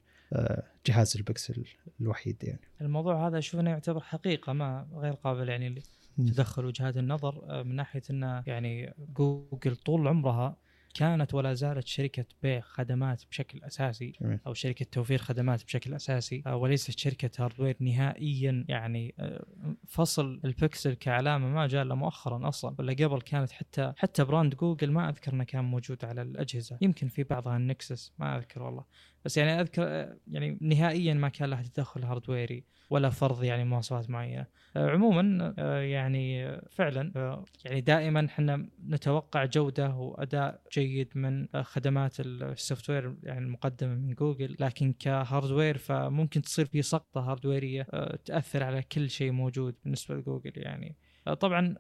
[0.86, 1.66] جهاز البكسل
[2.02, 2.60] الوحيد يعني.
[2.82, 5.84] الموضوع هذا أشوف إنه يعتبر حقيقة ما غير قابل يعني
[6.18, 10.56] لتدخل وجهات النظر آه، من ناحية إنه يعني جوجل طول عمرها
[10.94, 14.40] كانت ولا زالت شركة بيع خدمات بشكل أساسي جميل.
[14.48, 19.46] أو شركة توفير خدمات بشكل أساسي آه، وليست شركة hardware نهائيا يعني آه،
[19.88, 22.76] فصل البكسل كعلامة ما جاء إلا مؤخرا أصلا.
[22.80, 26.78] ولا قبل كانت حتى حتى brand جوجل ما أذكر إنه كان موجود على الأجهزة.
[26.82, 28.86] يمكن في بعضها النكسس ما أذكر والله.
[29.26, 34.10] بس يعني أذكر آه، يعني نهائيا ما كان له تدخل هاردويري ولا فرض يعني مواصفات
[34.10, 34.46] معينة.
[34.76, 42.20] آه، عموما آه، يعني آه، فعلا يعني دائما إحنا نتوقع جودة وأداء جيد من خدمات
[42.20, 44.56] ال software يعني المقدمة من جوجل.
[44.60, 47.84] لكن ك hardware فممكن تصير في سقطة هاردويرية
[48.26, 50.96] تأثر على كل شيء موجود بالنسبة لجوجل يعني.
[51.40, 51.76] طبعا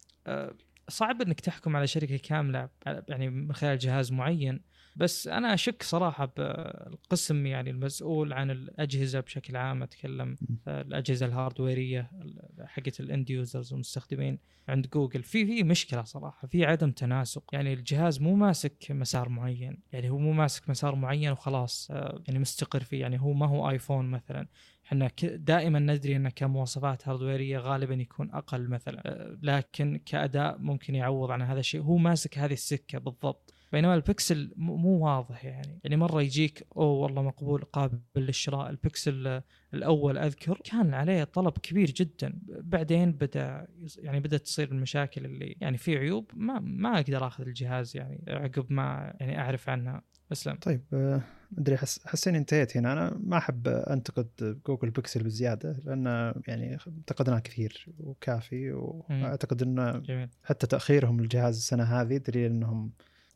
[0.90, 4.62] صعب إنك تحكم على شركة كاملة يعني من خلال جهاز معين
[4.96, 9.84] بس أنا أشك صراحة بالقسم يعني المسؤول عن الأجهزة بشكل عام.
[9.84, 10.36] أتكلم
[10.68, 15.24] الأجهزة الهاردويرية ال- حقت ال end users والمستخدمين عند جوجل.
[15.24, 17.44] في في مشكلة صراحة في عدم تناسق.
[17.54, 22.40] يعني الجهاز مو ماسك مسار معين يعني هو مو ماسك مسار معين وخلاص آه، يعني
[22.40, 23.02] مستقر فيه.
[23.02, 24.48] يعني هو ما هو ايفون مثلا.
[24.88, 29.38] إحنا دائما ندري انه كمواصفات هاردويريه غالبا يكون أقل مثلا.
[29.44, 31.82] لكن كأداء ممكن يعوض عن هذا الشيء.
[31.82, 33.54] هو ماسك هذه السكة بالضبط.
[33.72, 35.80] بينما البكسل مو واضح يعني.
[35.84, 38.70] يعني مرة يجيك أوه والله مقبول قابل للشراء.
[38.70, 39.42] البكسل
[39.74, 42.40] الأول أذكر كان عليه طلب كبير جدا.
[42.48, 43.68] بعدين بدأ
[43.98, 48.66] يعني بدأت تصير المشاكل اللي يعني في عيوب ما ما أقدر آخذ الجهاز يعني عقب
[48.70, 50.02] ما يعني أعرف عنها.
[50.32, 50.56] أسلم.
[50.56, 51.22] طيب آه،
[51.58, 52.94] أدري احس احس اني انتهيت هنا.
[52.94, 60.30] أنا ما أحب أنتقد جوجل بيكسل بزيادة لأن يعني انتقدناه كثير وكافي وأعتقد إنه جميل.
[60.44, 62.92] حتى تأخيرهم الجهاز السنة هذه دليل إنهم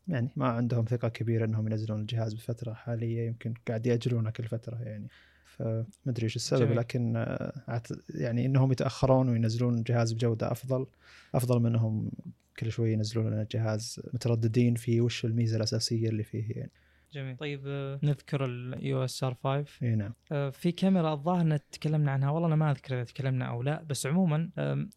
[0.08, 4.76] يعني ما عندهم ثقة كبيرة إنهم ينزلون الجهاز بفترة حالية يمكن قاعد يأجلونه كل فترة
[4.76, 5.08] يعني.
[5.44, 6.76] فما أدري إيش السبب جميل.
[6.76, 7.82] لكن آه،
[8.14, 10.86] يعني إنهم يتأخرون وينزلون جهاز بجودة أفضل
[11.34, 12.10] أفضل من إنهم
[12.58, 16.70] كل شوي ينزلون لنا جهاز مترددين في وش الميزة الأساسية اللي فيه يعني.
[17.12, 17.36] جميل.
[17.36, 20.14] طيب آه، نذكر ال EOS R5 إي نعم.
[20.32, 22.30] آه، في كاميرا الظاهر إن تكلمنا عنها.
[22.30, 24.50] والله أنا ما أذكر إذا تكلمنا أو لا بس عموما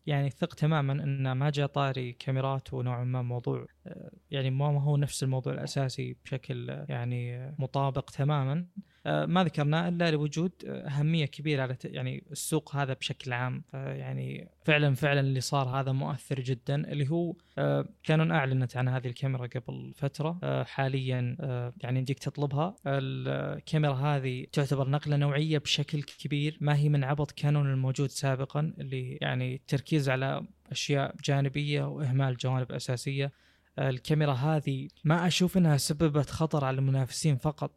[0.05, 4.97] يعني ثق تماما إن ما جاء طاري كاميرات ونوعا ما موضوع آه، يعني ما هو
[4.97, 8.65] نفس الموضوع الأساسي بشكل يعني مطابق تماما.
[9.05, 13.63] ما ذكرناه إلا لوجود آه، أهمية كبيرة على يعني السوق هذا بشكل عام.
[13.73, 18.87] آه، يعني فعلا فعلا اللي صار هذا مؤثر جدا اللي هو آه، كانون أعلنت عن
[18.87, 22.75] هذه الكاميرا قبل فترة آه، حاليا آه، يعني يمديك تطلبها.
[22.87, 26.57] الكاميرا هذه تعتبر نقلة نوعية بشكل كبير.
[26.61, 32.71] ما هي من عبط كانون الموجود سابقا اللي يعني التركيز على أشياء جانبية وإهمال جوانب
[32.71, 33.31] أساسية.
[33.79, 37.71] آه، الكاميرا هذه ما أشوف إنها سببت خطر على المنافسين فقط.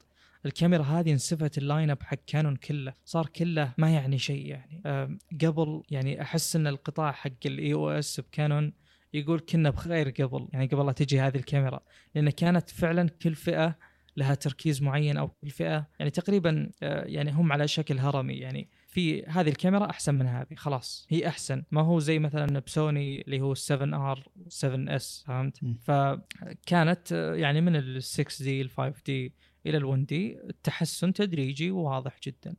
[0.47, 2.93] الكاميرا هذه انسفت ال line up حق كانون كله.
[3.05, 4.83] صار كله ما يعني شيء يعني.
[4.87, 8.73] آم، قبل يعني أحس إن القطاع حق ال EOS بكانون
[9.15, 10.49] يقول كنا بخير قبل.
[10.53, 11.81] يعني قبل لا تجي هذه الكاميرا.
[12.15, 13.79] لأن كانت فعلا كل فئة
[14.17, 18.35] لها تركيز معين أو كل فئة يعني تقريبا آه، يعني هم على شكل هرمي.
[18.35, 20.55] يعني في هذه الكاميرا أحسن من هذه.
[20.57, 21.07] خلاص.
[21.11, 21.65] هي أحسن.
[21.71, 25.61] ما هو زي مثلا بسوني اللي هو 7R 7S فهمت.
[25.83, 29.35] فكانت آه، يعني من ال 6D ال 5D
[29.67, 32.55] إلى ال 1D التحسن تدريجي وواضح جدا.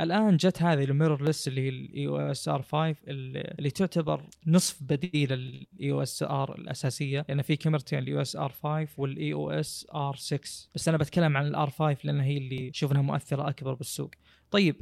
[0.00, 5.92] الآن جت هذه ال mirrorless اللي هي ال EOS R5 اللي تعتبر نصف بديل ال
[5.92, 7.24] EOS R الأساسية.
[7.28, 10.40] لأن في كاميرتين الاي أو اس ار 5 والاي أو اس ار 6
[10.74, 14.10] بس أنا بتكلم عن ال R5 لأن هي اللي شوف انها مؤثرة أكبر بالسوق.
[14.50, 14.76] طيب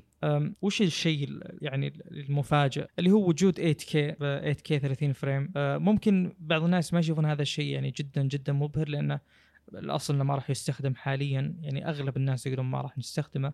[0.63, 5.53] وش الشيء ال- يعني المفاجئ؟ اللي هو وجود 8K ب 8K 30 frame.
[5.57, 9.21] أه، ممكن بعض الناس ما يشوفون هذا الشيء يعني جدا جدا مبهر لأنه
[9.73, 13.53] الأصل إنه ما راح يستخدم حاليا يعني أغلب الناس يقولون ما راح نستخدمه.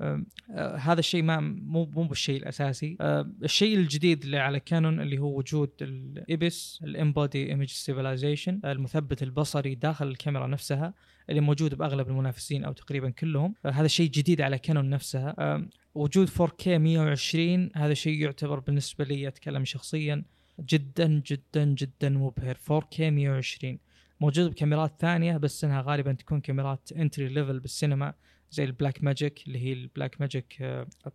[0.51, 2.97] آه هذا الشيء ما مو مو بالشيء الأساسي.
[3.01, 8.61] آه الشيء الجديد اللي على كانون اللي هو وجود ال IBIS ال in-body image stabilization
[8.65, 10.95] المثبت البصري داخل الكاميرا نفسها
[11.31, 13.55] اللي موجود بأغلب المنافسين أو تقريبا كلهم.
[13.67, 15.35] آه هذا شيء جديد على كانون نفسها.
[15.39, 20.25] آه وجود 4K 120 هذا شيء يعتبر بالنسبة لي أتكلم شخصيا
[20.61, 22.55] جدا جدا جدا مبهر.
[22.55, 23.79] 4K 120
[24.21, 28.15] موجود بكاميرات ثانية بس إنها غالبا تكون كاميرات entry level بالسينما
[28.51, 30.63] زي ال Blackmagic اللي هي ال Blackmagic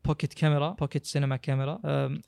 [0.05, 1.79] Pocket Camera Pocket Cinema Camera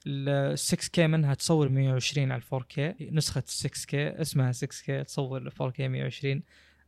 [0.07, 6.43] ال 6K منها تصور 120 على 4K نسخة 6K اسمها 6K تصور 4K 120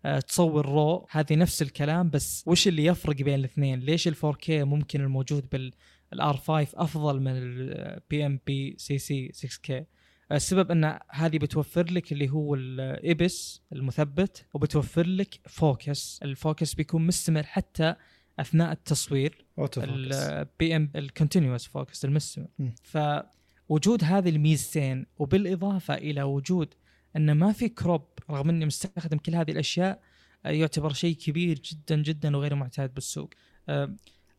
[0.05, 4.63] آه، تصور RAW هذه نفس الكلام بس وش اللي يفرق بين الاثنين؟ ليش ال 4K
[4.63, 5.71] ممكن الموجود
[6.11, 9.85] بال R5 أفضل من البي ام بي سي سي 6 كي
[10.31, 16.19] السبب أن هذه بتوفر لك اللي هو الـ IBIS المثبت وبتوفر لك focus.
[16.23, 17.95] ال focus بيكون مستمر حتى
[18.39, 19.45] أثناء التصوير.
[19.77, 22.47] البي ام ال continuous focus المستمر.
[22.83, 26.73] فوجود هذه الميزتين وبالإضافة إلى وجود
[27.15, 30.01] أن ما في crop رغم إني مستخدم كل هذه الأشياء
[30.45, 33.29] يعتبر شيء كبير جدا جدا وغير معتاد بالسوق.
[33.69, 33.95] آه،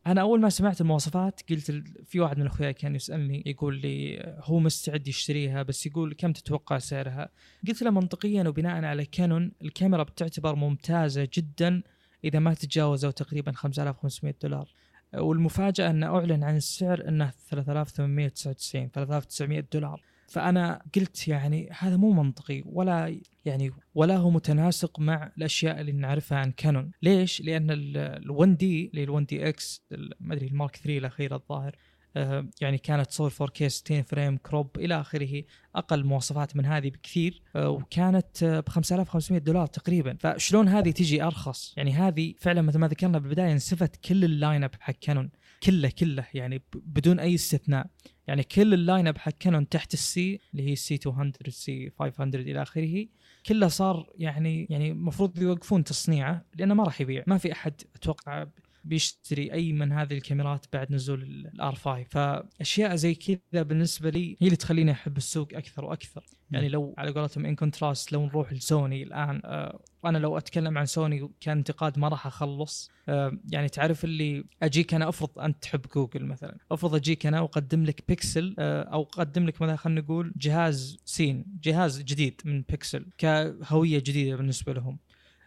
[0.07, 1.71] أنا أول ما سمعت المواصفات قلت
[2.05, 6.77] في واحد من أخوياي كان يسألني يقول لي هو مستعد يشتريها بس يقول كم تتوقع
[6.77, 7.29] سعرها؟
[7.67, 11.81] قلت له منطقيا وبناء على كانون الكاميرا بتعتبر ممتازة جدا
[12.23, 14.73] إذا ما تجاوزوا تقريبا 5500 دولار.
[15.13, 20.01] والمفاجأة انه أعلن عن السعر إنه 3899 3900 دولار.
[20.31, 26.37] فأنا قلت يعني هذا مو منطقي ولا يعني ولا هو متناسق مع الأشياء اللي نعرفها
[26.37, 26.91] عن كانون.
[27.01, 29.83] ليش؟ لأن ال1 دي اللي ال1 دي إكس
[30.19, 31.75] ما أدري ال Mark 3 الأخيرة الظاهر
[32.15, 35.43] آه، يعني كانت تصور 4K 60 frame crop إلى آخره
[35.75, 40.17] أقل مواصفات من هذه بكثير آه، وكانت ب 5500 دولار تقريبا.
[40.19, 44.63] فشلون هذه تجي أرخص؟ يعني هذه فعلا مثل ما ذكرنا بالبداية انسفت كل ال line
[44.63, 45.29] up حق كانون.
[45.63, 47.87] كله كله يعني بدون أي استثناء.
[48.27, 52.35] يعني كل ال line up حق كانون تحت السي اللي هي سي 200 سي 500
[52.35, 53.07] إلى آخره
[53.45, 57.23] كله صار يعني يعني المفروض يوقفون تصنيعه لأنه ما راح يبيع.
[57.27, 58.47] ما في أحد أتوقع
[58.83, 64.37] بيشتري أي من هذه الكاميرات بعد نزول ال R 5 فأشياء زي كذا بالنسبة لي
[64.41, 66.23] هي اللي تخليني أحب السوق أكثر وأكثر.
[66.51, 70.85] يعني لو على قولتهم in contrast لو نروح لسوني الآن آه وأنا لو أتكلم عن
[70.85, 72.91] سوني كانتقاد ما راح أخلص.
[73.09, 76.57] آه يعني تعرف اللي أجيك أنا أفرض أنت تحب جوجل مثلا.
[76.71, 81.45] أفرض أجيك أنا واقدم لك بيكسل آه أو أقدم لك مثلا خلينا نقول جهاز سين
[81.63, 84.99] جهاز جديد من بيكسل كهوية جديدة بالنسبة لهم.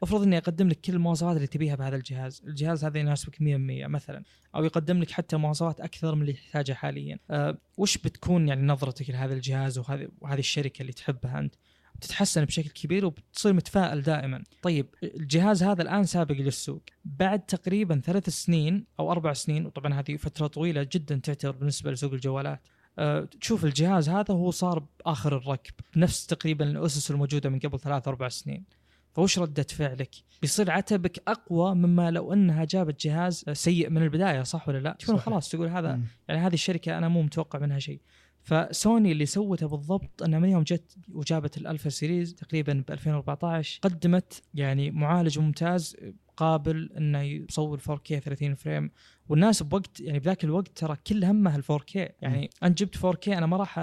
[0.03, 4.25] افرض إني أقدم لك كل المواصفات اللي تبيها بهذا الجهاز، الجهاز هذا يناسبك 100% مثلا،
[4.55, 7.19] أو يقدم لك حتى مواصفات أكثر من اللي تحتاجها حاليا.
[7.31, 11.55] أه وش بتكون يعني نظرتك لهذا الجهاز وهذه وهذه الشركة اللي تحبها أنت؟
[11.95, 14.45] بتتحسن بشكل كبير وبتصير متفائل دائما.
[14.63, 20.17] طيب الجهاز هذا الآن سابق للسوق، بعد تقريبا ثلاث سنين أو أربع سنين وطبعا هذه
[20.17, 22.61] فترة طويلة جدا تعتبر بالنسبة لسوق الجوالات.
[22.99, 28.09] أه تشوف الجهاز هذا هو صار بآخر الركب نفس تقريبا الأسس الموجودة من قبل ثلاث
[28.09, 28.65] أربع سنين
[29.15, 30.11] فوش ردة فعلك؟
[30.43, 35.19] بيصير عتبك أقوى مما لو أنها جابت جهاز سيء من البداية صح ولا لا؟ تكون.
[35.19, 38.01] خلاص تقول هذا يعني هذه الشركة أنا مو متوقع منها شيء.
[38.43, 44.43] فسوني اللي سوته بالضبط انها من يوم جت وجابت الألفا series تقريبا ب 2014 قدمت
[44.55, 45.97] يعني معالج ممتاز
[46.37, 48.91] قابل إنه يصور 4K 30 frame
[49.29, 53.47] والناس بوقت يعني بذاك الوقت ترى كل همها ال 4K يعني انت جبت 4K أنا
[53.47, 53.79] ما راح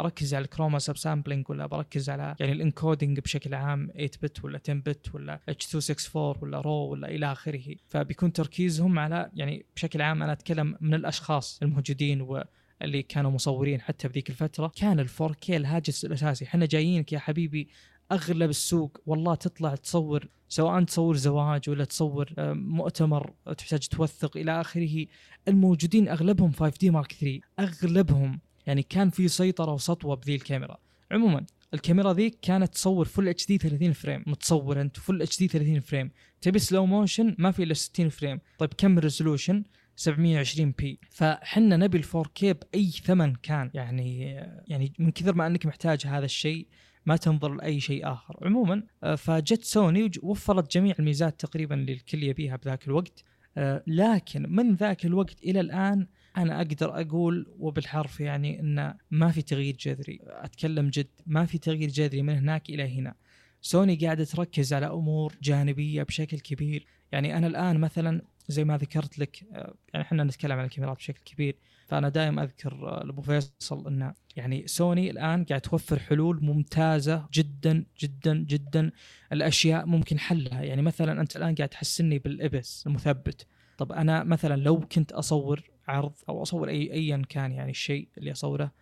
[0.00, 4.44] أركز على ال chroma subsampling ولا بركز على يعني ال encoding بشكل عام 8 bit
[4.44, 7.76] ولا 10 bit ولا H 264 ولا raw ولا إلى آخره.
[7.88, 12.44] فبيكون تركيزهم على يعني بشكل عام أنا أتكلم من الأشخاص الموجودين و
[12.82, 14.72] اللي كانوا مصورين حتى بذيك الفترة.
[14.76, 16.44] كان ال 4K الهاجس الأساسي.
[16.44, 17.68] إحنا جايينك يا حبيبي
[18.12, 24.60] أغلب السوق والله تطلع تصور سواء تصور زواج ولا تصور آه، مؤتمر تحتاج توثق إلى
[24.60, 25.06] آخره.
[25.48, 28.40] الموجودين أغلبهم 5 D Mark 3 أغلبهم
[28.70, 30.78] يعني كان في سيطرة وسطوة بذي الكاميرا.
[31.10, 36.10] عموما الكاميرا ذيك كانت تصور full HD 30 frame متصور أنت full HD 30 frame.
[36.40, 38.40] تبي slow motion ما في إلا 60 frame.
[38.58, 39.64] طيب كم resolution
[39.96, 43.70] 720 p فحنا نبي ال 4K بأي ثمن كان.
[43.74, 44.24] يعني
[44.66, 46.66] يعني من كثر ما أنك محتاج هذا الشيء
[47.06, 48.36] ما تنظر لأي شيء آخر.
[48.42, 53.24] عموما آه، فجت سوني ووفرت جميع الميزات تقريبا اللي الكل يبيها بذاك الوقت.
[53.56, 56.06] آه، لكن من ذاك الوقت إلى الآن
[56.36, 60.20] أنا أقدر أقول وبالحرف يعني إن ما في تغيير جذري.
[60.26, 63.14] أتكلم جد ما في تغيير جذري من هناك إلى هنا.
[63.60, 66.86] سوني قاعدة تركز على أمور جانبية بشكل كبير.
[67.12, 71.20] يعني أنا الآن مثلا زي ما ذكرت لك آه، يعني إحنا نتكلم عن الكاميرات بشكل
[71.24, 71.56] كبير.
[71.88, 77.84] فأنا دائما أذكر آه، لأبو فيصل إن يعني سوني الآن قاعد توفر حلول ممتازة جدا
[78.00, 78.90] جدا جدا
[79.32, 80.62] الأشياء ممكن حلها.
[80.62, 83.46] يعني مثلا أنت الآن قاعد تحسني بال IBIS المثبت.
[83.78, 88.32] طب أنا مثلا لو كنت أصور عرض أو أصور أي ايا كان يعني الشيء اللي
[88.32, 88.72] أصوره.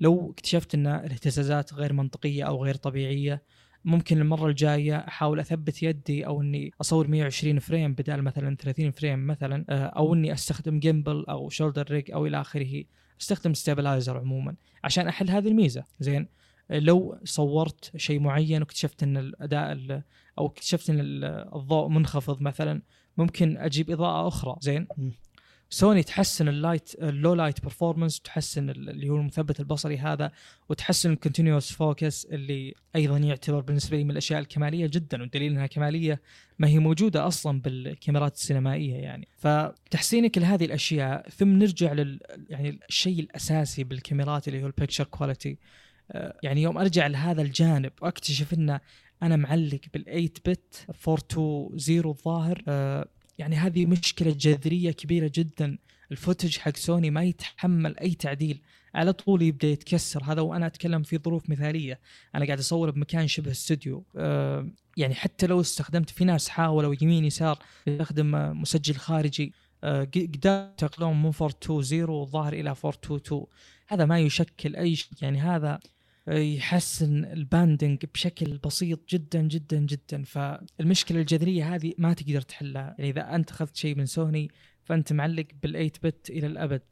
[0.00, 3.42] لو اكتشفت إن الاهتزازات غير منطقية أو غير طبيعية
[3.84, 9.26] ممكن المرة الجاية أحاول أثبت يدي أو إني أصور 120 frame بدال مثلا 30 frame
[9.26, 12.84] مثلا آه، أو إني أستخدم gimbal أو shoulder rig أو إلى آخره.
[13.20, 14.54] أستخدم stabilizer عموما
[14.84, 15.84] عشان أحل هذه الميزة.
[16.00, 16.28] زين
[16.70, 20.02] لو صورت شيء معين واكتشفت إن الأداء
[20.38, 21.00] أو اكتشفت إن
[21.54, 22.82] الضوء منخفض مثلا
[23.16, 24.56] ممكن أجيب إضاءة أخرى.
[24.60, 24.86] زين
[25.70, 30.32] سوني تحسن ال light ال low light performance تحسن اللي هو المثبت البصري هذا
[30.68, 35.66] وتحسن ال continuous focus اللي أيضا يعتبر بالنسبة لي من الأشياء الكمالية جدا والدليل إنها
[35.66, 36.20] كمالية
[36.58, 39.28] ما هي موجودة أصلا بالكاميرات السينمائية يعني.
[39.38, 44.72] فتحسينك لهذه الأشياء ثم نرجع لل يعني الشيء الأساسي بالكاميرات اللي هو
[45.10, 45.58] quality
[46.12, 48.80] آه، يعني يوم أرجع لهذا الجانب واكتشف إنه
[49.22, 52.62] أنا معلق بال 8 bit 420 الظاهر.
[52.68, 53.08] آه،
[53.38, 55.78] يعني هذه مشكلة جذرية كبيرة جدا.
[56.12, 58.60] ال footage حق سوني ما يتحمل أي تعديل.
[58.94, 60.24] على طول يبدأ يتكسر.
[60.24, 62.00] هذا وأنا أتكلم في ظروف مثالية.
[62.34, 67.24] أنا قاعد أصور بمكان شبه استوديو أه يعني حتى لو استخدمت في ناس حاولوا يمين
[67.24, 69.52] يسار يستخدم مسجل خارجي
[69.84, 73.46] أه قدروا ينتقلون من 420 الظاهر إلى 422
[73.88, 75.80] هذا ما يشكل أي شيء يعني هذا
[76.28, 80.22] يحسن ال banding بشكل بسيط جدا جدا جدا.
[80.22, 82.94] فالمشكلة الجذرية هذه ما تقدر تحلها.
[82.98, 84.50] يعني إذا أنت أخذت شيء من سوني
[84.84, 86.82] فأنت معلق بال8 bit إلى الأبد.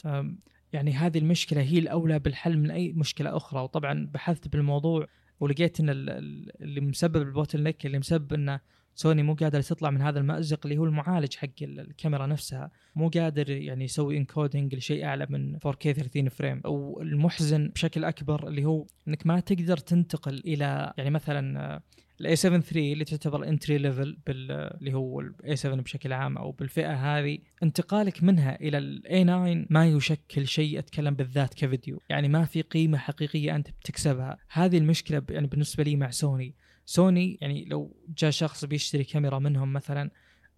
[0.73, 3.61] يعني هذه المشكلة هي الأولى بالحل من أي مشكلة أخرى.
[3.61, 5.07] وطبعا بحثت بالموضوع
[5.41, 8.61] ولقيت إن اللي مسبب ال bottleneck اللي مسبب إنه
[8.95, 13.51] سوني مو قادر تطلع من هذا المأزق اللي هو المعالج حق الكاميرا نفسها مو قادر
[13.51, 18.87] يعني يسوي encoding لشيء أعلى من 4K 30 frame أو المحزن بشكل أكبر اللي هو
[19.09, 21.81] إنك ما تقدر تنتقل إلى يعني مثلا
[22.21, 26.39] ال A 7 3 اللي تعتبر entry level اللي هو ال A 7 بشكل عام
[26.39, 32.03] أو بالفئة هذه انتقالك منها إلى ال A 9 ما يشكل شيء أتكلم بالذات كفيديو.
[32.09, 34.37] يعني ما في قيمة حقيقية أنت بتكسبها.
[34.51, 36.55] هذه المشكلة يعني بالنسبة لي مع سوني.
[36.87, 40.11] سوني يعني لو جاء شخص بيشتري كاميرا منهم مثلا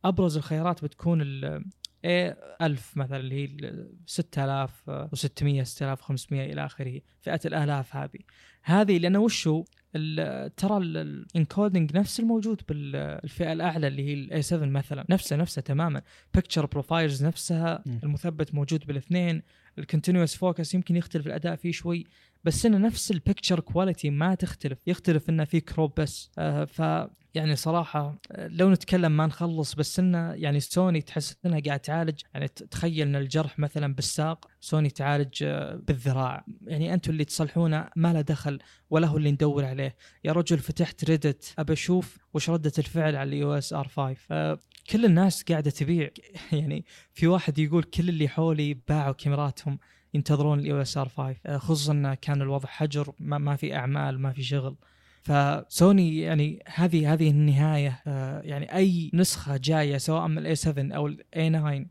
[0.04, 1.64] أبرز الخيارات بتكون ال
[1.96, 3.48] A 1000 مثلا اللي هي
[4.06, 8.18] 6600 6500 إلى آخره فئة الآلاف هذه.
[8.62, 9.64] هذه لأنه وشو؟
[10.56, 15.62] ترى ال encoding نفس الموجود بالفئه الأعلى اللي هي ال A 7 مثلا نفسه نفسه
[15.62, 16.02] تماما.
[16.34, 19.42] picture profiles نفسها المثبت موجود بالاثنين
[19.78, 22.06] ال continuous focus يمكن يختلف الأداء فيه شوي.
[22.44, 24.78] بس إنه نفس ال picture quality ما تختلف.
[24.86, 26.30] يختلف إنه في crop بس.
[26.38, 26.82] آه ف
[27.36, 32.20] يعني صراحة آه، لو نتكلم ما نخلص بس إنه يعني سوني تحس إنها قاعد تعالج.
[32.34, 36.44] يعني تخيل إن الجرح مثلا بالساق سوني تعالج آه، بالذراع.
[36.66, 38.58] يعني أنتم اللي تصلحونه ما له دخل
[38.90, 39.96] ولا هو اللي ندور عليه.
[40.24, 44.58] يا رجل فتحت Reddit ابى أشوف وش ردة الفعل على ال EOS R5
[44.90, 46.10] كل الناس قاعدة تبيع.
[46.52, 49.78] يعني في واحد يقول كل اللي حولي باعوا كاميراتهم.
[50.16, 54.42] ينتظرون ال EOS R5 خصوصا انه كان الوضع حجر ما, ما في أعمال ما في
[54.42, 54.76] شغل.
[55.22, 61.06] فسوني يعني هذه هذه النهاية آه، يعني أي نسخة جاية سواء من ال a7 أو
[61.06, 61.84] ال a9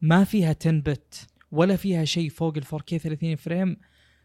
[0.00, 3.76] ما فيها 10 bit ولا فيها شيء فوق ال 4K 30 frame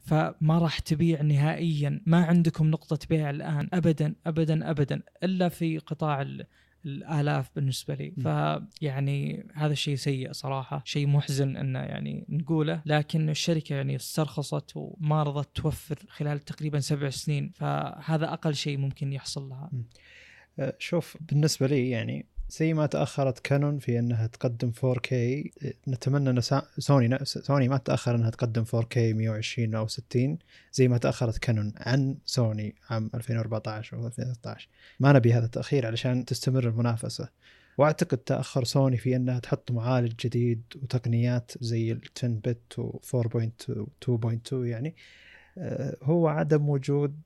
[0.01, 2.01] فما راح تبيع نهائيا.
[2.05, 3.69] ما عندكم نقطة بيع الآن.
[3.73, 5.01] أبدا أبدا أبدا.
[5.23, 6.21] إلا في قطاع
[6.85, 8.11] الآلاف بالنسبة لي.
[8.11, 10.81] فيعني هذا الشيء سيء صراحة.
[10.85, 12.81] شيء محزن انه يعني نقوله.
[12.85, 17.51] لكن الشركة يعني استرخصت وما رضت توفر خلال تقريبا سبع سنين.
[17.55, 19.71] فهذا أقل شيء ممكن يحصل لها.
[20.59, 25.13] أه، شوف بالنسبة لي يعني زي ما تأخرت كانون في أنها تقدم 4K
[25.87, 26.41] نتمنى إن
[26.77, 30.37] سوني سوني ما تأخر إنها تقدم 4K 120 أو 60
[30.73, 34.69] زي ما تأخرت كانون عن سوني عام 2014 أو 2013
[34.99, 37.29] ما نبي هذا التأخير علشان تستمر المنافسة.
[37.77, 44.53] وأعتقد تأخر سوني في أنها تحط معالج جديد وتقنيات زي ال 10 بت و 4.2
[44.53, 44.95] يعني
[46.03, 47.19] هو عدم وجود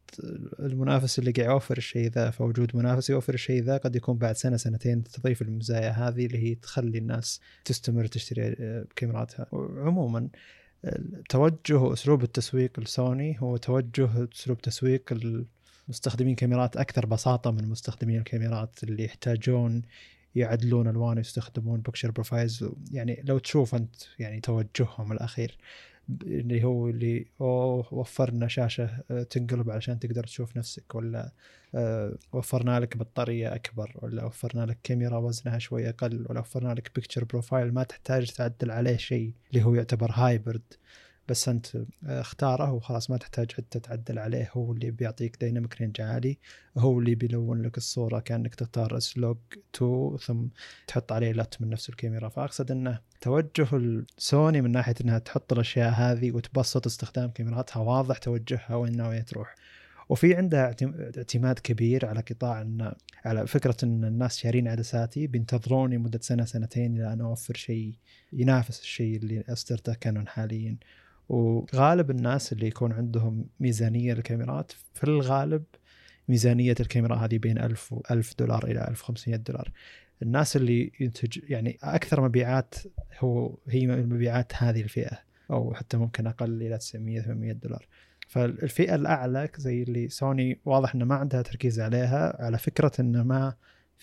[0.59, 4.57] المنافس اللي قاعد يوفر الشيء ذا فوجود منافس يوفر الشيء ذا قد يكون بعد سنة
[4.57, 9.47] سنتين تضيف المزايا هذه اللي هي تخلي الناس تستمر تشتري آه، كاميراتها.
[9.53, 10.29] عموما
[11.29, 15.13] توجه اسلوب التسويق لسوني هو توجه اسلوب تسويق
[15.87, 19.81] مستخدمين كاميرات أكثر بساطة من مستخدمين الكاميرات اللي يحتاجون
[20.35, 22.65] يعدلون ألوان ويستخدمون picture profiles.
[22.91, 25.57] يعني لو تشوف أنت يعني توجههم الأخير.
[26.23, 31.31] اللي هو اللي اوه وفرنا شاشة آه، تنقلب علشان تقدر تشوف نفسك ولا
[31.75, 36.91] آه، وفرنا لك بطارية أكبر ولا وفرنا لك كاميرا وزنها شوي أقل ولا وفرنا لك
[36.95, 40.73] picture profile ما تحتاج تعدل عليه شيء اللي هو يعتبر hybrid
[41.29, 41.67] بس أنت
[42.05, 44.49] اختاره وخلاص ما تحتاج حتى تعدل عليه.
[44.53, 46.37] هو اللي بيعطيك dynamic range عالي.
[46.77, 49.37] هو اللي بيلون لك الصورة كأنك تختار S-Log
[49.75, 50.45] 2 ثم
[50.87, 52.29] تحط عليه LUT من نفس الكاميرا.
[52.29, 57.79] فأقصد إنه توجه السوني من ناحية إنها تحط الأشياء هذه وتبسط استخدام كاميراتها.
[57.79, 59.55] واضح توجهها وين ناويه تروح.
[60.09, 60.75] وفي عندها
[61.17, 62.93] اعتماد كبير على قطاع إن
[63.25, 67.93] على فكرة إن الناس شارين عدساتي بينتظروني مدة سنة سنتين إلى أن أوفر شيء
[68.33, 70.77] ينافس الشيء اللي أصدرته كانون حاليا.
[71.29, 75.63] وغالب الناس اللي يكون عندهم ميزانية للكاميرات في الغالب
[76.27, 79.71] ميزانية الكاميرا هذه بين 1000 و 1000 دولار إلى 1500 دولار.
[80.21, 82.75] الناس اللي ينتج يعني أكثر مبيعات
[83.19, 85.19] هو هي مبيعات هذه الفئة
[85.51, 87.87] أو حتى ممكن أقل إلى 900 800 دولار.
[88.27, 93.53] فالفئة الأعلى زي اللي سوني واضح إنه ما عندها تركيز عليها على فكرة إنه ما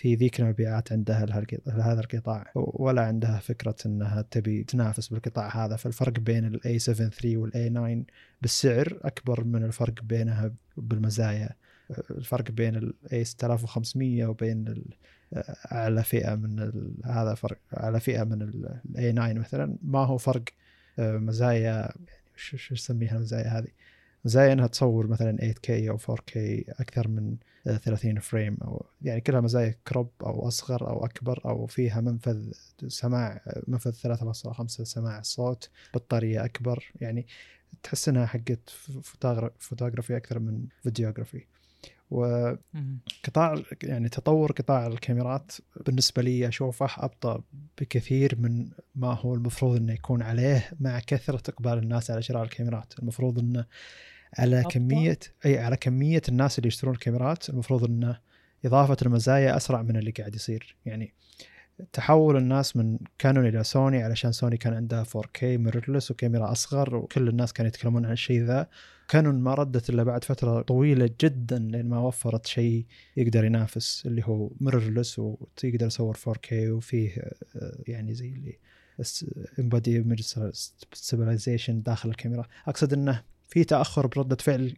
[0.00, 1.26] في ذيك المبيعات عندها
[1.66, 7.24] لهذا القطاع ولا عندها فكرة أنها تبي تنافس بالقطاع هذا فالفرق بين ال A7 III
[7.24, 11.50] وال A9 بالسعر أكبر من الفرق بينها بالمزايا.
[12.10, 14.84] الفرق بين ال A6500 وبين
[15.72, 16.72] أعلى فئة من
[17.04, 19.76] هذا فرق أعلى فئة من ال A9 مثلا.
[19.82, 20.44] ما هو فرق
[20.98, 23.68] مزايا يعني شو نسميها المزايا هذه؟
[24.24, 26.36] مزايا إنها تصور مثلا 8K أو 4K
[26.80, 32.00] أكثر من 30 frame أو يعني كلها مزايا crop أو أصغر أو أكبر أو فيها
[32.00, 32.52] منفذ
[32.86, 37.26] سماع منفذ 3.5 سماع الصوت بطارية أكبر يعني
[37.82, 38.70] تحس إنها حقت
[39.58, 41.44] فوتوغرافي أكثر من videography.
[42.10, 45.52] وقطاع يعني تطور قطاع الكاميرات
[45.86, 47.42] بالنسبة لي أشوفه أبطأ
[47.80, 52.98] بكثير من ما هو المفروض أنه يكون عليه مع كثرة إقبال الناس على شراء الكاميرات.
[52.98, 53.66] المفروض أنه
[54.38, 54.64] على.
[54.70, 57.50] كمية إي على كمية الناس اللي يشترون الكاميرات.
[57.50, 58.18] المفروض انه
[58.64, 60.76] إضافة المزايا أسرع من اللي قاعد يصير.
[60.86, 61.14] يعني
[61.92, 67.28] تحول الناس من كانون إلى سوني علشان سوني كان عندها 4K mirrorless وكاميرا أصغر وكل
[67.28, 68.68] الناس كانوا يتكلمون عن الشيء ذا.
[69.08, 74.22] كانون ما ردت إلا بعد فترة طويلة جدا لين ما وفرت شيء يقدر ينافس اللي
[74.24, 77.32] هو mirrorless وتقدر تصور 4K وفيه
[77.86, 78.58] يعني زي اللي
[79.58, 80.20] in-body image
[80.92, 82.46] stabilization داخل الكاميرا.
[82.66, 84.76] أقصد إنه في تأخر برده فعل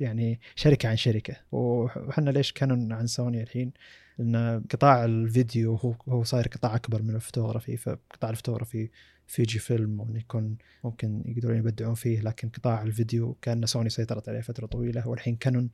[0.00, 1.36] يعني شركة عن شركة.
[1.52, 3.72] وحنا ليش كانون عن سوني الحين؟
[4.18, 7.76] لأن قطاع الفيديو هو هو صاير قطاع أكبر من الفوتوغرافي.
[7.76, 8.90] فقطاع الفوتوغرافي
[9.26, 15.08] Fujifilm ونيكون ممكن يقدرون يبدعون فيه لكن قطاع الفيديو كأن سوني سيطرت عليه فترة طويلة.
[15.08, 15.70] والحين كانون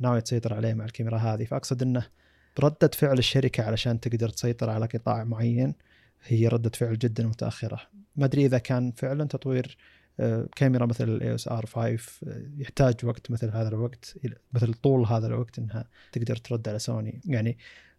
[0.00, 1.44] ناوي تسيطر عليه مع الكاميرا هذه.
[1.44, 2.06] فأقصد إنه
[2.60, 5.74] ردة فعل الشركة علشان تقدر تسيطر على قطاع معين
[6.24, 7.80] هي ردة فعل جدا متأخرة.
[8.16, 9.76] ما أدري إذا كان فعلا تطوير
[10.56, 11.98] كاميرا مثل ال EOS R5
[12.58, 14.16] يحتاج وقت مثل هذا الوقت
[14.52, 17.20] مثل طول هذا الوقت إنها تقدر ترد على سوني.
[17.24, 17.58] يعني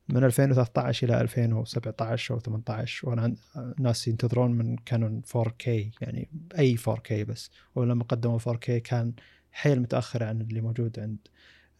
[0.09, 3.35] من 2013 إلى 2017 أو 18 وأنا
[3.79, 5.67] ناس ينتظرون من كانون 4K
[6.01, 7.51] يعني أي 4K بس.
[7.75, 9.13] ولما قدموا 4K كان
[9.51, 11.17] حيل متأخر عن اللي موجود عند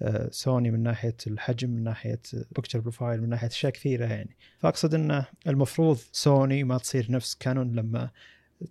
[0.02, 4.38] آه، سوني من ناحية الحجم من ناحية picture profile من ناحية أشياء كثيرة يعني.
[4.60, 8.10] فأقصد إنه المفروض سوني ما تصير نفس كانون لما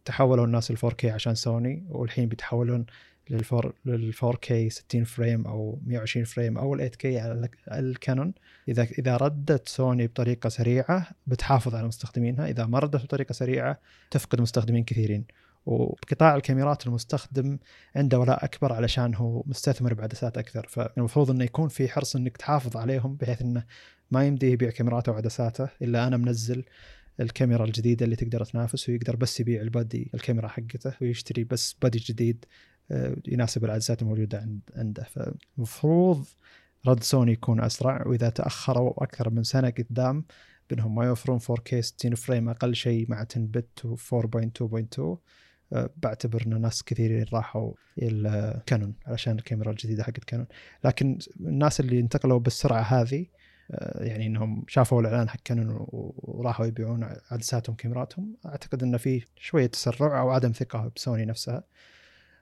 [0.04, 2.86] تحولوا الناس ل 4K عشان سوني والحين بيتحولون
[3.30, 8.34] لل 4K 60 frame أو 120 فريم أو ال 8K على الكانون.
[8.68, 13.80] إذا إذا ردت سوني بطريقة سريعة بتحافظ على مستخدمينها إذا ما ردت بطريقة سريعة
[14.10, 15.24] تفقد مستخدمين كثيرين.
[15.66, 17.58] وقطاع الكاميرات المستخدم
[17.96, 20.66] عنده ولاء أكبر علشان هو مستثمر بعدسات أكثر.
[20.68, 23.64] فالمفروض إنه يكون في حرص إنك تحافظ عليهم بحيث إنه
[24.10, 26.64] ما يمدي يبيع كاميراته وعدساته إلا أنا منزل
[27.20, 32.44] الكاميرا الجديدة اللي تقدر تنافس ويقدر بس يبيع البادي الكاميرا حقته ويشتري بس بادي جديد
[32.90, 35.02] آه، يناسب العدسات الموجودة عنده.
[35.02, 36.26] فالمفروض
[36.86, 40.24] رد سوني يكون أسرع وإذا تأخروا أكثر من سنة قدام
[40.70, 45.16] بأنهم ما يوفرون 4K 60 فريم أقل شيء مع 10 بت و 4.2.2
[45.96, 50.46] بعتبر إنه ناس كثيرين راحوا إلى كانون علشان الكاميرا الجديدة حقت كانون
[50.84, 53.43] لكن الناس اللي انتقلوا بالسرعة هذه آه،
[53.94, 58.36] يعني إنهم شافوا الإعلان حق كانون وراحوا يبيعون عدساتهم كاميراتهم.
[58.46, 61.64] أعتقد إنه في شوية تسرع أو عدم ثقة بسوني نفسها.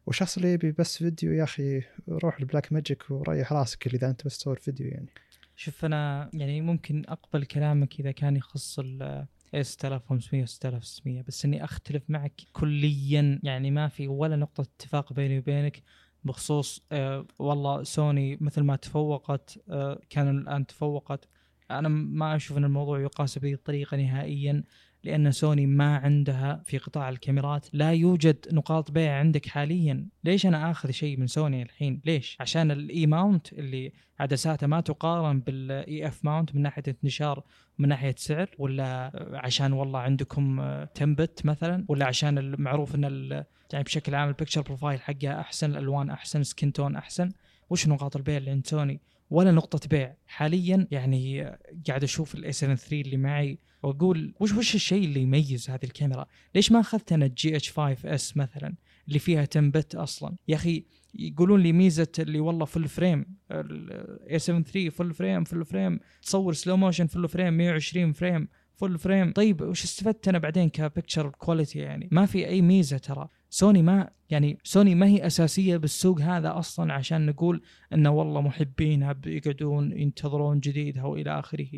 [0.06, 4.38] وشخص اللي يبي بس فيديو يا أخي روح ال Blackmagic وريح راسك إذا أنت بس
[4.38, 5.08] تصور فيديو يعني.
[5.56, 9.26] شوف أنا يعني ممكن أقبل كلامك إذا كان يخص ال
[9.62, 13.40] 6500 و 6600 بس إني أختلف معك كليا.
[13.42, 15.82] يعني ما في ولا نقطة اتفاق بيني وبينك.
[16.24, 21.28] بخصوص آه والله سوني مثل ما تفوقت آه كانون الآن تفوقت.
[21.70, 24.64] أنا ما أشوف إن الموضوع يقاس بهذه الطريقة نهائيا.
[25.04, 30.08] لأن سوني ما عندها في قطاع الكاميرات لا يوجد نقاط بيع عندك حاليا.
[30.24, 34.80] ليش أنا آخذ شيء من سوني الحين؟ ليش؟ عشان ال E mount اللي عدساته ما
[34.80, 37.42] تقارن بال EF mount من ناحية انتشار
[37.78, 40.62] من ناحية سعر ولا عشان والله عندكم
[40.94, 45.70] ten bit مثلا ولا عشان المعروف إن يعني بشكل عام ال picture profile حقها أحسن
[45.70, 47.30] الألوان أحسن skin tone أحسن.
[47.70, 49.00] وش نقاط البيع اللي عند سوني؟
[49.30, 50.14] ولا نقطة بيع.
[50.26, 51.42] حاليا يعني
[51.88, 56.26] قاعد أشوف ال a7 3 اللي معي وأقول وش وش الشيء اللي يميز هذه الكاميرا؟
[56.54, 58.74] ليش ما اخذت أنا ال GH5S مثلا
[59.08, 60.84] اللي فيها 10 bit أصلا؟ يا أخي
[61.14, 66.52] يقولون لي ميزة اللي والله full frame ال A7 3 full frame full frame تصور
[66.52, 71.28] slow motion full frame 120 frame full frame طيب وش استفدت أنا بعدين ك picture
[71.28, 73.28] quality يعني؟ ما في أي ميزة ترى.
[73.54, 79.12] سوني ما يعني سوني ما هي أساسية بالسوق هذا أصلا عشان نقول إنه والله محبينها
[79.12, 81.68] بيقعدون ينتظرون جديدها والى آخره.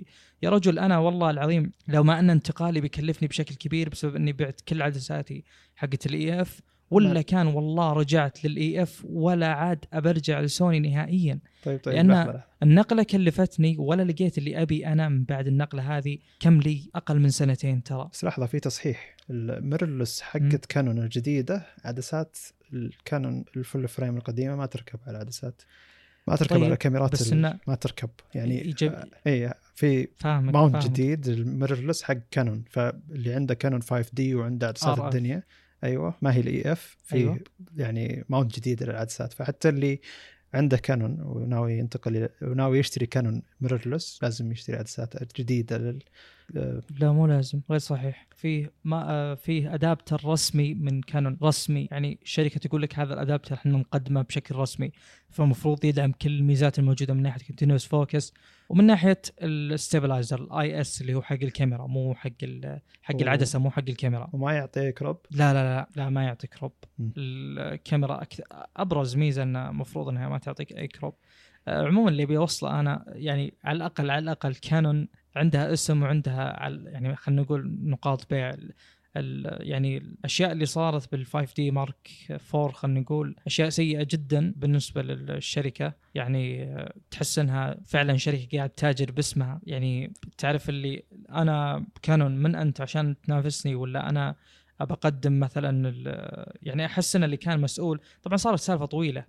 [0.43, 4.61] يا رجل أنا والله العظيم لو ما أن انتقالي بيكلفني بشكل كبير بسبب إني بعت
[4.61, 5.45] كل عدساتي
[5.77, 6.61] حقت ال EF
[6.91, 7.23] ولا.
[7.23, 11.39] كان والله رجعت لل EF ولا عاد أبرجع لسوني نهائيا.
[11.65, 12.45] طيب طيب لأن بحبرة.
[12.63, 17.31] النقلة كلفتني ولا لقيت اللي أبي أنا من بعد النقلة هذه كم لي أقل من
[17.31, 18.09] سنتين ترى.
[18.13, 19.17] بس لحظة في تصحيح.
[19.31, 22.39] ال mirrorless حقت كانون الجديدة عدسات
[22.73, 25.63] الكانون ال full frame القديمة ما تركب على عدسات.
[26.27, 28.11] ما تركب طيب على كاميرات بس ما تركب.
[28.35, 28.93] يعني إيجاب...
[28.93, 32.65] آه، اي في mount جديد ال mirrorless حق كانون.
[32.71, 35.09] فاللي عنده كانون 5D وعنده عدسات آه.
[35.09, 35.43] الدنيا
[35.85, 37.41] أيوه ما هي ال EF في أيوة.
[37.77, 40.01] يعني mount جديد للعدسات فحتى اللي
[40.55, 46.03] عنده كانون وناوي ينتقل وناوي يشتري كانون mirrorless لازم يشتري عدسات جديده لل
[47.01, 52.19] لا مو لازم غير صحيح فيه ما آه، فيه adapter رسمي من كانون رسمي يعني
[52.23, 54.93] الشركة تقول لك هذا ال adapter إحنا نقدمه بشكل رسمي
[55.31, 58.33] فالمفروض يدعم كل الميزات الموجودة من ناحية continuous focus
[58.75, 62.31] ومن ناحية ال stabilizer ال IS اللي هو حق الكاميرا مو حق
[63.03, 64.31] حق العدسة مو حق الكاميرا.
[64.33, 66.73] وما يعطي crop لا لا لا لا ما يعطي crop
[67.17, 68.21] الكاميرا
[68.77, 71.15] أبرز ميزة إنه المفروض إنها ما تعطيك أي crop
[71.69, 77.17] آه، عموما اللي بيوصله أنا يعني على الأقل على الأقل كانون عندها اسم وعندها يعني
[77.17, 78.57] خلينا نقول نقاط بيع.
[79.17, 82.09] يعني الأشياء اللي صارت بال 5D Mark
[82.55, 85.93] 4 خلينا نقول أشياء سيئة جدا بالنسبة للشركة.
[86.15, 86.77] يعني
[87.11, 89.61] تحس إنها فعلا شركه قاعد تاجر باسمها.
[89.67, 94.37] يعني تعرف اللي أنا كانون من أنت عشان تنافسني ولا أنا
[94.81, 95.95] بقدم مثلا
[96.63, 99.25] يعني أحس إن اللي كان مسؤول طبعا صارت سالفة طويلة.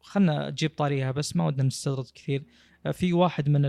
[0.00, 2.44] خلنا أجيب طاريها بس ما ودنا نستطرد كثير.
[2.92, 3.62] في واحد من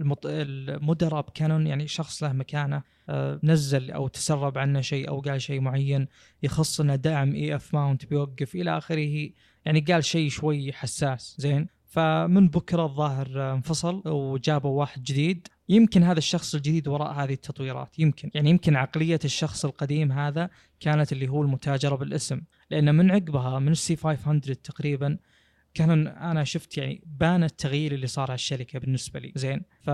[0.00, 5.60] المدراء بكانون يعني شخص له مكانة آه، نزل أو تسرب عنه شيء أو قال شيء
[5.60, 6.08] معين
[6.42, 9.30] يخص إنه دعم EF mount بيوقف إلى آخره
[9.64, 11.68] يعني قال شيء شوي حساس زين.
[11.86, 15.48] فمن بكرة الظاهر انفصل وجابوا واحد جديد.
[15.68, 18.30] يمكن هذا الشخص الجديد وراء هذه التطويرات يمكن.
[18.34, 20.50] يعني يمكن عقلية الشخص القديم هذا
[20.80, 22.40] كانت اللي هو المتاجره بالاسم.
[22.70, 25.18] لأن من عقبها من ال C500 تقريبا
[25.74, 29.32] كان أنا شفت يعني بان التغيير اللي صار على الشركة بالنسبة لي.
[29.36, 29.62] زين.
[29.80, 29.90] ف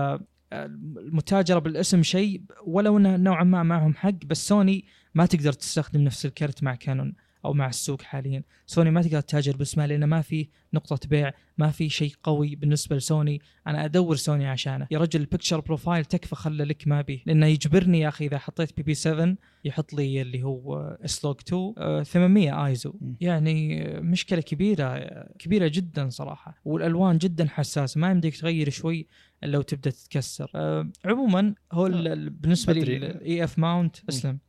[0.53, 6.25] المتاجره بالاسم شيء ولو إنه نوعا ما معهم حق بس سوني ما تقدر تستخدم نفس
[6.25, 7.15] الكرت مع كانون.
[7.45, 8.43] أو مع السوق حاليا.
[8.65, 12.95] سوني ما تقدر تتاجر باسمها لأنه ما في نقطة بيع ما في شيء قوي بالنسبة
[12.95, 13.41] لسوني.
[13.67, 14.87] أنا أدور سوني عشانه.
[14.91, 18.37] يا رجل ال picture profile تكفى خله لك ما بي لأنه يجبرني يا أخي إذا
[18.37, 19.35] حطيت PP 7
[19.65, 22.93] يحط لي اللي هو S-Log 2 آه، 800 آيزو.
[23.21, 26.61] يعني آه، مشكلة كبيرة آه، كبيرة جدا صراحة.
[26.65, 27.99] والألوان جدا حساسة.
[28.01, 29.07] ما يمديك تغير شوي
[29.43, 30.51] إلا وتبدا تتكسر.
[30.55, 32.97] أه عموما هو ال- ال- بالنسبة لي.
[32.97, 34.39] ال EF mount أسلم.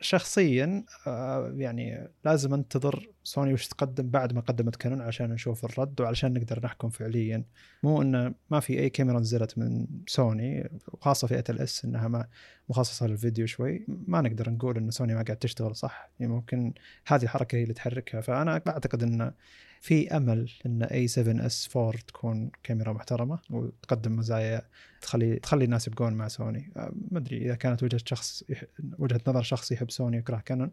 [0.00, 6.00] شخصيا آه، يعني لازم انتظر سوني وش تقدم بعد ما قدمت كانون عشان نشوف الرد
[6.00, 7.44] وعشان نقدر نحكم فعليا.
[7.82, 12.26] مو انه ما في أي كاميرا نزلت من سوني وخاصه فئة ال S إنها ما
[12.68, 13.86] مخصصة للفيديو شوي.
[13.88, 16.10] ما نقدر نقول إن سوني ما قاعد تشتغل صح.
[16.20, 16.74] يعني ممكن
[17.06, 18.20] هذه الحركه هي اللي تحركها.
[18.20, 19.32] فأنا أعتقد إن
[19.80, 24.62] في أمل إن A7S 4 تكون كاميرا محترمة وتقدم مزايا
[25.00, 26.72] تخلي تخلي الناس يبقون مع سوني.
[26.76, 28.64] آه، ما أدري إذا كانت وجهة شخص يح...
[28.98, 30.70] وجهة نظر شخص يحب سوني ويكره كانون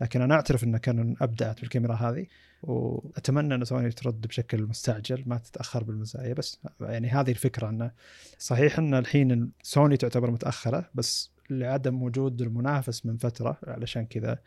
[0.00, 2.26] لكن أنا أعترف إن كانون أبدعت بالكاميرا هذه
[2.62, 7.90] وأتمنى إن سوني ترد بشكل مستعجل ما تتأخر بالمزايا بس يعني هذه الفكرة إنه
[8.38, 14.38] صحيح إن الحين سوني تعتبر متأخرة بس لعدم وجود المنافس من فترة علشان كذا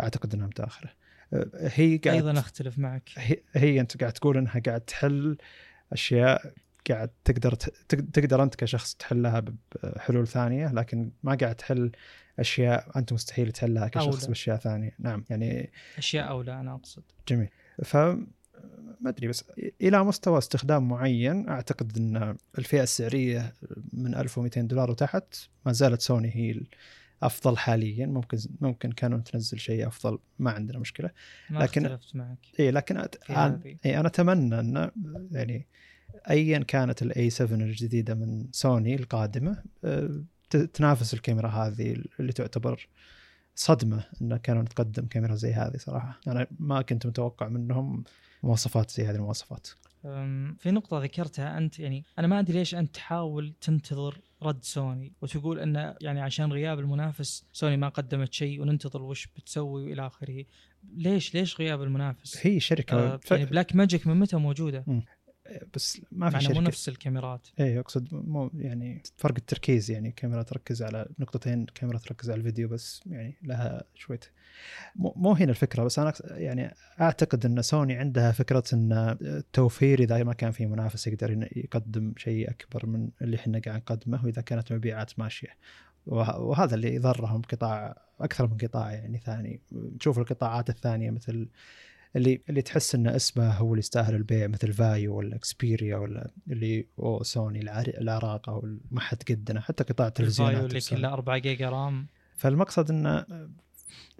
[0.00, 0.90] أعتقد إنها متأخرة.
[1.56, 3.10] هي قاعد أيضا أختلف معك.
[3.16, 5.38] هي, هي أنت قاعد تقول إنها قاعد تحل
[5.92, 6.52] أشياء
[6.90, 7.54] قاعد تقدر
[7.88, 9.44] تقدر أنت كشخص تحلها
[9.82, 11.92] بحلول ثانية لكن ما قاعد تحل
[12.38, 14.26] أشياء أنت مستحيل تحلها كشخص أولى.
[14.26, 14.94] بأشياء ثانية.
[14.98, 17.02] نعم يعني أشياء أولى أنا أقصد.
[17.28, 17.48] جميل.
[17.84, 19.44] ف ما أدري بس
[19.80, 23.52] إلى مستوى استخدام معين أعتقد إن الفئة السعرية
[23.92, 25.34] من 1200 دولار وتحت
[25.66, 26.60] ما زالت سوني هي
[27.22, 28.06] الافضل حاليا.
[28.06, 31.10] ممكن ممكن كانون تنزل شيء أفضل ما عندنا مشكلة.
[31.50, 32.38] ما لكن- اختلفت معك.
[32.60, 32.96] اي لكن
[33.30, 33.60] أنا...
[33.86, 34.90] اي أنا أتمنى ان
[35.32, 35.66] يعني
[36.30, 40.24] ايا كانت ال A7 الجديدة من سوني القادمة آه،
[40.74, 42.88] تنافس الكاميرا هذه اللي تعتبر
[43.54, 46.20] صدمة إن كانون تقدم كاميرا زي هذه صراحة.
[46.28, 48.04] أنا ما كنت متوقع منهم
[48.42, 49.68] مواصفات زي هذه المواصفات.
[50.58, 55.58] في نقطة ذكرتها أنت يعني أنا ما أدري ليش أنت تحاول تنتظر رد سوني وتقول
[55.58, 60.44] أن يعني عشان غياب المنافس سوني ما قدمت شيء وننتظر وش بتسوي وإلى آخره
[60.96, 63.30] ليش ليش غياب المنافس؟ هي شركة آه ف...
[63.30, 64.84] يعني Blackmagic من متى موجودة؟
[65.74, 66.60] بس ما في معنا مو شركة.
[66.60, 67.48] نفس الكاميرات.
[67.60, 72.68] اي أقصد مو يعني فرق التركيز يعني كاميرا تركز على نقطتين كاميرا تركز على الفيديو
[72.68, 74.20] بس يعني لها شوية.
[74.96, 80.32] مو هنا الفكرة بس أنا يعني أعتقد إن سوني عندها فكرة إن التوفير إذا ما
[80.32, 85.18] كان في منافس يقدر يقدم شيء أكبر من اللي إحنا قاعد نقدمه وإذا كانت المبيعات
[85.18, 85.48] ماشية.
[86.06, 89.60] وه- وهذا اللي ضرهم قطاع أكثر من قطاع يعني ثاني.
[90.00, 91.48] تشوف القطاعات الثانية مثل
[92.16, 96.86] اللي اللي تحس ان اسمه هو اللي يستاهل البيع مثل فايو ولا اكسبيريا ولا اللي
[96.98, 101.00] أو سوني العر- العراقه وما حد قدنا حتى قطاع التلفزيونات اللي بسوني.
[101.00, 102.06] كله 4 جيجا رام
[102.36, 103.24] فالمقصد ان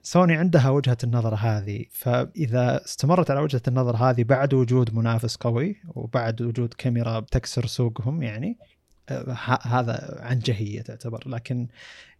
[0.02, 5.76] سوني عندها وجهة النظر هذه فإذا استمرت على وجهة النظر هذه بعد وجود منافس قوي
[5.88, 8.58] وبعد وجود كاميرا تكسر سوقهم يعني
[9.62, 11.68] هذا عنجهيه تعتبر لكن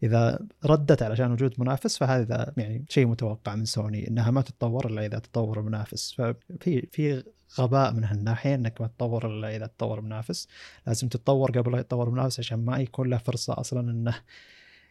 [0.02, 5.06] إذا ردت علشان وجود منافس فهذا يعني شيء متوقع من سوني إنها ما تتطور إلا
[5.06, 7.22] إذا تطور المنافس ففي في
[7.60, 10.48] غباء من هالناحية إنك ما تطور إلا إذا تطور منافس.
[10.86, 14.14] لازم تتطور قبل لا يتطور منافس عشان ما يكون له فرصة أصلا إنه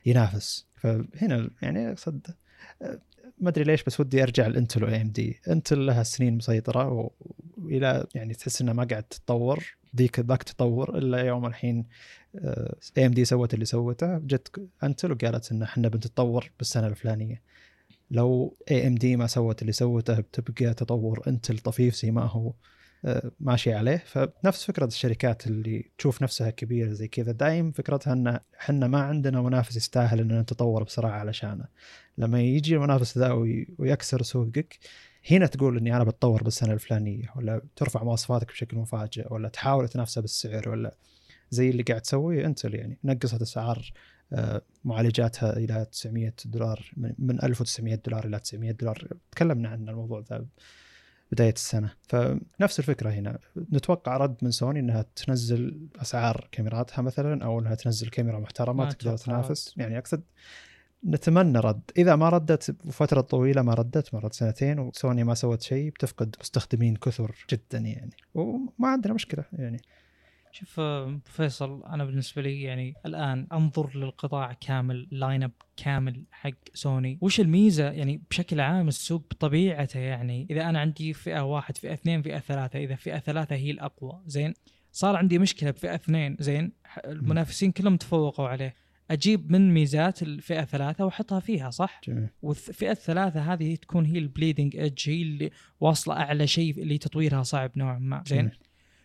[0.05, 0.65] ينافس.
[0.75, 2.27] فهنا يعني أقصد
[3.39, 7.11] ما أدري ليش بس ودي أرجع ل Intel و AMD Intel لها سنين مسيطرة
[7.57, 9.80] وإلى يعني تحس إنها ما قاعد تتطور.
[9.95, 11.85] ذيك ذاك تطور إلا يوم الحين
[12.97, 17.41] AMD سوت اللي سوته جت Intel وقالت إن إحنا بنتطور بالسنة الفلانية.
[18.11, 22.53] لو AMD ما سوت اللي سوته بتبقى تطور Intel طفيف زي ما هو
[23.05, 24.03] آه، ماشي عليه.
[24.05, 29.41] فنفس فكرة الشركات اللي تشوف نفسها كبيرة زي كذا دايم فكرتها إن إحنا ما عندنا
[29.41, 31.65] منافس يستاهل ان نتطور بسرعة علشانه.
[32.17, 34.79] لما يجي المنافس ذا وي- ويكسر سوقك
[35.29, 40.21] هنا تقول إني أنا بتطور بالسنة الفلانية ولا ترفع مواصفاتك بشكل مفاجئ ولا تحاول تنافسه
[40.21, 40.95] بالسعر ولا
[41.49, 42.97] زي اللي قاعد تسويه Intel يعني.
[43.03, 43.91] نقصت أسعار
[44.33, 49.07] آه، معالجاتها إلى 900 دولار من من 1900 دولار إلى 900 دولار.
[49.31, 50.45] تكلمنا عن الموضوع ذا
[51.31, 51.93] بداية السنة.
[52.07, 53.39] فنفس الفكرة هنا.
[53.73, 59.17] نتوقع رد من سوني إنها تنزل أسعار كاميراتها مثلا أو إنها تنزل كاميرا محترمة تقدر
[59.17, 60.23] تنافس يعني أقصد
[61.05, 61.81] نتمنى رد.
[61.97, 66.95] إذا ما ردت فترة طويلة ما ردت مرت سنتين وسوني ما سوت شيء بتفقد مستخدمين
[66.95, 68.11] كثر جدا يعني.
[68.33, 69.81] وما عندنا مشكلة يعني.
[70.51, 70.81] شوف
[71.25, 77.17] فيصل أنا بالنسبة لي يعني الآن أنظر للقطاع كامل line up كامل حق سوني.
[77.21, 82.21] وش الميزة؟ يعني بشكل عام السوق بطبيعته يعني إذا أنا عندي فئة واحد فئة اثنين
[82.21, 84.53] فئة ثلاثة إذا فئة ثلاثة هي الأقوى زين؟
[84.91, 86.71] صار عندي مشكلة بفئة اثنين زين؟
[87.05, 88.80] المنافسين كلهم تفوقوا عليه.
[89.11, 92.27] أجيب من ميزات الفئة ثلاثة وأحطها فيها صح؟ جميل.
[92.41, 97.43] والفئة الثلاثة هذه تكون هي ال bleeding edge هي اللي واصلة أعلى شيء اللي تطويرها
[97.43, 98.23] صعب نوعا ما.
[98.27, 98.51] زين.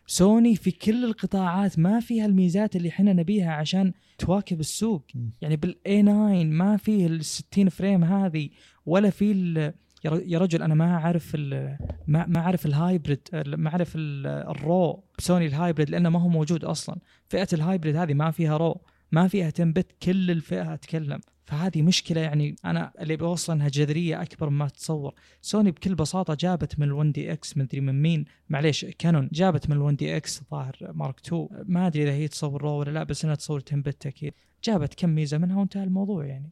[0.06, 5.02] سوني في كل القطاعات ما فيها الميزات اللي إحنا نبيها عشان تواكب السوق.
[5.14, 5.30] مم.
[5.42, 8.48] يعني بال A9 ما فيه ال 60 frame هذه
[8.86, 9.72] ولا في
[10.04, 15.04] يا رجل أنا ما أعرف ما ما أعرف ال hybrid ما أعرف ال- ال RAW.
[15.18, 16.96] بسوني ال hybrid لأنه ما هو موجود أصلا.
[17.28, 18.80] فئة ال hybrid هذه ما فيها RAW.
[19.12, 21.20] ما فيها 10 bit كل الفئة أتكلم.
[21.44, 26.78] فهذه مشكلة يعني أنا اللي بوصل انها جذرية أكبر مما تتصور سوني بكل بساطة جابت
[26.78, 28.24] من ال 1DX مدري من مين.
[28.48, 32.70] معليش كانون جابت من ال 1DX ظاهر Mark 2 ما أدري إذا هي تصور RAW
[32.70, 34.34] ولا لا بس إنها تصور 10 bit أكيد.
[34.64, 36.50] جابت كم ميزة منها وانتهى الموضوع يعني.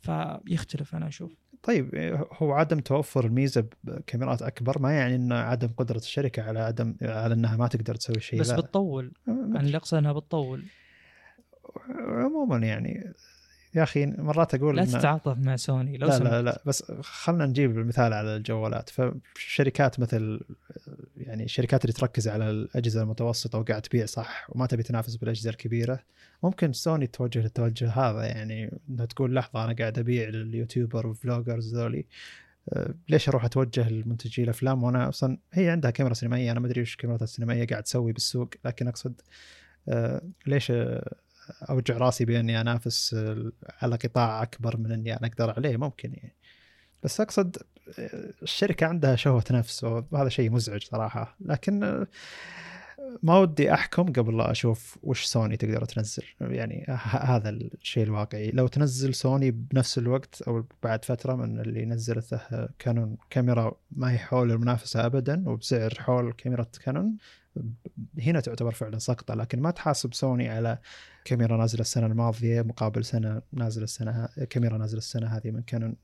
[0.00, 1.32] فيختلف أنا أشوف.
[1.62, 1.90] طيب
[2.32, 7.34] هو عدم توفر الميزة بكاميرات أكبر ما يعني إنه عدم قدرة الشركة على عدم على
[7.34, 8.40] إنها ما تقدر تسوي شيء.
[8.40, 8.56] بس لا.
[8.56, 9.12] بتطول.
[9.28, 10.64] أنا اللي اقصد إنها بتطول.
[11.98, 13.12] عموما يعني
[13.74, 16.18] يا أخي مرات أقول لا تتعاطف مع سوني لو لا.
[16.18, 18.90] لا لا بس خلينا نجيب المثال على الجوالات.
[18.90, 20.40] فشركات مثل
[21.16, 25.98] يعني الشركات اللي تركز على الأجهزة المتوسطة وقاعد تبيع صح؟ وما تبي تنافس بالأجهزة الكبيرة.
[26.42, 31.20] ممكن سوني توجه للتوجه هذا يعني إنها تقول لحظة أنا قاعد أبيع لل YouTuber وال
[31.20, 32.06] vloggers ذولي.
[32.72, 36.80] أه، ليش أروح أتوجه لمنتجي الأفلام وأنا أصلا؟ هي عندها كاميرا سينمائية أنا ما أدري
[36.80, 39.20] إيش الكاميرات السينمائية قاعد تسوي بالسوق لكن أقصد
[39.88, 40.72] أه، ليش
[41.70, 43.16] أوجع رأسي بأني أنافس
[43.82, 46.36] على قطاع أكبر من أني أنا أقدر عليه ممكن يعني.
[47.02, 47.56] بس أقصد
[47.98, 51.36] أه، الشركة عندها شهوة نفس وهذا شيء مزعج صراحة.
[51.40, 52.06] لكن أه،
[53.22, 56.22] ما ودي أحكم قبل لا أشوف وش سوني تقدر تنزل.
[56.40, 58.50] يعني هذا الشيء الواقعي.
[58.50, 64.18] لو تنزل سوني بنفس الوقت أو بعد فترة من اللي نزلته كانون كاميرا ما هي
[64.18, 67.16] حول المنافسة ابدا وبسعر حول كاميرا كانون
[68.18, 70.78] هنا تعتبر فعلا سقطة لكن ما تحاسب سوني على
[71.24, 75.96] كاميرا نازلة السنة الماضية مقابل سنة نازلة السنة كاميرا نازلة السنة هذه من كانون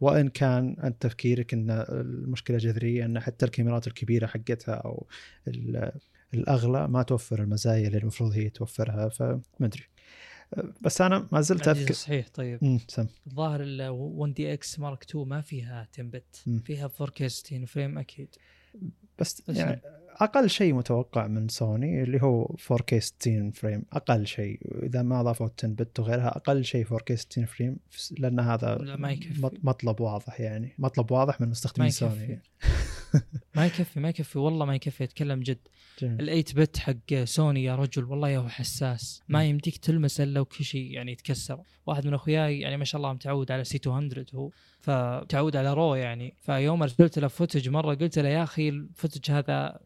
[0.00, 5.06] وإن كان أنت تفكيرك إن المشكلة جذرية إن حتى الكاميرات الكبيرة حقتها أو
[5.48, 5.92] ال-
[6.34, 9.82] الأغلى ما توفر المزايا اللي المفروض هي توفرها فما أدري.
[10.80, 12.78] بس أنا ما زلت اذكر صحيح طيب.
[12.88, 13.06] سم.
[13.26, 16.58] الظاهر ال 1DX Mark 2 ما فيها 10 bit مم.
[16.58, 18.28] فيها 4K 60 frame أكيد.
[19.18, 19.80] بس بس يعني
[20.14, 23.84] أقل شيء متوقع من سوني اللي هو 4K 60 frame.
[23.92, 24.60] أقل شيء.
[24.82, 27.76] إذا ما أضافوا 10 bit وغيرها أقل شيء 4K 60 frame
[28.18, 29.40] لأن هذا لا، ما يكفي.
[29.42, 30.74] مط- مطلب واضح يعني.
[30.78, 32.42] مطلب واضح من مستخدمين سوني.
[33.56, 34.38] ما يكفي ما يكفي.
[34.38, 35.58] والله ما يكفي أتكلم جد.
[35.98, 36.30] جميل.
[36.30, 39.22] ال 8 bit حق سوني يا رجل والله يا هو حساس.
[39.28, 39.44] ما.
[39.44, 41.60] يمديك تلمس إلا وكشي يعني يتكسر.
[41.86, 44.50] واحد من أخوياي يعني ما شاء الله متعود على C200 هو.
[44.84, 46.34] فتعود على RAW يعني.
[46.40, 49.78] فيوم أرسلت له footage مرة قلت له يا أخي ال footage هذا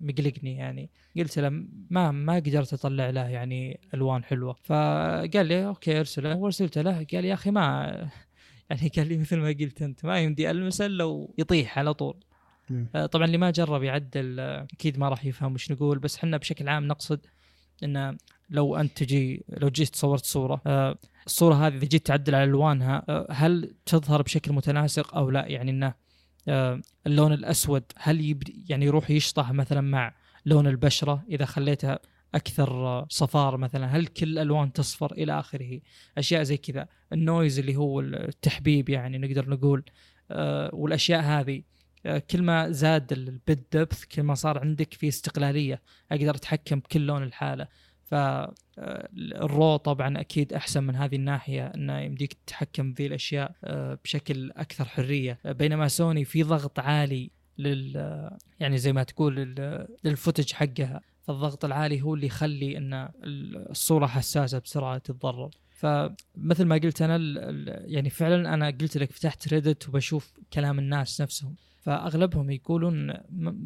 [0.00, 0.90] مقلقني يعني.
[1.16, 1.48] قلت له
[1.90, 4.56] ما ما قدرت أطلع له يعني ألوان حلوة.
[4.62, 6.36] فقال لي okay أرسله.
[6.36, 7.06] وأرسلت له.
[7.12, 7.64] قال يا أخي ما
[8.70, 12.24] يعني قال لي مثل ما قلت أنت ما يمدي المسه إلا ويطيح على طول.
[12.94, 15.98] آه، طبعا اللي ما جرب يعدل آه، أكيد ما راح يفهم وش نقول.
[15.98, 17.20] بس إحنا بشكل عام نقصد
[17.84, 18.16] انه
[18.50, 23.04] لو أنت تجي لو جيت صورت صورة آه، الصورة هذه إذا جيت تعدل على ألوانها
[23.08, 25.94] آه، هل تظهر بشكل متناسق أو لا؟ يعني إنه
[26.48, 28.38] آه، اللون الأسود هل
[28.68, 30.14] يعني يروح يشطح مثلا مع
[30.46, 31.98] لون البشرة إذا خليتها
[32.34, 35.80] أكثر آه، صفار مثلا؟ هل كل الالوان تصفر إلى آخره؟
[36.18, 36.88] أشياء زي كذا.
[37.12, 39.84] النويز اللي هو التحبيب يعني نقدر نقول
[40.72, 41.62] والأشياء هذه
[42.30, 45.82] كل ما زاد البيت دبث كل ما صار عندك في استقلالية
[46.12, 47.68] أقدر أتحكم بكل لون الحالة.
[48.14, 53.54] ف آه، ال RAW طبعا أكيد أحسن من هذه الناحية إنه يمديك تتحكم بذي الأشياء
[53.64, 55.38] آه، بشكل أكثر حرية.
[55.46, 60.52] آه، بينما سوني في ضغط عالي لل آه، يعني زي ما تقول لل- لل footage
[60.52, 61.00] حقها.
[61.22, 65.50] فالضغط العالي هو اللي يخلي إن الصورة حساسة بسرعة تتضرر.
[65.70, 67.16] فمثل ما قلت أنا
[67.86, 71.54] يعني فعلا أنا قلت لك فتحت Reddit وبشوف كلام الناس نفسهم.
[71.84, 73.14] فأغلبهم يقولون م-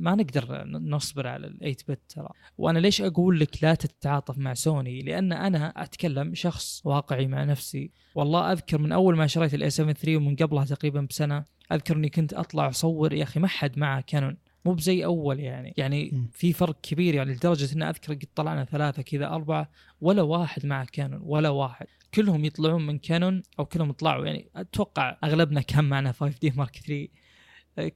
[0.02, 2.28] ما نقدر نصبر على ال 8 bit ترى.
[2.58, 7.90] وأنا ليش أقول لك لا تتعاطف مع سوني لأن أنا أتكلم شخص واقعي مع نفسي.
[8.14, 12.08] والله أذكر من أول ما شريت ال A7 3 ومن قبلها تقريبا بسنة أذكر إني
[12.08, 15.74] كنت أطلع أصور يا أخي ما حد معه كانون مو بزي أول يعني.
[15.76, 16.28] يعني مم.
[16.32, 19.70] في فرق كبير يعني لدرجة إن أذكر قد طلعنا ثلاثة كذا أربعة
[20.00, 21.86] ولا واحد معه كانون ولا واحد.
[22.14, 27.08] كلهم يطلعون من كانون أو كلهم طلعوا يعني أتوقع أغلبنا كان معنا 5D Mark 3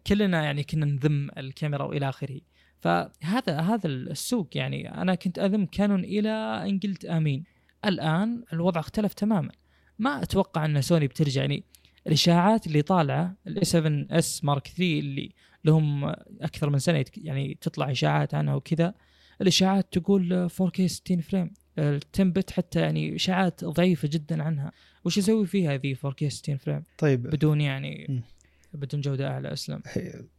[0.07, 2.41] كلنا يعني كنا نذم الكاميرا وإلى آخره.
[2.81, 6.31] فهذا هذا السوق يعني أنا كنت أذم كانون إلى
[6.69, 7.45] إن قلت آمين.
[7.85, 9.53] الآن الوضع اختلف تماما.
[9.99, 11.41] ما أتوقع أن سوني بترجع.
[11.41, 11.65] يعني
[12.07, 15.33] الإشاعات اللي طالعة ال A7S Mark 3 اللي
[15.65, 16.05] لهم
[16.41, 18.95] أكثر من سنة يعني تطلع إشاعات عنها وكذا
[19.41, 21.51] الإشاعات تقول 4K 60 frame.
[21.79, 24.73] ال ten bit حتى يعني إشاعات ضعيفة جدا عنها.
[25.05, 27.23] وش يسوي فيها ذي 4K 60 frame؟ طيب.
[27.23, 28.23] بدون يعني مم.
[28.75, 29.83] بدون جودة أعلى أسلم.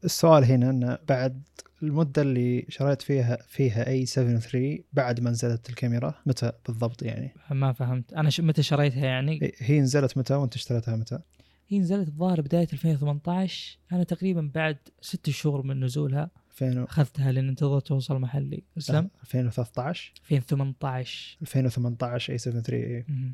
[0.04, 1.44] السؤال هنا انه بعد
[1.84, 7.34] المدة اللي شريت فيها فيها اي 7 3 بعد ما نزلت الكاميرا متى بالضبط يعني؟
[7.52, 8.14] ما فهمت.
[8.14, 8.42] أنا ش...
[8.42, 11.20] متى شريتها يعني؟ هي نزلت متى وأنت اشتريتها متى؟
[11.68, 16.30] هي نزلت الظاهر بداية 2018 أنا تقريبا بعد ست شهور من نزولها
[16.62, 18.64] 2000 أخذتها لأن انتظرت توصل محلي.
[18.78, 19.10] أسلم.
[19.22, 23.34] 2013 2018 2018 اي 7 3 مم.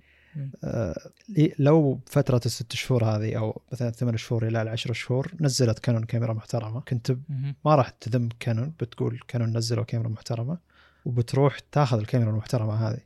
[0.63, 1.11] آه،
[1.59, 6.33] لو فترة الست شهور هذه أو مثلا ثمان شهور إلى العشر شهور نزلت كانون كاميرا
[6.33, 6.81] محترمة.
[6.81, 7.17] كنت.
[7.65, 10.57] ما راح تذم كانون بتقول كانون نزلوا كاميرا محترمة
[11.05, 12.99] وبتروح تاخذ الكاميرا المحترمة هذه.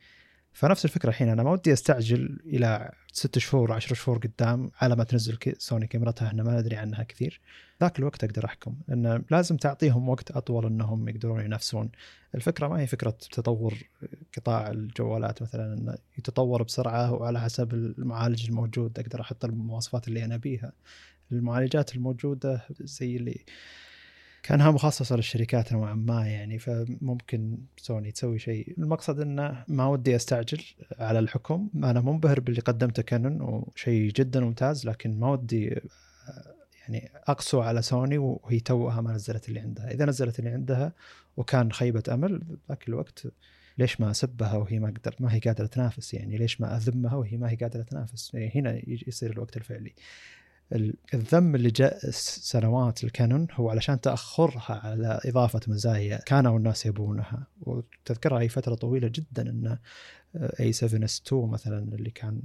[0.52, 5.04] فنفس الفكرة الحين أنا ما ودي أستعجل إلى ست شهور عشر شهور قدام على ما
[5.04, 7.40] تنزل سوني كاميراتها إحنا ما ندري عنها كثير.
[7.84, 11.90] ذاك الوقت أقدر أحكم لأن لازم تعطيهم وقت أطول إنهم يقدرون ينافسون.
[12.34, 13.74] الفكرة ما هي فكرة تطور
[14.36, 20.34] قطاع الجوالات مثلا إنه يتطور بسرعة وعلى حسب المعالج الموجود أقدر أحط المواصفات اللي أنا
[20.34, 20.72] ابيها
[21.32, 23.44] المعالجات الموجودة زي اللي
[24.42, 28.74] كأنها مخصصة للشركات نوعا ما يعني فممكن سوني تسوي شيء.
[28.78, 30.62] المقصد إنه ما ودي أستعجل
[30.98, 31.68] على الحكم.
[31.76, 35.80] أنا منبهر باللي قدمته كانون وشيء جدا ممتاز لكن ما ودي
[36.88, 39.90] يعني اقسو على سوني وهي توها ما نزلت اللي عندها.
[39.90, 40.92] إذا نزلت اللي عندها
[41.36, 43.26] وكان خيبة أمل ذاك الوقت
[43.78, 47.36] ليش ما أسبها وهي ما قدر ما هي قادرة تنافس يعني؟ ليش ما أذمها وهي
[47.36, 49.94] ما هي قادرة تنافس؟ يعني هنا يصير الوقت الفعلي.
[50.72, 57.46] ال- الذم اللي جاء سنوات الكانون هو علشان تأخرها على إضافة مزايا كانوا الناس يبونها.
[57.60, 59.78] وتذكرها هي فترة طويلة جدا إن
[60.36, 62.40] A7S II مثلا اللي كان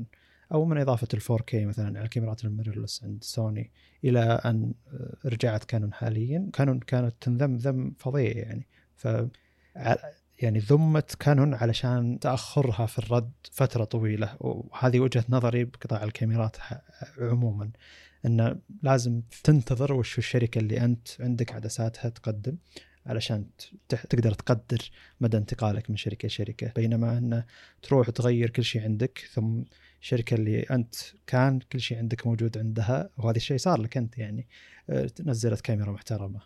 [0.51, 3.71] أو من إضافة ال 4K مثلا على كاميرات ال mirrorless عند سوني
[4.03, 4.73] إلى أن
[5.25, 6.49] رجعت كانون حاليا.
[6.53, 8.67] كانون كانت تنذم ذم فظيع يعني.
[8.95, 9.07] ف
[10.39, 14.37] يعني ذمت كانون علشان تأخرها في الرد فترة طويلة.
[14.39, 16.57] وهذه وجهة نظري بقطاع الكاميرات
[17.17, 17.71] عموما
[18.25, 22.57] انه لازم تنتظر وش الشركة اللي أنت عندك عدساتها تقدم
[23.05, 23.45] علشان
[23.89, 24.89] تقدر تقدر
[25.21, 26.71] مدى انتقالك من شركة لشركة.
[26.75, 27.45] بينما انه
[27.81, 29.61] تروح تغير كل شيء عندك ثم
[30.01, 30.95] الشركة اللي أنت
[31.27, 34.47] كان كل شيء عندك موجود عندها وهذا الشيء صار لك أنت يعني.
[34.89, 36.39] آه، نزلت كاميرا محترمة.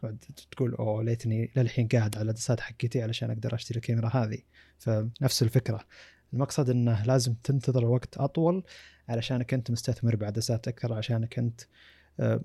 [0.51, 4.37] تقول أوه ليتني للحين قاعد على العدسات حقتي علشان أقدر أشتري الكاميرا هذه.
[4.77, 5.85] فنفس الفكرة.
[6.33, 8.63] المقصد إنه لازم تنتظر وقت أطول
[9.09, 11.61] علشانك أنت مستثمر بعدسات أكثر عشانك أنت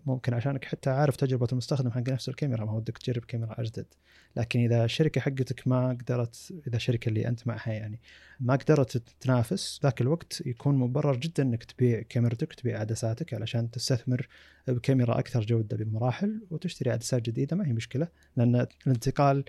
[0.07, 3.87] ممكن عشانك حتى عارف تجربة المستخدم حق نفس الكاميرا ما ودك تجرب كاميرا أجدد.
[4.37, 8.01] لكن إذا الشركة حقتك ما قدرت إذا الشركة اللي أنت معها يعني
[8.41, 14.29] ما قدرت تنافس ذاك الوقت يكون مبرر جدا إنك تبيع كاميرتك تبيع عدساتك علشان تستثمر
[14.69, 18.09] بكاميرا أكثر جودة بمراحل وتشتري عدسات جديدة ما هي مشكلة.
[18.37, 19.45] لأن الانتقال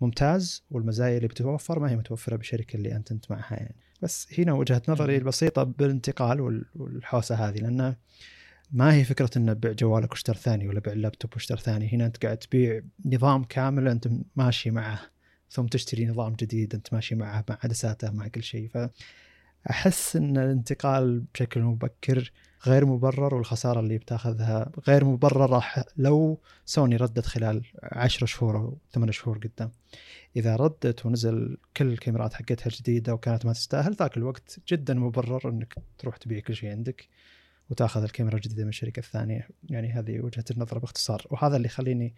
[0.00, 3.74] ممتاز والمزايا اللي بتتوفر ما هي متوفرة بالشركة اللي أنت أنت معها يعني.
[4.02, 5.16] بس هنا وجهة نظري.
[5.16, 7.94] البسيطة بالانتقال وال- والحوسة هذه لأن
[8.72, 12.24] ما هي فكرة إنه بيع جوالك واشتر ثاني ولا بيع اللابتوب واشتر ثاني؟ هنا أنت
[12.24, 15.00] قاعد تبيع نظام كامل أنت ماشي معه
[15.50, 18.68] ثم تشتري نظام جديد أنت ماشي معه مع عدساته مع كل شيء.
[18.68, 22.32] فأحس إن الانتقال بشكل مبكر
[22.66, 25.64] غير مبرر والخسارة اللي بتاخذها غير مبررة
[25.96, 29.70] لو سوني ردت خلال 10 شهور أو 8 شهور قدام.
[30.36, 35.74] إذا ردت ونزل كل الكاميرات حقتها الجديده وكانت ما تستاهل ذاك الوقت جدا مبرر إنك
[35.98, 37.08] تروح تبيع كل شيء عندك.
[37.72, 39.48] وتاخذ الكاميرا الجديدة من الشركة الثانية.
[39.70, 41.26] يعني هذه وجهة النظر باختصار.
[41.30, 42.14] وهذا اللي يخليني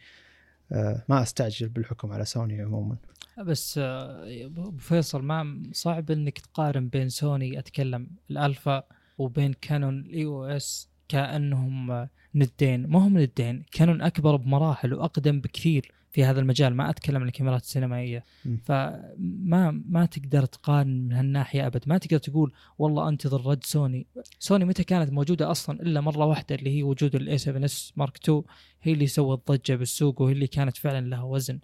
[0.73, 2.97] آه، ما أستعجل بالحكم على سوني عموما.
[3.39, 8.83] بس آه، أبو فيصل ما صعب إنك تقارن بين سوني أتكلم الألفا
[9.19, 12.87] وبين كانون ال EOS كأنهم آه، ندين.
[12.87, 13.65] ما هم ندين.
[13.73, 15.93] كانون أكبر بمراحل وأقدم بكثير.
[16.15, 18.25] في هذا المجال ما أتكلم عن الكاميرات السينمائية.
[18.45, 18.57] م.
[18.57, 21.83] فما ما تقدر تقارن من هالناحية أبد.
[21.87, 24.07] ما تقدر تقول والله أنتظر رد سوني.
[24.39, 28.43] سوني متى كانت موجودة أصلا إلا مرة واحدة اللي هي وجود ال A7S Mark 2
[28.83, 31.59] هي اللي سوت ضجة بالسوق وهي اللي كانت فعلا لها وزن.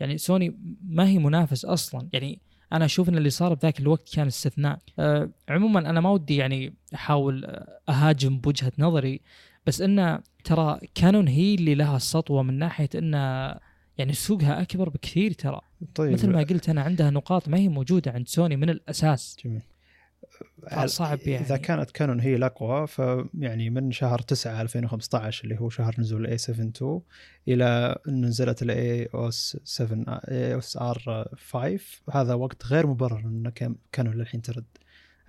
[0.00, 0.56] يعني سوني
[0.88, 2.08] ما هي منافس أصلا.
[2.12, 2.40] يعني
[2.72, 4.78] أنا أشوف إن اللي صار بذاك الوقت كان استثناء.
[4.98, 9.20] أه عموما أنا ما ودي يعني أحاول أهاجم بوجهة نظري
[9.66, 13.54] بس إنه ترى كانون هي اللي لها السطوه من ناحية إنه
[13.98, 15.60] يعني سوقها أكبر بكثير ترى.
[15.94, 16.12] طيب.
[16.12, 19.36] مثل ما قلت أنا عندها نقاط ما هي موجودة عند سوني من الأساس.
[19.44, 19.62] جميل.
[20.70, 21.46] فصعب يعني.
[21.46, 26.38] إذا كانت كانون هي الأقوى فيعني من شهر 9 2015 اللي هو شهر نزول ال
[26.38, 27.00] A7 2
[27.48, 31.78] إلى ان نزلت ال EOS 7 EOS R5
[32.12, 34.64] هذا وقت غير مبرر إن كان- كانون للحين ترد.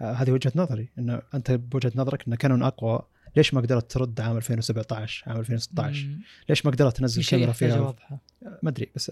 [0.01, 2.99] آه، هذه وجهة نظري انه أنت بوجهة نظرك إن كانون أقوى.
[3.37, 6.21] ليش ما قدرت ترد عام 2017 عام 2016 مم.
[6.49, 8.21] ليش ما قدرت تنزل كاميرا فيها؟ واضحة.
[8.63, 9.11] ما أدري بس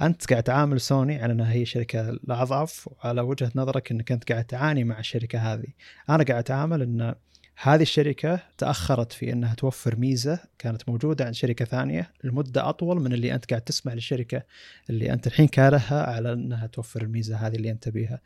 [0.00, 4.44] أنت قاعد تعامل سوني على إنها هي شركة الاضعف وعلى وجهة نظرك إنك أنت قاعد
[4.44, 5.68] تعاني مع الشركة هذه.
[6.10, 7.14] أنا قاعد أتعامل إن
[7.56, 13.12] هذه الشركة تأخرت في أنها توفر ميزة كانت موجودة عند شركة ثانية لمدة أطول من
[13.12, 14.42] اللي أنت قاعد تسمع للشركة
[14.90, 18.20] اللي أنت الحين كارهها على أنها توفر الميزة هذه اللي أنت بيها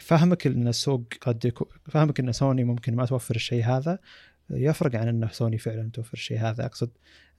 [0.00, 3.98] فهمك أن السوق قد يكون فهمك أن سوني ممكن ما توفر الشيء هذا
[4.50, 6.66] يفرق عن أن سوني فعلا توفر الشيء هذا.
[6.66, 6.90] أقصد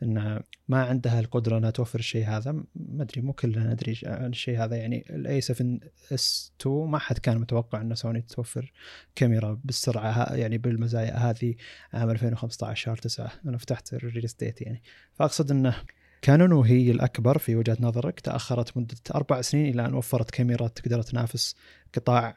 [0.04, 2.52] أن ما عندها القدرة أنها توفر الشيء هذا.
[2.76, 4.76] ما أدري مو كلنا ندري عن الشيء هذا.
[4.76, 8.72] يعني ال A7S 2 ما حد كان متوقع أن سوني توفر
[9.16, 11.56] كاميرا بالسرعة يعني بالمزايا هذه
[11.94, 14.84] عام 2015 شهر 9 أنا فتحت الريليس ديت يعني.
[15.14, 15.76] فأقصد أنه
[16.22, 18.20] كانون وهي الأكبر في وجهة نظرك.
[18.20, 21.56] تأخرت مدة أربع سنين إلى أن وفرت كاميرا تقدر تنافس
[21.96, 22.36] قطاع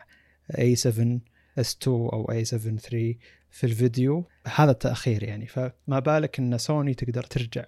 [0.53, 1.21] A7
[1.61, 3.19] S2 أو A7 III
[3.51, 5.47] في الفيديو هذا التأخير يعني.
[5.47, 7.65] فما بالك أن سوني تقدر ترجع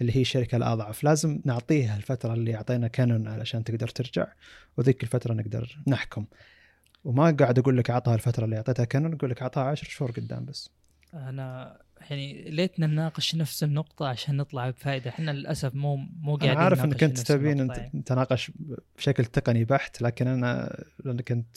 [0.00, 1.04] اللي هي الشركة الأضعف.
[1.04, 4.26] لازم نعطيها الفترة اللي أعطينا كانون علشان تقدر ترجع
[4.76, 6.26] وذيك الفترة نقدر نحكم.
[7.04, 10.44] وما قاعد أقول لك أعطها الفترة اللي أعطيتها كانون أقول لك أعطها 10 شهور قدام
[10.44, 10.70] بس.
[11.14, 11.78] أنا
[12.10, 16.84] يعني ليتنا نناقش نفس النقطة عشان نطلع بفائدة، إحنا للأسف مو مو قاعدين أنا عارف
[16.84, 17.90] أنك أنت تبين أنت يعني.
[17.94, 18.52] نتناقش
[18.96, 21.56] بشكل تقني بحت لكن أنا لأنك أنت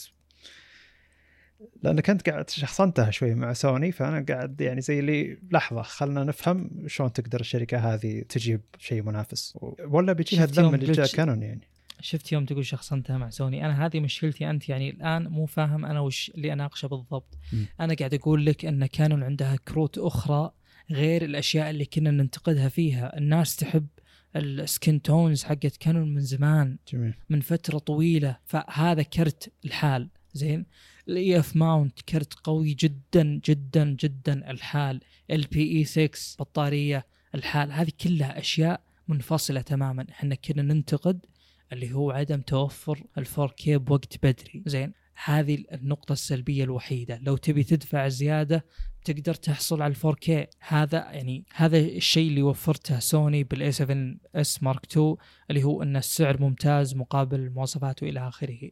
[1.83, 6.69] لانك انت قاعد شخصنتها شوي مع سوني فأنا قاعد يعني زي اللي لحظة خلنا نفهم
[6.87, 9.57] شلون تقدر الشركة هذه تجيب شيء منافس.
[9.87, 11.61] ولا بيجيها الذم اللي جاء كانون يعني.
[12.01, 13.65] شفت يوم تقول شخصنتها مع سوني.
[13.65, 17.37] أنا هذه مشكلتي أنت يعني الآن مو فاهم أنا وش اللي أناقشه بالضبط.
[17.53, 17.63] م.
[17.79, 20.51] أنا قاعد أقول لك أن كانون عندها كروت أخرى
[20.91, 23.17] غير الأشياء اللي كنا ننتقدها فيها.
[23.17, 23.87] الناس تحب
[24.35, 27.13] ال skin tones حقت كانون من زمان جميل.
[27.29, 30.09] من فترة طويلة فهذا كرت الحال.
[30.37, 30.65] زين؟
[31.07, 34.51] ال EF mount كرت قوي جدا جدا جدا.
[34.51, 34.99] الحال
[35.31, 36.09] ال BE 6
[36.39, 37.05] بطارية
[37.35, 37.71] الحال.
[37.71, 40.05] هذه كلها أشياء منفصلة تماما.
[40.09, 41.25] إحنا كنا ننتقد
[41.73, 44.63] اللي هو عدم توفر ال 4K بوقت بدري.
[44.65, 44.93] زين؟
[45.23, 47.19] هذه النقطة السلبية الوحيدة.
[47.21, 48.65] لو تبي تدفع زيادة
[49.05, 55.15] تقدر تحصل على 4K هذا يعني هذا الشيء اللي وفرته سوني بال A7S Mark 2
[55.49, 58.71] اللي هو إن السعر ممتاز مقابل مواصفاته إلى آخره.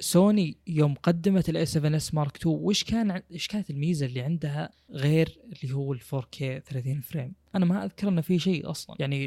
[0.00, 5.38] سوني يوم قدمت ال A7S Mark 2 وش كان إيش كانت الميزة اللي عندها غير
[5.62, 8.96] اللي هو ال 4K 30 frame؟ أنا ما أذكر إنه في شيء أصلا.
[8.98, 9.26] يعني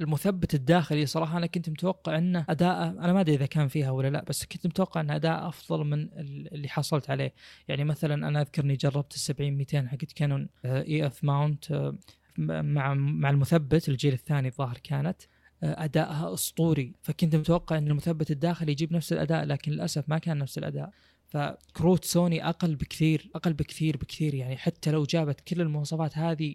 [0.00, 4.08] المثبت الداخلي صراحة أنا كنت متوقع إنه أداءه أنا ما أدري إذا كان فيها ولا
[4.08, 6.08] لا بس كنت متوقع إن اداء أفضل من
[6.52, 7.34] اللي حصلت عليه.
[7.68, 11.92] يعني مثلا أنا أذكر إني جربت ال 70 200 حقت كانون EF mount
[12.38, 15.22] مع مع المثبت الجيل الثاني الظاهر كانت.
[15.62, 16.92] أدائها أسطوري.
[17.02, 20.90] فكنت متوقع إن المثبت الداخلي يجيب نفس الأداء لكن للأسف ما كان نفس الأداء.
[21.26, 24.34] فكروت سوني أقل بكثير أقل بكثير بكثير.
[24.34, 26.54] يعني حتى لو جابت كل المواصفات هذه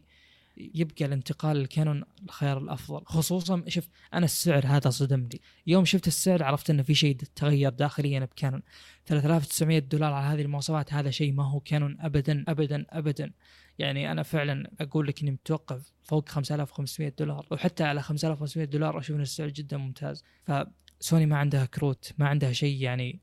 [0.58, 3.02] يبقى الانتقال للكانون الخيار الأفضل.
[3.06, 5.42] خصوصا شوف أنا السعر هذا صدمني.
[5.68, 8.62] يوم شفت السعر عرفت إنه في شيء تغير داخليا بكانون
[9.06, 13.32] 3900 دولار على هذه المواصفات هذا شيء ما هو كانون ابدا ابدا ابدا.
[13.80, 19.16] يعني أنا فعلا أقول لك إني متوقع فوق 5500 دولار وحتى على 5500 دولار أشوف
[19.16, 20.24] ان السعر جدا ممتاز.
[20.44, 23.22] فسوني ما عندها كروت ما عندها شيء يعني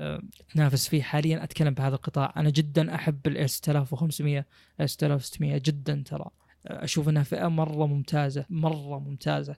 [0.00, 0.22] آه،
[0.54, 1.44] تنافس فيه حاليا.
[1.44, 2.32] أتكلم بهذا القطاع.
[2.36, 4.46] أنا جدا أحب الاس 6500
[4.80, 6.30] اس 6600 جدا ترى.
[6.66, 9.56] أشوف إنها فئة مرة ممتازة مرة ممتازة.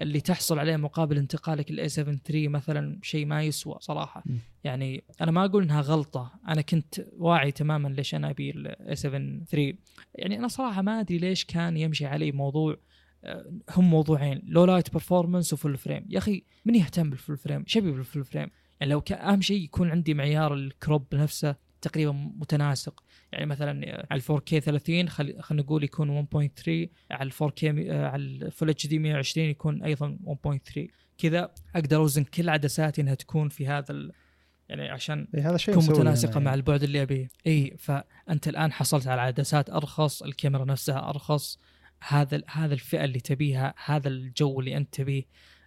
[0.00, 4.22] اللي تحصل عليه مقابل انتقالك ال A7 3 مثلا شيء ما يسوى صراحة.
[4.26, 4.36] م.
[4.64, 6.32] يعني أنا ما أقول إنها غلطة.
[6.48, 9.74] أنا كنت واعي تماما ليش أنا أبي ال A7 3
[10.14, 12.76] يعني أنا صراحة ما أدري ليش كان يمشي علي موضوع
[13.24, 14.42] آه، هم موضوعين.
[14.46, 18.01] low light performance و full frame يا أخي من يهتم بال full frame شبي بال
[18.01, 18.50] full frame
[18.80, 23.02] يعني لو أهم شيء يكون عندي معيار ال crop نفسه تقريبا متناسق.
[23.32, 26.70] يعني مثلا على 4K 30 خلينا نقول يكون 1.3
[27.10, 30.18] على 4K على ال full HD 120 يكون أيضا
[30.76, 30.80] 1.3
[31.18, 34.12] كذا أقدر أوزن كل عدساتي إنها تكون في هذا ال...
[34.68, 36.44] يعني عشان إيه هذا شيء تكون متناسقة يعني.
[36.44, 37.28] مع البعد اللي أبيه.
[37.46, 41.58] إي فأنت الآن حصلت على عدسات أرخص الكاميرا نفسها أرخص.
[42.08, 45.24] هذا هذا الفئة اللي تبيها هذا الجو اللي أنت تبيه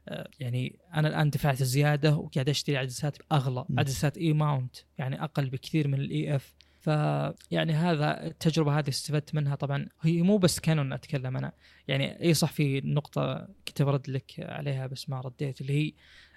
[0.07, 3.65] آه، يعني أنا الآن دفعت زيادة وقاعد أشتري عدسات أغلى.
[3.77, 9.55] عدسات E mount يعني أقل بكثير من ال EF فيعني هذا التجربة هذه استفدت منها
[9.55, 9.87] طبعا.
[10.01, 11.51] هي مو بس كانون أتكلم أنا.
[11.87, 15.93] يعني إي صح في نقطة كنت برد لك عليها بس ما رديت اللي هي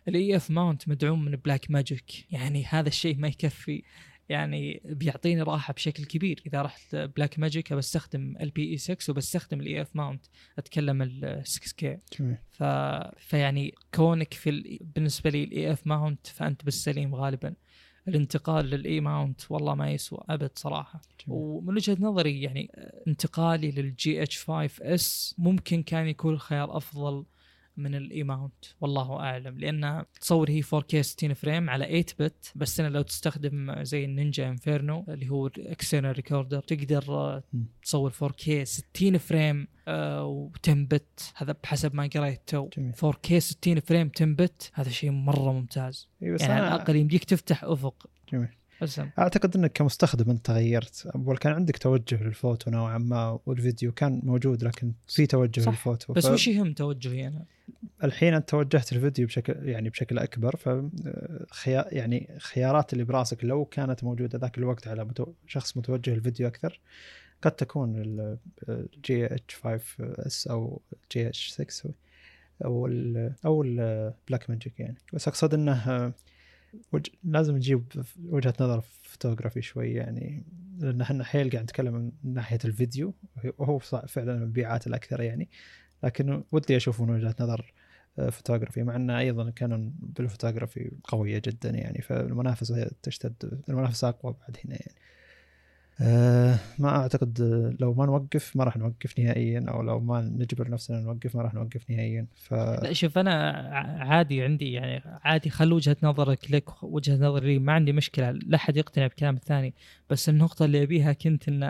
[0.09, 3.83] ال EF mount مدعوم من Blackmagic يعني هذا الشيء ما يكفي.
[4.29, 6.43] يعني بيعطيني راحة بشكل كبير.
[6.47, 10.25] إذا رحت Blackmagic بستخدم ال بي اي 6 وبستخدم ال EF mount
[10.59, 11.99] أتكلم ال 6K
[12.51, 12.63] ف...
[13.19, 14.79] فيعني كونك في ال...
[14.95, 17.55] بالنسبة لي ال EF mount فأنت بالسليم غالبا.
[18.09, 21.39] الانتقال لل E mount والله ما يسوى أبد صراحة جميل.
[21.41, 22.71] ومن وجهة نظري يعني
[23.09, 27.25] انتقالي لل GH5S ممكن كان يكون خيار أفضل
[27.77, 29.59] من ال E mount والله أعلم.
[29.59, 34.12] لأن تصور هي 4K 60 frame على 8 bit بس أنا لو تستخدم زي ال
[34.12, 37.43] Ninja Inferno اللي هو external recorder تقدر آه،.
[37.83, 42.69] تصور 4K 60 frame و10 bit هذا بحسب ما قريت تو.
[42.77, 42.95] جميل.
[42.95, 46.09] 4K 60 frame 10 bit هذا شيء مرة ممتاز.
[46.23, 48.07] إي بس يعني على الأقل يمديك تفتح أفق.
[48.33, 48.49] جميل.
[48.83, 54.21] بس أعتقد إنك كمستخدم أنت تغيرت اول كان عندك توجه للفوتو نوعا ما والفيديو كان
[54.25, 55.69] موجود لكن في توجه صح.
[55.71, 56.13] للفوتو.
[56.13, 57.45] بس ف- وش يهم توجهي أنا؟
[58.05, 60.69] الحين أنت توجهت الفيديو بشكل يعني بشكل أكبر ف
[61.51, 65.33] خيار يعني خيارات اللي براسك لو كانت موجودة ذاك الوقت على متو...
[65.47, 66.81] شخص متوجه للفيديو أكثر
[67.43, 67.95] قد تكون
[68.69, 70.81] ال GH5S أو
[71.13, 71.91] GH6
[72.65, 74.97] أو ال أو ال Blackmagic يعني.
[75.13, 76.13] بس أقصد إنه
[76.93, 77.07] وج...
[77.25, 77.85] لازم نجيب
[78.25, 80.45] وجهة نظر فوتوغرافي شوي يعني
[80.79, 83.15] لأن إحنا حيل قاعد نتكلم من ناحية الفيديو
[83.59, 85.49] وهو فعلا المبيعات الأكثر يعني
[86.05, 87.73] لكن ودي أشوف من وجهة نظر
[88.19, 94.57] آه، فوتوغرافي مع انه أيضا كانون بالفوتوغرافي قوية جدا يعني فالمنافسة تشتد المنافسة أقوى بعد
[94.65, 94.95] هنا يعني.
[96.01, 100.71] أه ما أعتقد آه، لو ما نوقف ما راح نوقف نهائيا أو لو ما نجبر
[100.71, 102.27] نفسنا نوقف ما راح نوقف نهائيا.
[102.35, 103.51] ف لا شوف أنا
[104.01, 108.57] عادي عندي يعني عادي خل وجهة نظرك لك وجهة نظري لي ما عندي مشكلة لا
[108.57, 109.75] أحد يقتنع بكلام الثاني.
[110.11, 111.63] بس النقطة اللي أبيها كنت إن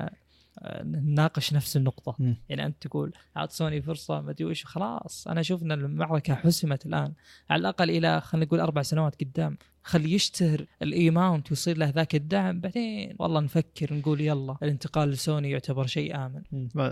[0.59, 2.17] آه، نناقش نفس النقطة.
[2.19, 2.37] مم.
[2.49, 5.29] يعني أنت تقول اعط سوني فرصة ما أدري وش خلاص.
[5.29, 7.13] أنا أشوف إن المعركة حسمت الآن
[7.51, 9.59] على الأقل إلى خلينا نقول أربع سنوات قدام.
[9.87, 15.09] خلي يشتهر ال E mount ويصير له ذاك الدعم بعدين والله نفكر نقول يلا الانتقال
[15.11, 16.43] لسوني يعتبر شيء آمن.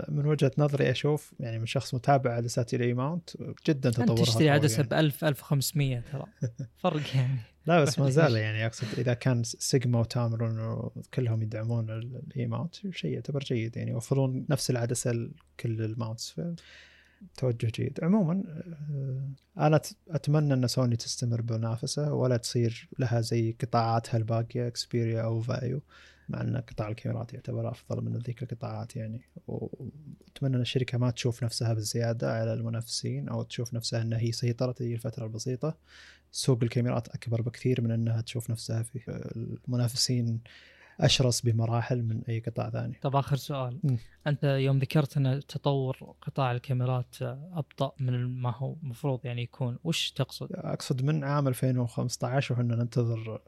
[0.09, 3.29] من وجهة نظري أشوف يعني من شخص متابع عدسات ال E mount
[3.67, 4.89] جدا أنت تطورها تشتري عدسة يعني.
[4.89, 6.25] ب 1000 1500 ترى.
[6.83, 7.37] فرق يعني.
[7.65, 12.52] لا بس ما زال يعني أقصد إذا كان Sigma و Tamron كلهم يدعمون ال E
[12.52, 16.41] mount شيء يعتبر جيد يعني يوفرون نفس العدسة لكل ال mounts.
[17.37, 17.99] توجه جيد.
[18.03, 19.29] عموما آه،
[19.67, 25.81] أنا أتمنى أن سوني تستمر بالمنافسه ولا تصير لها زي قطاعاتها الباقية Xperia أو VAIO
[26.29, 29.21] مع أن قطاع الكاميرات يعتبر أفضل من ذيك القطاعات يعني.
[29.47, 34.81] وأتمنى أن الشركة ما تشوف نفسها بالزيادة على المنافسين أو تشوف نفسها أنها هي سيطرت
[34.81, 35.77] هذه الفترة البسيطة.
[36.31, 39.29] سوق الكاميرات أكبر بكثير من أنها تشوف نفسها في
[39.67, 40.39] المنافسين
[40.99, 42.97] أشرس بمراحل من أي قطاع ثاني.
[43.01, 43.79] طب آخر سؤال.
[43.83, 43.97] مم.
[44.27, 50.11] أنت يوم ذكرت أن تطور قطاع الكاميرات أبطأ من ما هو المفروض يعني يكون وش
[50.11, 53.41] تقصد؟ أقصد من عام 2015 وحنا ننتظر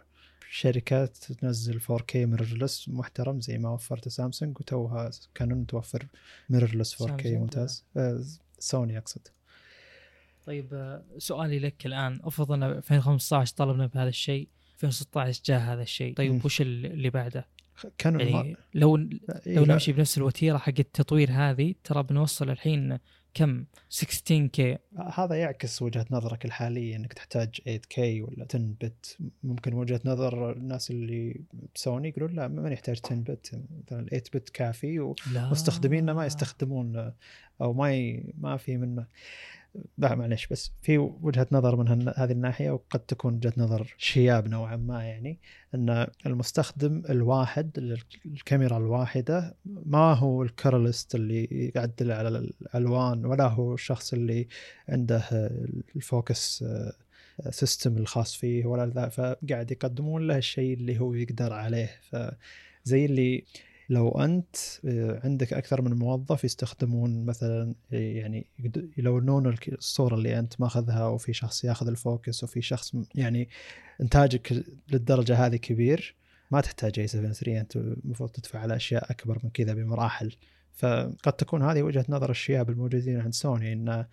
[0.50, 6.08] شركات تنزل 4K mirrorless محترم زي ما وفرت سامسونج وتوها كانون توفر
[6.50, 7.86] mirrorless 4K سامسونج، ممتاز.
[7.98, 8.24] آه،
[8.60, 9.28] سوني أقصد.
[10.46, 12.20] طيب آه، سؤالي لك الآن.
[12.24, 14.48] افرض أن 2015 طلبنا بهذا الشيء.
[14.84, 16.14] 2016 جاء هذا الشيء.
[16.14, 17.48] طيب وش اللي بعده؟
[17.98, 23.00] كانون يعني لو إيه لو لا، نمشي بنفس الوتيرة حق التطوير هذه ترى بنوصل الحين
[23.34, 24.62] كم؟ 16K
[25.14, 30.92] هذا يعكس وجهة نظرك الحالية إنك تحتاج 8K ولا 10 bit ممكن وجهة نظر الناس
[30.92, 31.42] اللي
[31.76, 35.48] بسوني يقولون لا ما يحتاج 10 بت مثلا 8 بت كافي لا.
[35.48, 37.12] ومستخدميننا ما يستخدمون
[37.62, 38.34] أو ما ي...
[38.38, 39.06] ما في منه.
[39.98, 41.88] لا معلش بس في وجهة نظر من
[42.18, 45.40] هذه الناحية وقد تكون وجهة نظر شياب نوعا ما يعني
[45.76, 54.14] إن المستخدم الواحد للكاميرا الواحدة ما هو الكرلست اللي يعدل على الألوان ولا هو الشخص
[54.14, 54.48] اللي
[54.90, 55.24] عنده
[55.96, 56.64] ال focus
[57.50, 61.90] system الخاص فيه ولا ذا فقاعد يقدمون له الشيء اللي هو يقدر عليه.
[62.02, 63.44] فزي اللي
[63.90, 64.56] لو أنت
[64.86, 68.48] آه، عندك أكثر من موظف يستخدمون مثلا آه، يعني
[68.98, 73.50] يلونون الصورة اللي أنت ماخذها وفي شخص ياخذ ال focus وفي شخص يعني
[74.02, 76.16] إنتاجك للدرجة هذه كبير
[76.52, 80.36] ما تحتاج A7 3 أنت المفروض تدفع على أشياء أكبر من كذا بمراحل.
[80.74, 84.06] فقد تكون هذه وجهة نظر الشياب الموجودين عند سوني إن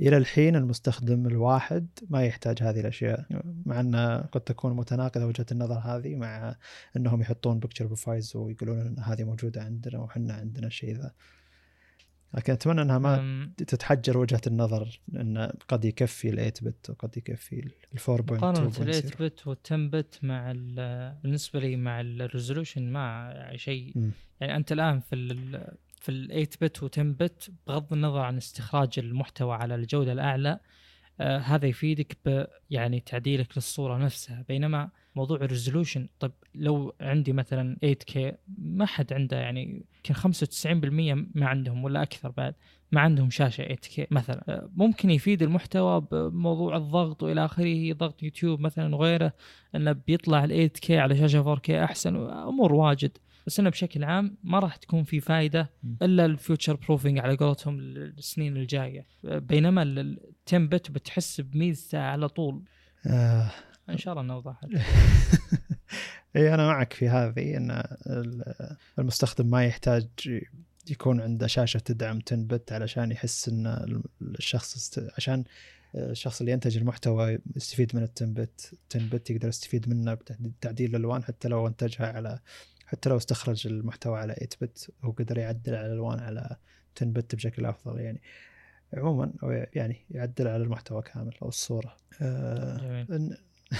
[0.00, 3.26] إلى الحين المستخدم الواحد ما يحتاج هذه الأشياء
[3.66, 3.96] مع أن
[4.32, 6.56] قد تكون متناقضة وجهة النظر هذه مع
[6.96, 11.12] أنهم يحطون picture profiles ويقولون إن هذه موجودة عندنا وحنا عندنا الشيء ذا.
[12.34, 17.60] لكن أتمنى إنها ما تتحجر وجهة النظر إن قد يكفي ال 8 bit وقد يكفي
[17.60, 22.08] ال 4.2 مقارنة ال 8 بت وال 10 بت مع ال- بالنسبة لي مع ال
[22.08, 24.10] resolution ما شيء.
[24.40, 25.14] يعني أنت الآن في
[26.00, 30.60] في ال 8 bit و 10 bit بغض النظر عن استخراج المحتوى على الجودة الأعلى
[31.20, 34.44] آه هذا يفيدك ب يعني تعديلك للصورة نفسها.
[34.48, 38.18] بينما موضوع ال resolution طيب لو عندي مثلا 8K
[38.58, 42.54] ما حد عنده يعني يمكن 95% ما عندهم ولا أكثر بعد
[42.92, 44.44] ما عندهم شاشة 8K مثلا.
[44.48, 49.32] آه، ممكن يفيد المحتوى بموضوع الضغط وإلى آخره ضغط يوتيوب مثلا وغيره
[49.74, 53.18] إنه بيطلع ال 8K على شاشة 4K أحسن امور واجد.
[53.50, 55.70] بس انه بشكل عام ما راح تكون في فائده.
[56.02, 59.06] إلا ال future proofing على قولتهم السنين الجاية.
[59.24, 60.18] بينما ال
[60.48, 62.62] 10 10 bit بتحس ب 100 ساعة على طول.
[63.06, 63.50] آه.
[63.88, 64.60] إن شاء الله نوضح
[66.36, 67.70] إي أنا معك في هذه إن
[68.06, 70.08] ال- المستخدم ما يحتاج
[70.90, 75.08] يكون عنده شاشة تدعم 10 bit علشان يحس إن الشخص است...
[75.16, 75.44] عشان
[75.94, 80.90] الشخص اللي ينتج المحتوى يستفيد من ال 10 بت 10 بت يقدر يستفيد منه بتعديل
[80.90, 82.38] الألوان حتى لو انتجها على
[82.90, 86.56] حتى لو استخرج المحتوى على 8 بت هو قدر يعدل على الألوان على
[86.96, 88.20] 10 بت بشكل أفضل يعني.
[88.94, 91.96] عموما هو يعني يعدل على المحتوى كامل أو الصورة.
[92.22, 93.06] آه.
[93.10, 93.36] إن-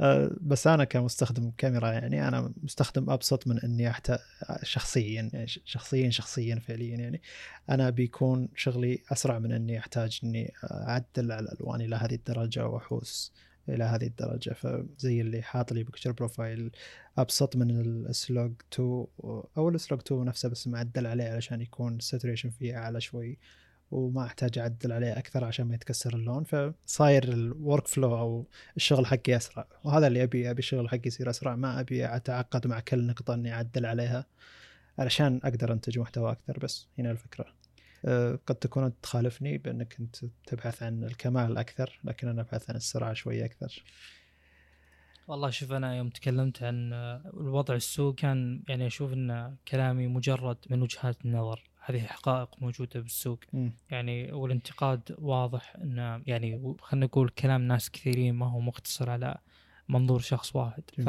[0.00, 4.18] آه، بس أنا كمستخدم كاميرا يعني أنا مستخدم أبسط من إني احتاج
[4.62, 7.22] شخصيا يعني شخصيا شخصيا فعليا يعني.
[7.70, 13.32] أنا بيكون شغلي أسرع من إني أحتاج إني أعدل على الألوان إلى هذه الدرجة وأحوس
[13.68, 14.50] إلى هذه الدرجة.
[14.50, 16.70] فزي اللي حاط لي picture profile
[17.18, 17.70] أبسط من
[18.06, 19.06] ال S-Log 2
[19.56, 23.38] أو ال S-Log 2 نفسه بس معدل عليه علشان يكون ال saturation فيه أعلى شوي
[23.90, 26.44] وما أحتاج أعدل عليه أكثر عشان ما يتكسر اللون.
[26.44, 28.46] فصاير ال workflow أو
[28.76, 29.66] الشغل حقي أسرع.
[29.84, 31.56] وهذا اللي أبي أبي الشغل حقي يصير أسرع.
[31.56, 34.26] ما أبي أتعقد مع كل نقطة إني أعدل عليها
[34.98, 36.58] علشان أقدر أنتج محتوى أكثر.
[36.58, 37.63] بس هنا الفكرة.
[38.46, 40.16] قد تكون انت تخالفني بأنك انت
[40.46, 43.82] تبحث عن الكمال أكثر لكن أنا أبحث عن السرعة شوي أكثر
[45.28, 50.56] والله شوف أنا يوم تكلمت عن آه، الوضع السوق كان يعني أشوف أن كلامي مجرد
[50.70, 53.72] من وجهات النظر هذه حقائق موجودة بالسوق مم.
[53.90, 59.38] يعني والانتقاد واضح أن يعني خلينا نقول كلام ناس كثيرين ما هو مقتصر على
[59.88, 61.08] منظور شخص واحد ف.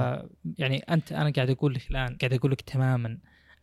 [0.60, 3.18] يعني أنت أنا قاعد أقول لك الآن قاعد أقول لك تماما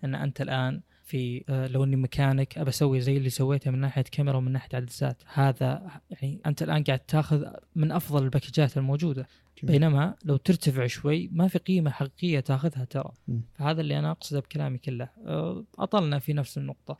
[0.04, 4.02] أن أنت الآن في آه، لو إني مكانك أبى أسوي زي اللي سويته من ناحية
[4.02, 9.26] كاميرا ومن ناحية عدسات هذا يعني أنت الآن قاعد تأخذ من أفضل الباكجات الموجودة.
[9.62, 9.72] جميل.
[9.72, 13.12] بينما لو ترتفع شوي ما في قيمة حقيقية تأخذها ترى.
[13.54, 15.08] فهذا اللي أنا أقصده بكلامي كله.
[15.26, 16.98] آه، أطلنا في نفس النقطة.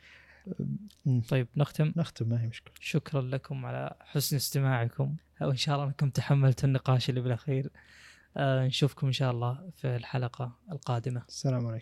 [1.07, 1.23] مم.
[1.29, 2.75] طيب نختم؟ نختم ما هي مشكلة.
[2.81, 5.17] شكرا لكم على حسن استماعكم.
[5.41, 7.71] وإن شاء الله أنكم تحملتوا النقاش اللي بالأخير.
[8.37, 11.23] آه، نشوفكم إن شاء الله في الحلقة القادمة.
[11.29, 11.81] السلام عليكم.